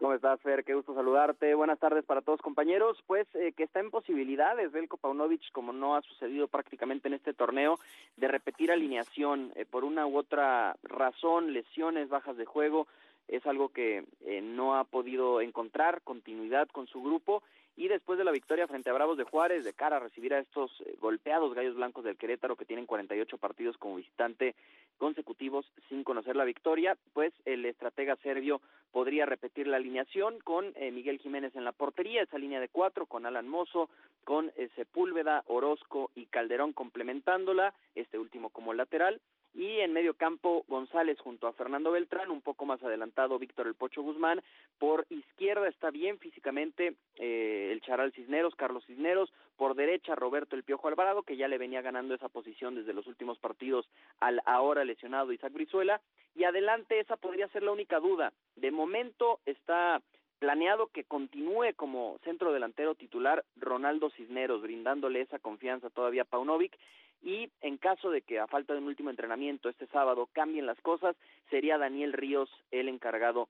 ¿Cómo 0.00 0.14
estás, 0.14 0.40
Fer? 0.40 0.64
Qué 0.64 0.72
gusto 0.72 0.94
saludarte. 0.94 1.54
Buenas 1.54 1.78
tardes 1.78 2.06
para 2.06 2.22
todos, 2.22 2.40
compañeros. 2.40 2.96
Pues 3.06 3.26
eh, 3.34 3.52
que 3.54 3.64
está 3.64 3.80
en 3.80 3.90
posibilidades 3.90 4.72
Belko 4.72 4.96
Paunovic, 4.96 5.52
como 5.52 5.74
no 5.74 5.94
ha 5.94 6.00
sucedido 6.00 6.48
prácticamente 6.48 7.08
en 7.08 7.12
este 7.12 7.34
torneo, 7.34 7.78
de 8.16 8.26
repetir 8.26 8.72
alineación 8.72 9.52
eh, 9.56 9.66
por 9.66 9.84
una 9.84 10.06
u 10.06 10.16
otra 10.16 10.74
razón, 10.84 11.52
lesiones, 11.52 12.08
bajas 12.08 12.38
de 12.38 12.46
juego. 12.46 12.86
Es 13.28 13.46
algo 13.46 13.68
que 13.68 14.06
eh, 14.24 14.40
no 14.40 14.74
ha 14.74 14.84
podido 14.84 15.42
encontrar 15.42 16.00
continuidad 16.00 16.68
con 16.68 16.86
su 16.86 17.02
grupo 17.02 17.42
y 17.80 17.88
después 17.88 18.18
de 18.18 18.24
la 18.24 18.30
victoria 18.30 18.68
frente 18.68 18.90
a 18.90 18.92
Bravos 18.92 19.16
de 19.16 19.24
Juárez, 19.24 19.64
de 19.64 19.72
cara 19.72 19.96
a 19.96 20.00
recibir 20.00 20.34
a 20.34 20.38
estos 20.38 20.70
eh, 20.82 20.96
golpeados 21.00 21.54
gallos 21.54 21.76
blancos 21.76 22.04
del 22.04 22.18
Querétaro 22.18 22.54
que 22.54 22.66
tienen 22.66 22.84
48 22.84 23.38
partidos 23.38 23.78
como 23.78 23.96
visitante 23.96 24.54
consecutivos 24.98 25.64
sin 25.88 26.04
conocer 26.04 26.36
la 26.36 26.44
victoria, 26.44 26.98
pues 27.14 27.32
el 27.46 27.64
estratega 27.64 28.16
serbio 28.16 28.60
podría 28.92 29.24
repetir 29.24 29.66
la 29.66 29.78
alineación 29.78 30.40
con 30.40 30.74
eh, 30.74 30.90
Miguel 30.90 31.20
Jiménez 31.20 31.56
en 31.56 31.64
la 31.64 31.72
portería, 31.72 32.20
esa 32.20 32.36
línea 32.36 32.60
de 32.60 32.68
cuatro, 32.68 33.06
con 33.06 33.24
Alan 33.24 33.48
Mozo, 33.48 33.88
con 34.24 34.52
eh, 34.56 34.68
Sepúlveda, 34.76 35.42
Orozco 35.46 36.10
y 36.14 36.26
Calderón 36.26 36.74
complementándola, 36.74 37.72
este 37.94 38.18
último 38.18 38.50
como 38.50 38.74
lateral, 38.74 39.22
y 39.54 39.80
en 39.80 39.92
medio 39.92 40.14
campo 40.14 40.64
González 40.68 41.18
junto 41.20 41.46
a 41.46 41.52
Fernando 41.52 41.90
Beltrán, 41.90 42.30
un 42.30 42.40
poco 42.40 42.64
más 42.66 42.82
adelantado 42.82 43.38
Víctor 43.38 43.66
El 43.66 43.74
Pocho 43.74 44.02
Guzmán, 44.02 44.42
por 44.78 45.06
izquierda 45.10 45.68
está 45.68 45.90
bien 45.90 46.18
físicamente 46.18 46.94
eh, 47.16 47.70
el 47.72 47.80
Charal 47.80 48.12
Cisneros, 48.12 48.54
Carlos 48.54 48.84
Cisneros, 48.86 49.32
por 49.56 49.74
derecha 49.74 50.14
Roberto 50.14 50.56
El 50.56 50.64
Piojo 50.64 50.88
Alvarado, 50.88 51.22
que 51.22 51.36
ya 51.36 51.48
le 51.48 51.58
venía 51.58 51.82
ganando 51.82 52.14
esa 52.14 52.28
posición 52.28 52.74
desde 52.74 52.94
los 52.94 53.06
últimos 53.06 53.38
partidos 53.38 53.88
al 54.20 54.40
ahora 54.46 54.84
lesionado 54.84 55.32
Isaac 55.32 55.52
Brizuela, 55.52 56.00
y 56.34 56.44
adelante 56.44 57.00
esa 57.00 57.16
podría 57.16 57.48
ser 57.48 57.62
la 57.62 57.72
única 57.72 57.98
duda. 57.98 58.32
De 58.56 58.70
momento 58.70 59.40
está 59.46 60.00
planeado 60.38 60.86
que 60.86 61.04
continúe 61.04 61.74
como 61.76 62.18
centro 62.24 62.52
delantero 62.52 62.94
titular 62.94 63.44
Ronaldo 63.56 64.10
Cisneros, 64.10 64.62
brindándole 64.62 65.20
esa 65.20 65.38
confianza 65.38 65.90
todavía 65.90 66.22
a 66.22 66.24
Paunovic, 66.24 66.76
y 67.22 67.50
en 67.60 67.76
caso 67.76 68.10
de 68.10 68.22
que 68.22 68.38
a 68.38 68.46
falta 68.46 68.72
de 68.72 68.80
un 68.80 68.86
último 68.86 69.10
entrenamiento 69.10 69.68
este 69.68 69.86
sábado 69.88 70.28
cambien 70.32 70.66
las 70.66 70.80
cosas, 70.80 71.16
sería 71.50 71.78
Daniel 71.78 72.12
Ríos 72.12 72.50
el 72.70 72.88
encargado 72.88 73.48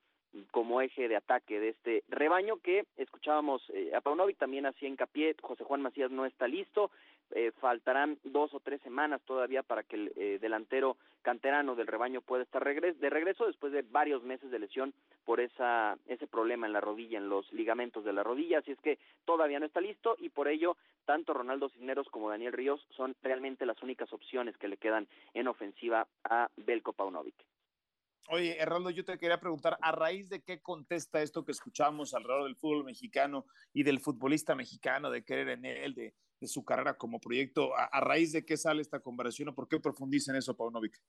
como 0.51 0.81
eje 0.81 1.09
de 1.09 1.17
ataque 1.17 1.59
de 1.59 1.71
este 1.71 2.05
rebaño 2.09 2.59
que 2.59 2.85
escuchábamos 2.97 3.63
eh, 3.71 3.93
a 3.95 4.01
Paunovic 4.01 4.39
también 4.39 4.67
hacía 4.67 4.89
hincapié, 4.89 5.35
José 5.41 5.65
Juan 5.65 5.83
Macías 5.83 6.11
no 6.11 6.25
está 6.25 6.47
listo, 6.47 6.91
eh, 7.33 7.53
faltarán 7.61 8.19
dos 8.25 8.53
o 8.55 8.61
tres 8.61 8.81
semanas 8.83 9.21
todavía 9.25 9.63
para 9.63 9.83
que 9.83 9.97
el 9.97 10.13
eh, 10.17 10.39
delantero 10.41 10.97
canterano 11.23 11.75
del 11.75 11.87
rebaño 11.87 12.23
pueda 12.23 12.43
estar 12.43 12.65
de 12.65 13.11
regreso 13.11 13.47
después 13.47 13.73
de 13.73 13.83
varios 13.83 14.23
meses 14.23 14.51
de 14.51 14.59
lesión 14.59 14.95
por 15.25 15.41
esa 15.41 15.99
ese 16.07 16.27
problema 16.27 16.67
en 16.67 16.73
la 16.73 16.81
rodilla, 16.81 17.19
en 17.19 17.29
los 17.29 17.53
ligamentos 17.53 18.05
de 18.05 18.13
la 18.13 18.23
rodilla, 18.23 18.59
así 18.59 18.73
es 18.73 18.81
que 18.81 18.99
todavía 19.25 19.61
no 19.61 19.67
está 19.67 19.81
listo 19.81 20.17
y 20.19 20.31
por 20.31 20.49
ello 20.49 20.77
tanto 21.05 21.35
Ronaldo 21.35 21.69
Cisneros 21.71 22.09
como 22.09 22.31
Daniel 22.31 22.53
Ríos 22.53 22.87
son 22.97 23.15
realmente 23.23 23.67
las 23.67 23.83
únicas 23.83 24.13
opciones 24.13 24.57
que 24.57 24.69
le 24.69 24.77
quedan 24.77 25.09
en 25.35 25.49
ofensiva 25.49 26.07
a 26.25 26.49
Belko 26.57 26.93
Paunovic. 26.93 27.35
Oye, 28.29 28.57
Hernando, 28.61 28.91
yo 28.91 29.05
te 29.05 29.19
quería 29.19 29.41
preguntar, 29.41 29.77
¿a 29.81 29.91
raíz 29.91 30.29
de 30.29 30.41
qué 30.43 30.61
contesta 30.61 31.21
esto 31.21 31.45
que 31.45 31.51
escuchamos 31.51 32.15
alrededor 32.15 32.45
del 32.45 32.55
fútbol 32.55 32.85
mexicano 32.85 33.45
y 33.73 33.83
del 33.83 33.99
futbolista 33.99 34.55
mexicano, 34.55 35.11
de 35.11 35.25
querer 35.25 35.49
en 35.49 35.65
él, 35.65 35.95
de, 35.95 36.15
de 36.41 36.49
su 36.49 36.65
carrera 36.65 36.97
como 36.97 37.21
proyecto? 37.21 37.77
¿A, 37.77 37.85
¿A, 37.85 38.01
raíz 38.01 38.33
de 38.33 38.45
qué 38.45 38.57
sale 38.57 38.83
esta 38.83 39.01
conversación 39.01 39.51
o 39.51 39.55
por 39.55 39.69
qué 39.69 39.79
profundiza 39.79 40.33
en 40.33 40.39
eso, 40.39 40.57
Paunovic? 40.57 41.01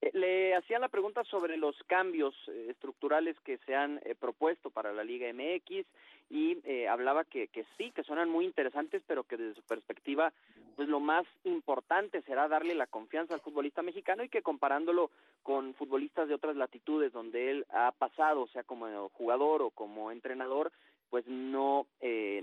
Eh, 0.00 0.10
le 0.14 0.54
hacían 0.54 0.80
la 0.80 0.88
pregunta 0.88 1.24
sobre 1.24 1.56
los 1.56 1.76
cambios 1.86 2.34
eh, 2.48 2.66
estructurales 2.70 3.38
que 3.40 3.58
se 3.58 3.74
han 3.74 4.00
eh, 4.04 4.14
propuesto 4.14 4.70
para 4.70 4.92
la 4.92 5.04
Liga 5.04 5.32
MX 5.32 5.86
y 6.30 6.58
eh, 6.64 6.88
hablaba 6.88 7.24
que, 7.24 7.48
que 7.48 7.64
sí, 7.76 7.90
que 7.92 8.04
suenan 8.04 8.28
muy 8.28 8.44
interesantes, 8.44 9.02
pero 9.06 9.24
que 9.24 9.36
desde 9.36 9.54
su 9.54 9.62
perspectiva, 9.62 10.32
pues 10.76 10.88
lo 10.88 11.00
más 11.00 11.26
importante 11.44 12.22
será 12.22 12.48
darle 12.48 12.74
la 12.74 12.86
confianza 12.86 13.34
al 13.34 13.40
futbolista 13.40 13.82
mexicano 13.82 14.22
y 14.22 14.28
que 14.28 14.42
comparándolo 14.42 15.10
con 15.42 15.74
futbolistas 15.74 16.28
de 16.28 16.34
otras 16.34 16.56
latitudes 16.56 17.12
donde 17.12 17.50
él 17.50 17.66
ha 17.70 17.92
pasado, 17.92 18.46
sea 18.48 18.62
como 18.62 19.08
jugador 19.10 19.62
o 19.62 19.70
como 19.70 20.12
entrenador, 20.12 20.70
pues 21.10 21.26
no 21.26 21.86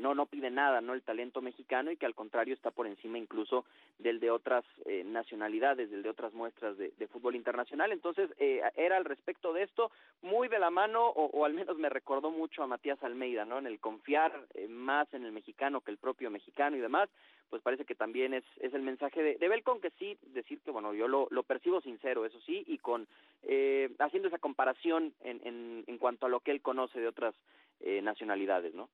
no 0.05 0.13
no 0.13 0.27
pide 0.27 0.51
nada 0.51 0.81
no 0.81 0.93
el 0.93 1.01
talento 1.01 1.41
mexicano 1.41 1.89
y 1.89 1.97
que 1.97 2.05
al 2.05 2.13
contrario 2.13 2.53
está 2.53 2.69
por 2.69 2.85
encima 2.85 3.17
incluso 3.17 3.65
del 3.97 4.19
de 4.19 4.29
otras 4.29 4.63
eh, 4.85 5.03
nacionalidades 5.03 5.89
del 5.89 6.03
de 6.03 6.09
otras 6.09 6.31
muestras 6.33 6.77
de, 6.77 6.93
de 6.99 7.07
fútbol 7.07 7.35
internacional. 7.35 7.91
Entonces 7.91 8.29
eh, 8.37 8.61
era 8.75 8.97
al 8.97 9.05
respecto 9.05 9.51
de 9.51 9.63
esto 9.63 9.91
muy 10.21 10.47
de 10.47 10.59
la 10.59 10.69
mano 10.69 11.07
o, 11.07 11.23
o, 11.37 11.45
al 11.45 11.55
menos 11.55 11.75
me 11.79 11.89
recordó 11.89 12.29
mucho 12.29 12.61
a 12.61 12.67
Matías 12.67 13.01
Almeida 13.03 13.45
no 13.45 13.57
en 13.57 13.65
el 13.65 13.79
confiar 13.79 14.31
eh, 14.53 14.67
más 14.67 15.11
en 15.15 15.25
el 15.25 15.31
mexicano 15.31 15.81
que 15.81 15.91
el 15.91 15.97
propio 15.97 16.29
mexicano 16.29 16.77
y 16.77 16.81
demás 16.81 17.09
pues 17.49 17.61
parece 17.61 17.85
que 17.85 17.95
también 17.95 18.33
es, 18.33 18.43
es 18.59 18.73
el 18.73 18.81
mensaje 18.81 19.21
de, 19.23 19.35
de 19.37 19.47
Belcon 19.47 19.79
que 19.79 19.91
sí, 19.91 20.17
decir 20.33 20.59
que 20.61 20.71
bueno, 20.71 20.93
yo 20.93 21.07
lo, 21.07 21.27
lo 21.29 21.43
percibo 21.43 21.79
sincero, 21.81 22.25
eso 22.25 22.39
sí, 22.41 22.63
y 22.67 22.79
con 22.79 23.07
eh, 23.43 23.89
haciendo 23.99 24.27
esa 24.27 24.39
comparación 24.39 25.13
en, 25.21 25.41
en, 25.45 25.83
en 25.87 25.97
cuanto 25.97 26.25
a 26.25 26.29
lo 26.29 26.39
que 26.39 26.51
él 26.51 26.61
conoce 26.61 26.99
de 26.99 27.07
otras 27.07 27.35
eh, 27.81 28.01
nacionalidades, 28.01 28.73
¿no? 28.73 28.89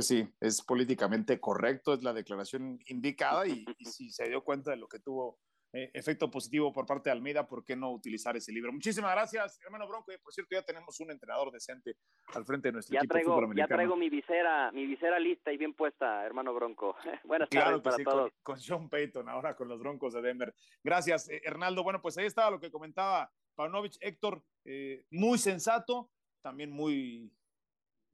Pues 0.00 0.08
sí, 0.08 0.26
es 0.40 0.62
políticamente 0.62 1.38
correcto, 1.38 1.92
es 1.92 2.02
la 2.02 2.14
declaración 2.14 2.78
indicada 2.86 3.46
y, 3.46 3.66
y 3.76 3.84
si 3.84 4.10
se 4.10 4.30
dio 4.30 4.42
cuenta 4.42 4.70
de 4.70 4.78
lo 4.78 4.88
que 4.88 4.98
tuvo 4.98 5.38
eh, 5.74 5.90
efecto 5.92 6.30
positivo 6.30 6.72
por 6.72 6.86
parte 6.86 7.10
de 7.10 7.12
Almeida, 7.12 7.46
¿por 7.46 7.66
qué 7.66 7.76
no 7.76 7.92
utilizar 7.92 8.34
ese 8.34 8.50
libro? 8.50 8.72
Muchísimas 8.72 9.12
gracias, 9.12 9.60
hermano 9.62 9.86
Bronco. 9.86 10.10
por 10.22 10.32
cierto, 10.32 10.54
ya 10.54 10.62
tenemos 10.62 10.98
un 11.00 11.10
entrenador 11.10 11.52
decente 11.52 11.96
al 12.32 12.46
frente 12.46 12.68
de 12.68 12.72
nuestro 12.72 12.94
ya 12.94 13.00
equipo 13.00 13.12
traigo, 13.12 13.54
Ya 13.54 13.66
traigo 13.66 13.94
mi 13.94 14.08
visera, 14.08 14.72
mi 14.72 14.86
visera 14.86 15.18
lista 15.18 15.52
y 15.52 15.58
bien 15.58 15.74
puesta, 15.74 16.24
hermano 16.24 16.54
Bronco. 16.54 16.96
Buenas 17.24 17.50
tardes 17.50 17.82
para 17.82 17.96
todos. 17.98 18.30
Con, 18.42 18.54
con, 18.54 18.58
Sean 18.58 18.88
Payton, 18.88 19.28
ahora 19.28 19.54
con 19.54 19.68
los 19.68 19.80
Broncos 19.80 20.14
de 20.14 20.22
Denver. 20.22 20.54
Gracias, 20.82 21.28
eh, 21.28 21.42
Hernaldo. 21.44 21.82
Bueno, 21.82 22.00
pues 22.00 22.16
ahí 22.16 22.24
estaba 22.24 22.50
lo 22.50 22.58
que 22.58 22.70
comentaba 22.70 23.30
Paunovic, 23.54 23.98
Héctor, 24.00 24.42
eh, 24.64 25.04
muy 25.10 25.36
sensato, 25.36 26.10
también 26.42 26.70
muy, 26.70 27.30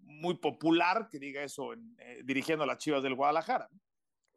muy 0.07 0.39
popular, 0.39 1.09
que 1.11 1.19
diga 1.19 1.43
eso, 1.43 1.73
en, 1.73 1.97
eh, 1.99 2.23
dirigiendo 2.25 2.65
a 2.65 2.67
las 2.67 2.79
Chivas 2.79 3.03
del 3.03 3.15
Guadalajara. 3.15 3.69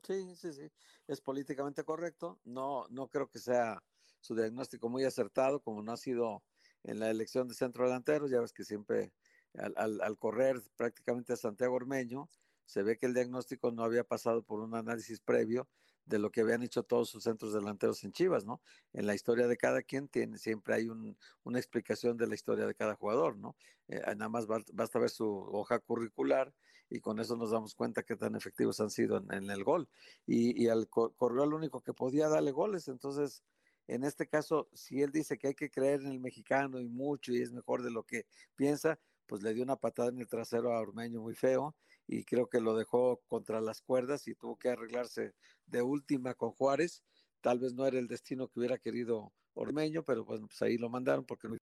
Sí, 0.04 0.36
sí, 0.36 0.54
sí, 0.54 0.70
es 1.08 1.22
políticamente 1.22 1.84
correcto. 1.84 2.40
No, 2.44 2.86
no 2.90 3.08
creo 3.08 3.30
que 3.30 3.40
sea 3.40 3.82
su 4.20 4.36
diagnóstico 4.36 4.90
muy 4.90 5.04
acertado, 5.06 5.62
como 5.62 5.82
no 5.82 5.92
ha 5.92 5.98
sido 5.98 6.44
en 6.84 7.00
la 7.00 7.10
elección 7.10 7.48
de 7.48 7.54
centro 7.54 7.86
delantero. 7.86 8.28
Ya 8.28 8.42
ves 8.42 8.54
que 8.54 8.64
siempre 8.64 9.14
al, 9.56 9.74
al, 9.78 10.02
al 10.02 10.18
correr 10.18 10.62
prácticamente 10.76 11.34
a 11.34 11.38
Santiago 11.38 11.76
Ormeño, 11.76 12.30
se 12.66 12.84
ve 12.84 12.98
que 12.98 13.08
el 13.08 13.14
diagnóstico 13.14 13.72
no 13.72 13.84
había 13.84 14.04
pasado 14.04 14.44
por 14.44 14.60
un 14.60 14.76
análisis 14.76 15.20
previo 15.22 15.68
de 16.10 16.20
lo 16.20 16.32
que 16.32 16.42
habían 16.42 16.64
hecho 16.64 16.84
todos 16.84 17.10
sus 17.10 17.24
centros 17.24 17.54
delanteros 17.54 18.04
en 18.04 18.12
Chivas, 18.12 18.44
¿no? 18.44 18.62
En 18.94 19.06
la 19.06 19.14
historia 19.14 19.48
de 19.48 19.58
cada 19.58 19.84
quien 19.84 20.08
tiene, 20.08 20.38
siempre 20.40 20.74
hay 20.74 20.90
un, 20.90 21.16
una 21.44 21.60
explicación 21.60 22.18
de 22.18 22.28
la 22.28 22.36
historia 22.36 22.66
de 22.66 22.74
cada 22.74 22.96
jugador, 22.96 23.38
¿no? 23.38 23.56
Eh, 23.88 24.02
nada 24.18 24.30
más 24.30 24.48
basta 24.48 25.00
ver 25.00 25.12
su 25.12 25.28
hoja 25.28 25.80
curricular 25.80 26.54
y 26.90 27.00
con 27.00 27.20
eso 27.20 27.38
nos 27.38 27.52
damos 27.52 27.76
cuenta 27.76 28.02
qué 28.02 28.16
tan 28.16 28.36
efectivos 28.36 28.80
han 28.80 28.90
sido 28.90 29.24
en, 29.30 29.50
el 29.52 29.64
gol. 29.64 29.88
Y, 30.26 30.62
y 30.62 30.68
al 30.68 30.90
corrió 30.90 31.44
el 31.44 31.54
único 31.54 31.82
que 31.82 31.94
podía 31.94 32.28
darle 32.28 32.52
goles, 32.52 32.88
entonces 32.88 33.44
en 33.88 34.04
este 34.04 34.28
caso, 34.28 34.68
si 34.74 35.02
él 35.02 35.12
dice 35.12 35.38
que 35.38 35.48
hay 35.48 35.56
que 35.56 35.70
creer 35.70 36.02
en 36.02 36.12
el 36.12 36.20
mexicano 36.20 36.80
y 36.80 36.88
mucho 36.88 37.34
y 37.34 37.42
es 37.42 37.52
mejor 37.52 37.84
de 37.84 37.92
lo 37.92 38.04
que 38.04 38.26
piensa, 38.56 39.00
pues 39.26 39.44
le 39.44 39.54
dio 39.54 39.64
una 39.64 39.76
patada 39.76 40.10
en 40.10 40.20
el 40.20 40.28
trasero 40.28 40.74
a 40.74 40.80
Ormeño 40.80 41.22
muy 41.22 41.36
feo 41.36 41.76
y 42.12 42.24
creo 42.24 42.50
que 42.50 42.60
lo 42.60 42.76
dejó 42.76 43.22
contra 43.28 43.62
las 43.62 43.82
cuerdas 43.84 44.28
y 44.28 44.34
tuvo 44.34 44.58
que 44.58 44.70
arreglarse 44.70 45.36
de 45.68 45.84
última 45.84 46.34
con 46.34 46.52
Juárez. 46.52 47.04
Tal 47.40 47.60
vez 47.60 47.76
no 47.76 47.86
era 47.86 48.00
el 48.00 48.08
destino 48.08 48.48
que 48.48 48.60
hubiera 48.60 48.80
querido 48.80 49.32
Ormeño, 49.54 50.04
pero 50.04 50.26
bueno, 50.26 50.48
pues 50.48 50.60
ahí 50.64 50.78
lo 50.80 50.90
mandaron 50.90 51.24
porque 51.24 51.48
no 51.48 51.58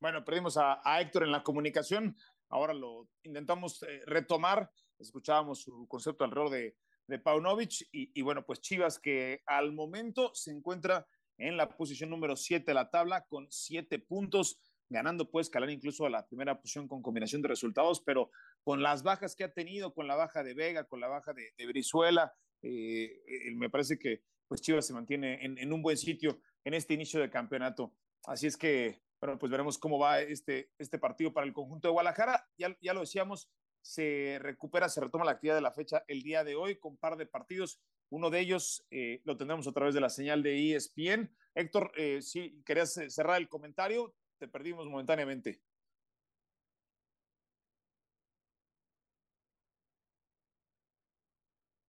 Bueno, 0.00 0.24
perdimos 0.24 0.56
a, 0.56 0.80
a, 0.82 1.00
Héctor 1.00 1.22
en 1.22 1.30
la 1.30 1.44
comunicación. 1.44 2.16
Ahora 2.48 2.74
lo 2.74 3.06
intentamos 3.22 3.80
eh, 3.84 4.02
retomar. 4.06 4.72
Escuchábamos 4.98 5.60
su 5.62 5.86
concepto 5.86 6.24
alrededor 6.24 6.50
de, 6.50 6.76
de 7.06 7.18
Paunovic 7.20 7.82
y, 7.92 8.10
y, 8.12 8.22
bueno, 8.22 8.44
pues 8.44 8.60
Chivas 8.60 8.98
que 8.98 9.42
al 9.46 9.72
momento 9.72 10.34
se 10.34 10.50
encuentra 10.50 11.06
en 11.40 11.56
la 11.56 11.68
posición 11.68 12.10
número 12.10 12.36
7 12.36 12.64
de 12.66 12.74
la 12.74 12.90
tabla 12.90 13.24
con 13.26 13.46
7 13.50 13.98
puntos, 13.98 14.60
ganando 14.88 15.30
puede 15.30 15.42
escalar 15.42 15.70
incluso 15.70 16.06
a 16.06 16.10
la 16.10 16.26
primera 16.26 16.56
posición 16.56 16.86
con 16.86 17.02
combinación 17.02 17.42
de 17.42 17.48
resultados, 17.48 18.02
pero 18.04 18.30
con 18.62 18.82
las 18.82 19.02
bajas 19.02 19.34
que 19.34 19.44
ha 19.44 19.52
tenido, 19.52 19.94
con 19.94 20.06
la 20.06 20.16
baja 20.16 20.42
de 20.42 20.54
Vega, 20.54 20.84
con 20.84 21.00
la 21.00 21.08
baja 21.08 21.32
de, 21.32 21.52
de 21.56 21.66
Brizuela, 21.66 22.32
eh, 22.62 23.22
eh, 23.26 23.54
me 23.54 23.70
parece 23.70 23.98
que 23.98 24.22
pues 24.46 24.60
Chivas 24.60 24.86
se 24.86 24.92
mantiene 24.92 25.44
en, 25.44 25.58
en, 25.58 25.72
un 25.72 25.80
buen 25.80 25.96
sitio 25.96 26.40
en 26.64 26.74
este 26.74 26.94
inicio 26.94 27.20
de 27.20 27.30
campeonato. 27.30 27.94
Así 28.24 28.48
es 28.48 28.56
que, 28.56 29.00
bueno, 29.20 29.38
pues 29.38 29.50
veremos 29.50 29.78
cómo 29.78 29.98
va 29.98 30.20
este, 30.20 30.72
este 30.76 30.98
partido 30.98 31.32
para 31.32 31.46
el 31.46 31.52
conjunto 31.52 31.88
de 31.88 31.92
Guadalajara. 31.92 32.48
Ya, 32.58 32.76
ya 32.80 32.92
lo 32.92 33.00
decíamos, 33.00 33.48
se 33.80 34.38
recupera, 34.40 34.88
se 34.88 35.00
retoma 35.00 35.24
la 35.24 35.32
actividad 35.32 35.54
de 35.54 35.60
la 35.60 35.72
fecha 35.72 36.04
el 36.08 36.22
día 36.22 36.44
de 36.44 36.56
hoy 36.56 36.78
con 36.78 36.96
par 36.96 37.16
de 37.16 37.26
partidos. 37.26 37.80
Uno 38.10 38.28
de 38.28 38.40
ellos 38.40 38.84
eh, 38.90 39.20
lo 39.24 39.36
tendremos 39.36 39.68
a 39.68 39.72
través 39.72 39.94
de 39.94 40.00
la 40.00 40.10
señal 40.10 40.42
de 40.42 40.74
ESPN. 40.74 41.30
Héctor, 41.54 41.92
eh, 41.96 42.20
si 42.20 42.60
querías 42.64 42.92
cerrar 43.08 43.40
el 43.40 43.48
comentario, 43.48 44.14
te 44.38 44.48
perdimos 44.48 44.86
momentáneamente. 44.86 45.62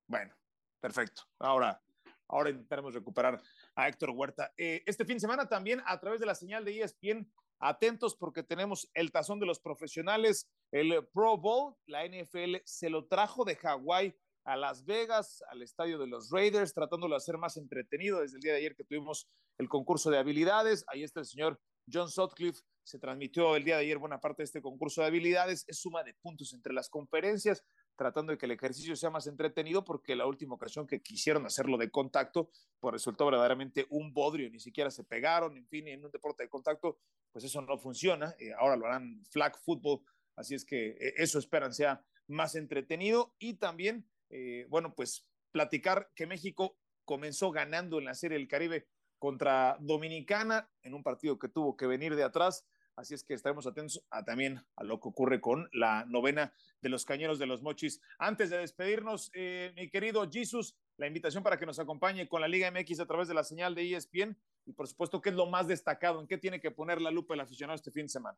Bueno, 0.07 0.35
perfecto. 0.79 1.23
Ahora, 1.39 1.81
ahora 2.27 2.51
intentaremos 2.51 2.93
recuperar 2.93 3.41
a 3.75 3.87
Héctor 3.87 4.11
Huerta. 4.11 4.53
Eh, 4.57 4.83
este 4.85 5.05
fin 5.05 5.15
de 5.15 5.21
semana 5.21 5.49
también 5.49 5.81
a 5.85 5.99
través 5.99 6.19
de 6.19 6.27
la 6.27 6.35
señal 6.35 6.63
de 6.65 6.81
ESPN, 6.81 7.31
atentos 7.59 8.15
porque 8.15 8.43
tenemos 8.43 8.91
el 8.93 9.11
tazón 9.11 9.39
de 9.39 9.45
los 9.47 9.59
profesionales, 9.59 10.51
el 10.71 11.07
Pro 11.13 11.37
Bowl, 11.37 11.75
la 11.87 12.05
NFL 12.05 12.57
se 12.63 12.89
lo 12.89 13.07
trajo 13.07 13.43
de 13.43 13.55
Hawái 13.55 14.15
a 14.51 14.57
Las 14.57 14.83
Vegas, 14.83 15.41
al 15.49 15.61
estadio 15.61 15.97
de 15.97 16.07
los 16.07 16.29
Raiders, 16.29 16.73
tratándolo 16.73 17.13
de 17.13 17.17
hacer 17.17 17.37
más 17.37 17.55
entretenido 17.55 18.19
desde 18.19 18.35
el 18.35 18.41
día 18.41 18.51
de 18.51 18.57
ayer 18.57 18.75
que 18.75 18.83
tuvimos 18.83 19.29
el 19.57 19.69
concurso 19.69 20.11
de 20.11 20.17
habilidades. 20.17 20.83
Ahí 20.87 21.03
está 21.03 21.21
el 21.21 21.25
señor 21.25 21.57
John 21.91 22.09
Sutcliffe. 22.09 22.61
Se 22.83 22.99
transmitió 22.99 23.55
el 23.55 23.63
día 23.63 23.77
de 23.77 23.83
ayer 23.83 23.97
buena 23.97 24.19
parte 24.19 24.41
de 24.41 24.45
este 24.45 24.61
concurso 24.61 24.99
de 24.99 25.07
habilidades. 25.07 25.63
Es 25.67 25.79
suma 25.79 26.03
de 26.03 26.15
puntos 26.15 26.51
entre 26.51 26.73
las 26.73 26.89
conferencias, 26.89 27.63
tratando 27.95 28.33
de 28.33 28.37
que 28.37 28.45
el 28.45 28.51
ejercicio 28.51 28.93
sea 28.97 29.09
más 29.09 29.25
entretenido, 29.25 29.85
porque 29.85 30.17
la 30.17 30.25
última 30.25 30.55
ocasión 30.55 30.85
que 30.85 31.01
quisieron 31.01 31.45
hacerlo 31.45 31.77
de 31.77 31.89
contacto, 31.89 32.49
pues 32.81 32.91
resultó 32.91 33.27
verdaderamente 33.27 33.87
un 33.89 34.13
bodrio. 34.13 34.49
Ni 34.49 34.59
siquiera 34.59 34.91
se 34.91 35.05
pegaron, 35.05 35.55
en 35.55 35.67
fin, 35.67 35.87
en 35.87 36.03
un 36.03 36.11
deporte 36.11 36.43
de 36.43 36.49
contacto, 36.49 36.99
pues 37.31 37.45
eso 37.45 37.61
no 37.61 37.77
funciona. 37.77 38.35
Eh, 38.37 38.51
ahora 38.59 38.75
lo 38.75 38.85
harán 38.85 39.23
flag 39.29 39.57
football. 39.59 40.01
Así 40.35 40.55
es 40.55 40.65
que 40.65 40.89
eh, 40.89 41.13
eso 41.15 41.39
esperan 41.39 41.73
sea 41.73 42.03
más 42.27 42.55
entretenido 42.55 43.33
y 43.39 43.55
también 43.55 44.10
eh, 44.31 44.65
bueno, 44.69 44.93
pues 44.95 45.27
platicar 45.51 46.09
que 46.15 46.25
México 46.25 46.77
comenzó 47.05 47.51
ganando 47.51 47.99
en 47.99 48.05
la 48.05 48.15
Serie 48.15 48.37
del 48.37 48.47
Caribe 48.47 48.87
contra 49.19 49.77
Dominicana 49.79 50.69
en 50.81 50.93
un 50.93 51.03
partido 51.03 51.37
que 51.37 51.49
tuvo 51.49 51.75
que 51.77 51.85
venir 51.85 52.15
de 52.15 52.23
atrás. 52.23 52.65
Así 52.95 53.13
es 53.13 53.23
que 53.23 53.33
estaremos 53.33 53.67
atentos 53.67 54.03
a, 54.09 54.23
también 54.23 54.65
a 54.75 54.83
lo 54.83 54.99
que 54.99 55.07
ocurre 55.07 55.39
con 55.39 55.69
la 55.73 56.05
novena 56.05 56.53
de 56.81 56.89
los 56.89 57.05
Cañeros 57.05 57.39
de 57.39 57.45
los 57.45 57.61
Mochis. 57.61 58.01
Antes 58.19 58.49
de 58.49 58.57
despedirnos, 58.57 59.31
eh, 59.33 59.73
mi 59.75 59.89
querido 59.89 60.29
Jesus, 60.29 60.75
la 60.97 61.07
invitación 61.07 61.43
para 61.43 61.57
que 61.57 61.65
nos 61.65 61.79
acompañe 61.79 62.27
con 62.27 62.41
la 62.41 62.47
Liga 62.47 62.69
MX 62.71 62.99
a 62.99 63.05
través 63.05 63.27
de 63.27 63.33
la 63.33 63.43
señal 63.43 63.75
de 63.75 63.95
ESPN 63.95 64.37
y 64.65 64.73
por 64.73 64.87
supuesto, 64.87 65.21
¿qué 65.21 65.29
es 65.29 65.35
lo 65.35 65.47
más 65.47 65.67
destacado? 65.67 66.21
¿En 66.21 66.27
qué 66.27 66.37
tiene 66.37 66.59
que 66.59 66.71
poner 66.71 67.01
la 67.01 67.11
lupa 67.11 67.33
el 67.33 67.39
aficionado 67.39 67.75
este 67.75 67.91
fin 67.91 68.05
de 68.05 68.09
semana? 68.09 68.37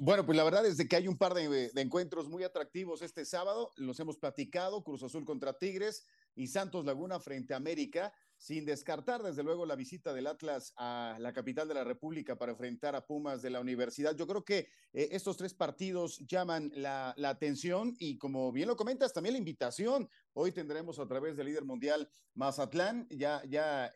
Bueno, 0.00 0.24
pues 0.24 0.36
la 0.36 0.44
verdad 0.44 0.64
es 0.64 0.76
que 0.86 0.94
hay 0.94 1.08
un 1.08 1.18
par 1.18 1.34
de, 1.34 1.48
de, 1.48 1.80
encuentros 1.80 2.28
muy 2.28 2.44
atractivos 2.44 3.02
este 3.02 3.24
sábado. 3.24 3.72
Los 3.74 3.98
hemos 3.98 4.16
platicado, 4.16 4.84
Cruz 4.84 5.02
Azul 5.02 5.24
contra 5.24 5.58
Tigres 5.58 6.06
y 6.36 6.46
Santos 6.46 6.84
Laguna 6.84 7.18
frente 7.18 7.52
a 7.52 7.56
América, 7.56 8.12
sin 8.36 8.64
descartar 8.64 9.24
desde 9.24 9.42
luego 9.42 9.66
la 9.66 9.74
visita 9.74 10.12
del 10.14 10.28
Atlas 10.28 10.72
a 10.76 11.16
la 11.18 11.32
capital 11.32 11.66
de 11.66 11.74
la 11.74 11.82
República 11.82 12.38
para 12.38 12.52
enfrentar 12.52 12.94
a 12.94 13.04
Pumas 13.04 13.42
de 13.42 13.50
la 13.50 13.60
Universidad. 13.60 14.14
Yo 14.14 14.28
creo 14.28 14.44
que 14.44 14.68
eh, 14.92 15.08
estos 15.10 15.36
tres 15.36 15.52
partidos 15.52 16.20
llaman 16.28 16.70
la, 16.76 17.12
la, 17.16 17.30
atención 17.30 17.96
y 17.98 18.18
como 18.18 18.52
bien 18.52 18.68
lo 18.68 18.76
comentas, 18.76 19.12
también 19.12 19.32
la 19.32 19.40
invitación. 19.40 20.08
Hoy 20.34 20.52
tendremos 20.52 20.98
a 20.98 21.06
través 21.06 21.36
del 21.36 21.46
líder 21.46 21.64
mundial 21.64 22.08
Mazatlán, 22.34 23.06
ya, 23.10 23.42
ya 23.48 23.92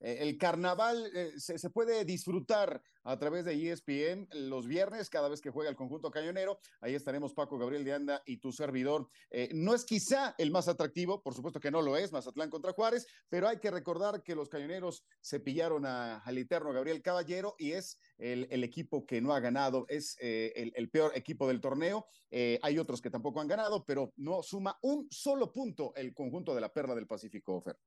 eh, 0.00 0.18
el 0.22 0.38
carnaval 0.38 1.10
eh, 1.14 1.32
se, 1.38 1.70
puede 1.70 2.04
disfrutar 2.04 2.80
a 3.02 3.18
través 3.18 3.44
de 3.44 3.54
ESPN 3.54 4.28
los 4.48 4.66
viernes, 4.66 5.10
cada 5.10 5.28
vez 5.28 5.40
que 5.40 5.50
juega 5.50 5.70
el 5.70 5.76
conjunto 5.76 6.10
cañonero. 6.10 6.60
Ahí 6.80 6.94
estaremos 6.94 7.34
Paco 7.34 7.58
Gabriel 7.58 7.84
de 7.84 7.94
Anda 7.94 8.22
y 8.26 8.36
tu 8.36 8.52
servidor. 8.52 9.08
Eh, 9.30 9.48
no 9.54 9.74
es 9.74 9.84
quizá 9.84 10.34
el 10.38 10.50
más 10.50 10.68
atractivo, 10.68 11.22
por 11.22 11.34
supuesto 11.34 11.58
que 11.58 11.70
no 11.70 11.82
lo 11.82 11.96
es, 11.96 12.12
Mazatlán 12.12 12.50
contra 12.50 12.72
Juárez, 12.72 13.06
pero 13.28 13.48
hay 13.48 13.58
que 13.58 13.70
recordar 13.70 14.22
que 14.22 14.36
los 14.36 14.48
cañoneros 14.48 15.04
se 15.20 15.40
pillaron 15.40 15.84
al 15.86 16.38
eterno 16.38 16.72
Gabriel 16.72 17.02
Caballero 17.02 17.56
y 17.58 17.72
es 17.72 17.98
el, 18.18 18.48
el 18.50 18.64
equipo 18.64 19.06
que 19.06 19.20
no 19.20 19.32
ha 19.32 19.40
ganado, 19.40 19.86
es 19.88 20.16
eh, 20.20 20.52
el, 20.56 20.72
el, 20.74 20.90
peor 20.90 21.12
equipo 21.14 21.46
del 21.48 21.60
torneo. 21.60 22.06
Eh, 22.30 22.58
hay 22.62 22.78
otros 22.78 23.00
que 23.00 23.10
tampoco 23.10 23.40
han 23.40 23.48
ganado, 23.48 23.84
pero 23.84 24.12
no 24.16 24.42
suma 24.42 24.78
un 24.82 25.06
solo 25.10 25.52
punto 25.52 25.94
el 25.94 26.12
conjunto 26.14 26.54
de 26.54 26.60
la 26.60 26.72
Perla 26.72 26.94
del 26.94 27.06
Pacífico, 27.06 27.60
Fer. 27.60 27.78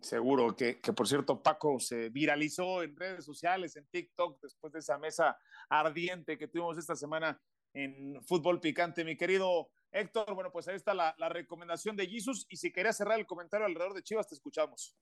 Seguro 0.00 0.54
que, 0.56 0.80
que, 0.80 0.92
por 0.92 1.06
cierto, 1.06 1.42
Paco 1.42 1.78
se 1.78 2.08
viralizó 2.08 2.82
en 2.82 2.96
redes 2.96 3.24
sociales, 3.24 3.76
en 3.76 3.86
TikTok, 3.86 4.40
después 4.40 4.72
de 4.72 4.78
esa 4.78 4.98
mesa 4.98 5.36
ardiente 5.68 6.38
que 6.38 6.48
tuvimos 6.48 6.78
esta 6.78 6.96
semana 6.96 7.40
en 7.74 8.22
Fútbol 8.24 8.60
Picante. 8.60 9.04
Mi 9.04 9.16
querido 9.16 9.70
Héctor, 9.90 10.34
bueno, 10.34 10.50
pues 10.50 10.68
ahí 10.68 10.76
está 10.76 10.94
la, 10.94 11.14
la 11.18 11.28
recomendación 11.28 11.96
de 11.96 12.06
Jesus. 12.06 12.46
Y 12.48 12.56
si 12.56 12.72
querías 12.72 12.96
cerrar 12.96 13.18
el 13.18 13.26
comentario 13.26 13.66
alrededor 13.66 13.94
de 13.94 14.02
Chivas, 14.02 14.26
te 14.26 14.34
escuchamos. 14.34 14.96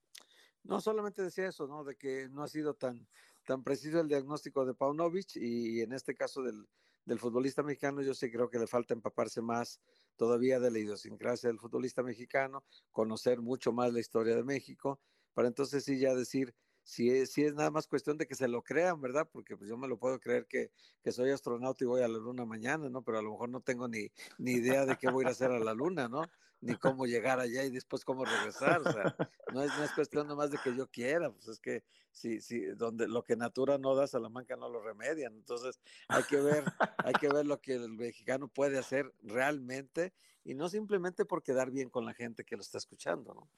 No, 0.64 0.80
solamente 0.80 1.22
decía 1.22 1.48
eso, 1.48 1.66
¿no? 1.66 1.84
De 1.84 1.96
que 1.96 2.28
no 2.28 2.42
ha 2.42 2.48
sido 2.48 2.74
tan, 2.74 3.06
tan 3.44 3.62
preciso 3.62 4.00
el 4.00 4.08
diagnóstico 4.08 4.64
de 4.64 4.74
Paunovic 4.74 5.36
y, 5.36 5.80
en 5.80 5.92
este 5.92 6.14
caso 6.14 6.42
del, 6.42 6.66
del 7.04 7.18
futbolista 7.18 7.62
mexicano, 7.62 8.02
yo 8.02 8.14
sí 8.14 8.30
creo 8.30 8.48
que 8.50 8.58
le 8.58 8.66
falta 8.66 8.94
empaparse 8.94 9.40
más 9.42 9.80
todavía 10.16 10.60
de 10.60 10.70
la 10.70 10.78
idiosincrasia 10.78 11.48
del 11.48 11.58
futbolista 11.58 12.02
mexicano, 12.02 12.64
conocer 12.92 13.40
mucho 13.40 13.72
más 13.72 13.92
la 13.92 14.00
historia 14.00 14.36
de 14.36 14.44
México, 14.44 15.00
para 15.32 15.48
entonces 15.48 15.84
sí 15.84 15.98
ya 15.98 16.14
decir 16.14 16.54
si 16.90 17.08
es, 17.08 17.30
si 17.30 17.44
es 17.44 17.54
nada 17.54 17.70
más 17.70 17.86
cuestión 17.86 18.18
de 18.18 18.26
que 18.26 18.34
se 18.34 18.48
lo 18.48 18.62
crean, 18.62 19.00
¿verdad? 19.00 19.28
Porque 19.30 19.56
pues 19.56 19.70
yo 19.70 19.76
me 19.76 19.86
lo 19.86 19.96
puedo 19.96 20.18
creer 20.18 20.46
que, 20.46 20.72
que 21.04 21.12
soy 21.12 21.30
astronauta 21.30 21.84
y 21.84 21.86
voy 21.86 22.02
a 22.02 22.08
la 22.08 22.18
luna 22.18 22.44
mañana, 22.44 22.88
¿no? 22.88 23.02
Pero 23.02 23.20
a 23.20 23.22
lo 23.22 23.30
mejor 23.30 23.48
no 23.48 23.60
tengo 23.60 23.86
ni, 23.86 24.10
ni 24.38 24.54
idea 24.54 24.84
de 24.84 24.96
qué 24.96 25.08
voy 25.08 25.22
a 25.22 25.22
ir 25.22 25.28
a 25.28 25.30
hacer 25.30 25.52
a 25.52 25.60
la 25.60 25.72
luna, 25.72 26.08
¿no? 26.08 26.22
Ni 26.60 26.74
cómo 26.74 27.06
llegar 27.06 27.38
allá 27.38 27.62
y 27.62 27.70
después 27.70 28.04
cómo 28.04 28.24
regresar, 28.24 28.80
o 28.80 28.90
sea, 28.92 29.14
no 29.54 29.62
es, 29.62 29.70
no 29.78 29.84
es 29.84 29.92
cuestión 29.92 30.26
nomás 30.26 30.50
de 30.50 30.58
que 30.58 30.74
yo 30.74 30.88
quiera, 30.88 31.30
pues 31.30 31.46
es 31.46 31.60
que 31.60 31.84
si, 32.10 32.40
si, 32.40 32.60
donde 32.74 33.06
lo 33.06 33.22
que 33.22 33.36
Natura 33.36 33.78
no 33.78 33.94
da, 33.94 34.08
Salamanca 34.08 34.56
no 34.56 34.68
lo 34.68 34.82
remedian, 34.82 35.32
entonces 35.34 35.80
hay 36.08 36.24
que 36.24 36.40
ver, 36.40 36.64
hay 37.04 37.12
que 37.12 37.28
ver 37.28 37.46
lo 37.46 37.60
que 37.60 37.74
el 37.74 37.92
mexicano 37.92 38.48
puede 38.48 38.78
hacer 38.78 39.14
realmente 39.22 40.12
y 40.42 40.56
no 40.56 40.68
simplemente 40.68 41.24
por 41.24 41.44
quedar 41.44 41.70
bien 41.70 41.88
con 41.88 42.04
la 42.04 42.14
gente 42.14 42.44
que 42.44 42.56
lo 42.56 42.62
está 42.62 42.78
escuchando, 42.78 43.32
¿no? 43.32 43.48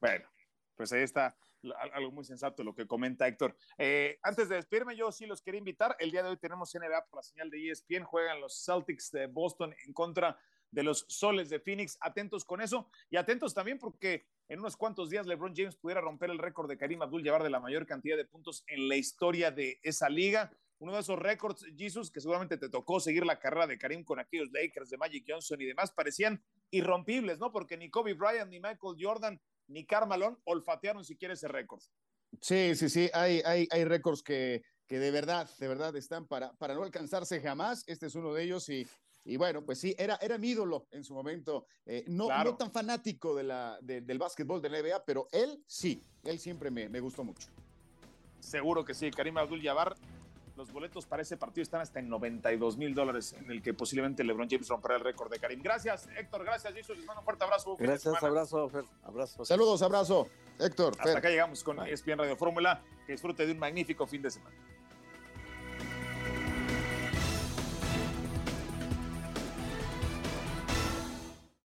Bueno, 0.00 0.26
pues 0.76 0.92
ahí 0.92 1.02
está 1.02 1.36
algo 1.92 2.12
muy 2.12 2.24
sensato 2.24 2.62
lo 2.62 2.74
que 2.74 2.86
comenta 2.86 3.26
Héctor. 3.26 3.56
Eh, 3.78 4.18
antes 4.22 4.48
de 4.48 4.56
despedirme, 4.56 4.96
yo 4.96 5.10
sí 5.10 5.26
los 5.26 5.42
quería 5.42 5.58
invitar. 5.58 5.96
El 5.98 6.10
día 6.10 6.22
de 6.22 6.30
hoy 6.30 6.36
tenemos 6.36 6.74
NBA 6.74 7.06
por 7.06 7.18
la 7.18 7.22
señal 7.22 7.50
de 7.50 7.70
ESPN. 7.70 8.04
Juegan 8.04 8.40
los 8.40 8.64
Celtics 8.64 9.10
de 9.10 9.26
Boston 9.26 9.74
en 9.86 9.92
contra 9.92 10.38
de 10.70 10.82
los 10.82 11.06
Soles 11.08 11.48
de 11.48 11.60
Phoenix. 11.60 11.96
Atentos 12.00 12.44
con 12.44 12.60
eso 12.60 12.88
y 13.10 13.16
atentos 13.16 13.54
también 13.54 13.78
porque 13.78 14.26
en 14.48 14.60
unos 14.60 14.76
cuantos 14.76 15.10
días 15.10 15.26
LeBron 15.26 15.54
James 15.56 15.76
pudiera 15.76 16.00
romper 16.00 16.30
el 16.30 16.38
récord 16.38 16.68
de 16.68 16.76
Karim 16.76 17.02
Abdul-Jabbar 17.02 17.42
de 17.42 17.50
la 17.50 17.60
mayor 17.60 17.86
cantidad 17.86 18.16
de 18.16 18.24
puntos 18.24 18.64
en 18.68 18.88
la 18.88 18.96
historia 18.96 19.50
de 19.50 19.80
esa 19.82 20.08
liga. 20.08 20.52
Uno 20.78 20.92
de 20.92 21.00
esos 21.00 21.18
récords, 21.18 21.64
Jesus, 21.74 22.10
que 22.10 22.20
seguramente 22.20 22.58
te 22.58 22.68
tocó 22.68 23.00
seguir 23.00 23.24
la 23.24 23.38
carrera 23.38 23.66
de 23.66 23.78
Karim 23.78 24.04
con 24.04 24.20
aquellos 24.20 24.50
Lakers 24.52 24.90
de 24.90 24.98
Magic 24.98 25.24
Johnson 25.26 25.58
y 25.60 25.64
demás, 25.64 25.90
parecían 25.90 26.42
irrompibles, 26.70 27.38
¿no? 27.38 27.50
Porque 27.50 27.78
ni 27.78 27.88
Kobe 27.88 28.12
Bryant 28.12 28.50
ni 28.50 28.60
Michael 28.60 28.96
Jordan 29.00 29.40
ni 29.68 29.84
Carmalón 29.86 30.38
olfatearon 30.44 31.04
siquiera 31.04 31.34
ese 31.34 31.48
récord. 31.48 31.82
Sí, 32.40 32.74
sí, 32.74 32.88
sí, 32.88 33.10
hay, 33.14 33.40
hay, 33.44 33.66
hay 33.70 33.84
récords 33.84 34.22
que, 34.22 34.62
que 34.86 34.98
de 34.98 35.10
verdad, 35.10 35.48
de 35.58 35.68
verdad 35.68 35.94
están 35.96 36.26
para, 36.26 36.52
para 36.54 36.74
no 36.74 36.82
alcanzarse 36.82 37.40
jamás. 37.40 37.84
Este 37.86 38.06
es 38.06 38.14
uno 38.14 38.34
de 38.34 38.42
ellos 38.42 38.68
y, 38.68 38.86
y 39.24 39.36
bueno, 39.36 39.64
pues 39.64 39.78
sí, 39.80 39.94
era, 39.98 40.16
era 40.20 40.36
mi 40.36 40.50
ídolo 40.50 40.86
en 40.90 41.02
su 41.04 41.14
momento. 41.14 41.66
Eh, 41.86 42.04
no, 42.08 42.26
Claro. 42.26 42.50
no 42.52 42.56
tan 42.56 42.70
fanático 42.72 43.34
de 43.34 43.44
la, 43.44 43.78
de- 43.80 44.00
del 44.02 44.18
básquetbol 44.18 44.60
de 44.60 44.68
la 44.70 44.78
NBA, 44.80 45.04
pero 45.04 45.28
él 45.32 45.62
sí, 45.66 46.02
él 46.24 46.38
siempre 46.38 46.70
me, 46.70 46.88
me 46.88 47.00
gustó 47.00 47.24
mucho. 47.24 47.48
Seguro 48.40 48.84
que 48.84 48.94
sí, 48.94 49.10
Karim 49.10 49.38
Abdul-Jabbar. 49.38 49.96
Los 50.56 50.72
boletos 50.72 51.04
para 51.04 51.20
ese 51.22 51.36
partido 51.36 51.62
están 51.62 51.82
hasta 51.82 51.98
en 52.00 52.08
92 52.08 52.78
mil 52.78 52.94
dólares, 52.94 53.34
en 53.38 53.50
el 53.50 53.60
que 53.60 53.74
posiblemente 53.74 54.24
LeBron 54.24 54.48
James 54.48 54.68
romperá 54.68 54.96
el 54.96 55.02
récord 55.02 55.30
de 55.30 55.38
Karim. 55.38 55.60
Gracias, 55.62 56.08
Héctor. 56.16 56.44
Gracias, 56.44 56.72
Jesus. 56.72 56.96
Les 56.96 57.06
mando 57.06 57.20
un 57.20 57.24
fuerte 57.24 57.44
abrazo. 57.44 57.76
Buen 57.76 57.78
fin 57.78 57.86
de 57.86 57.92
Gracias, 57.92 58.22
abrazo, 58.22 58.68
Fer, 58.70 58.84
abrazo. 59.04 59.44
Saludos, 59.44 59.82
abrazo, 59.82 60.28
Héctor. 60.58 60.92
Hasta 60.92 61.04
Fer. 61.04 61.16
acá 61.18 61.28
llegamos 61.28 61.62
con 61.62 61.86
ESPN 61.86 62.18
Radio 62.18 62.36
Fórmula. 62.36 62.82
Que 63.06 63.12
disfrute 63.12 63.46
de 63.46 63.52
un 63.52 63.58
magnífico 63.58 64.06
fin 64.06 64.22
de 64.22 64.30
semana. 64.30 64.56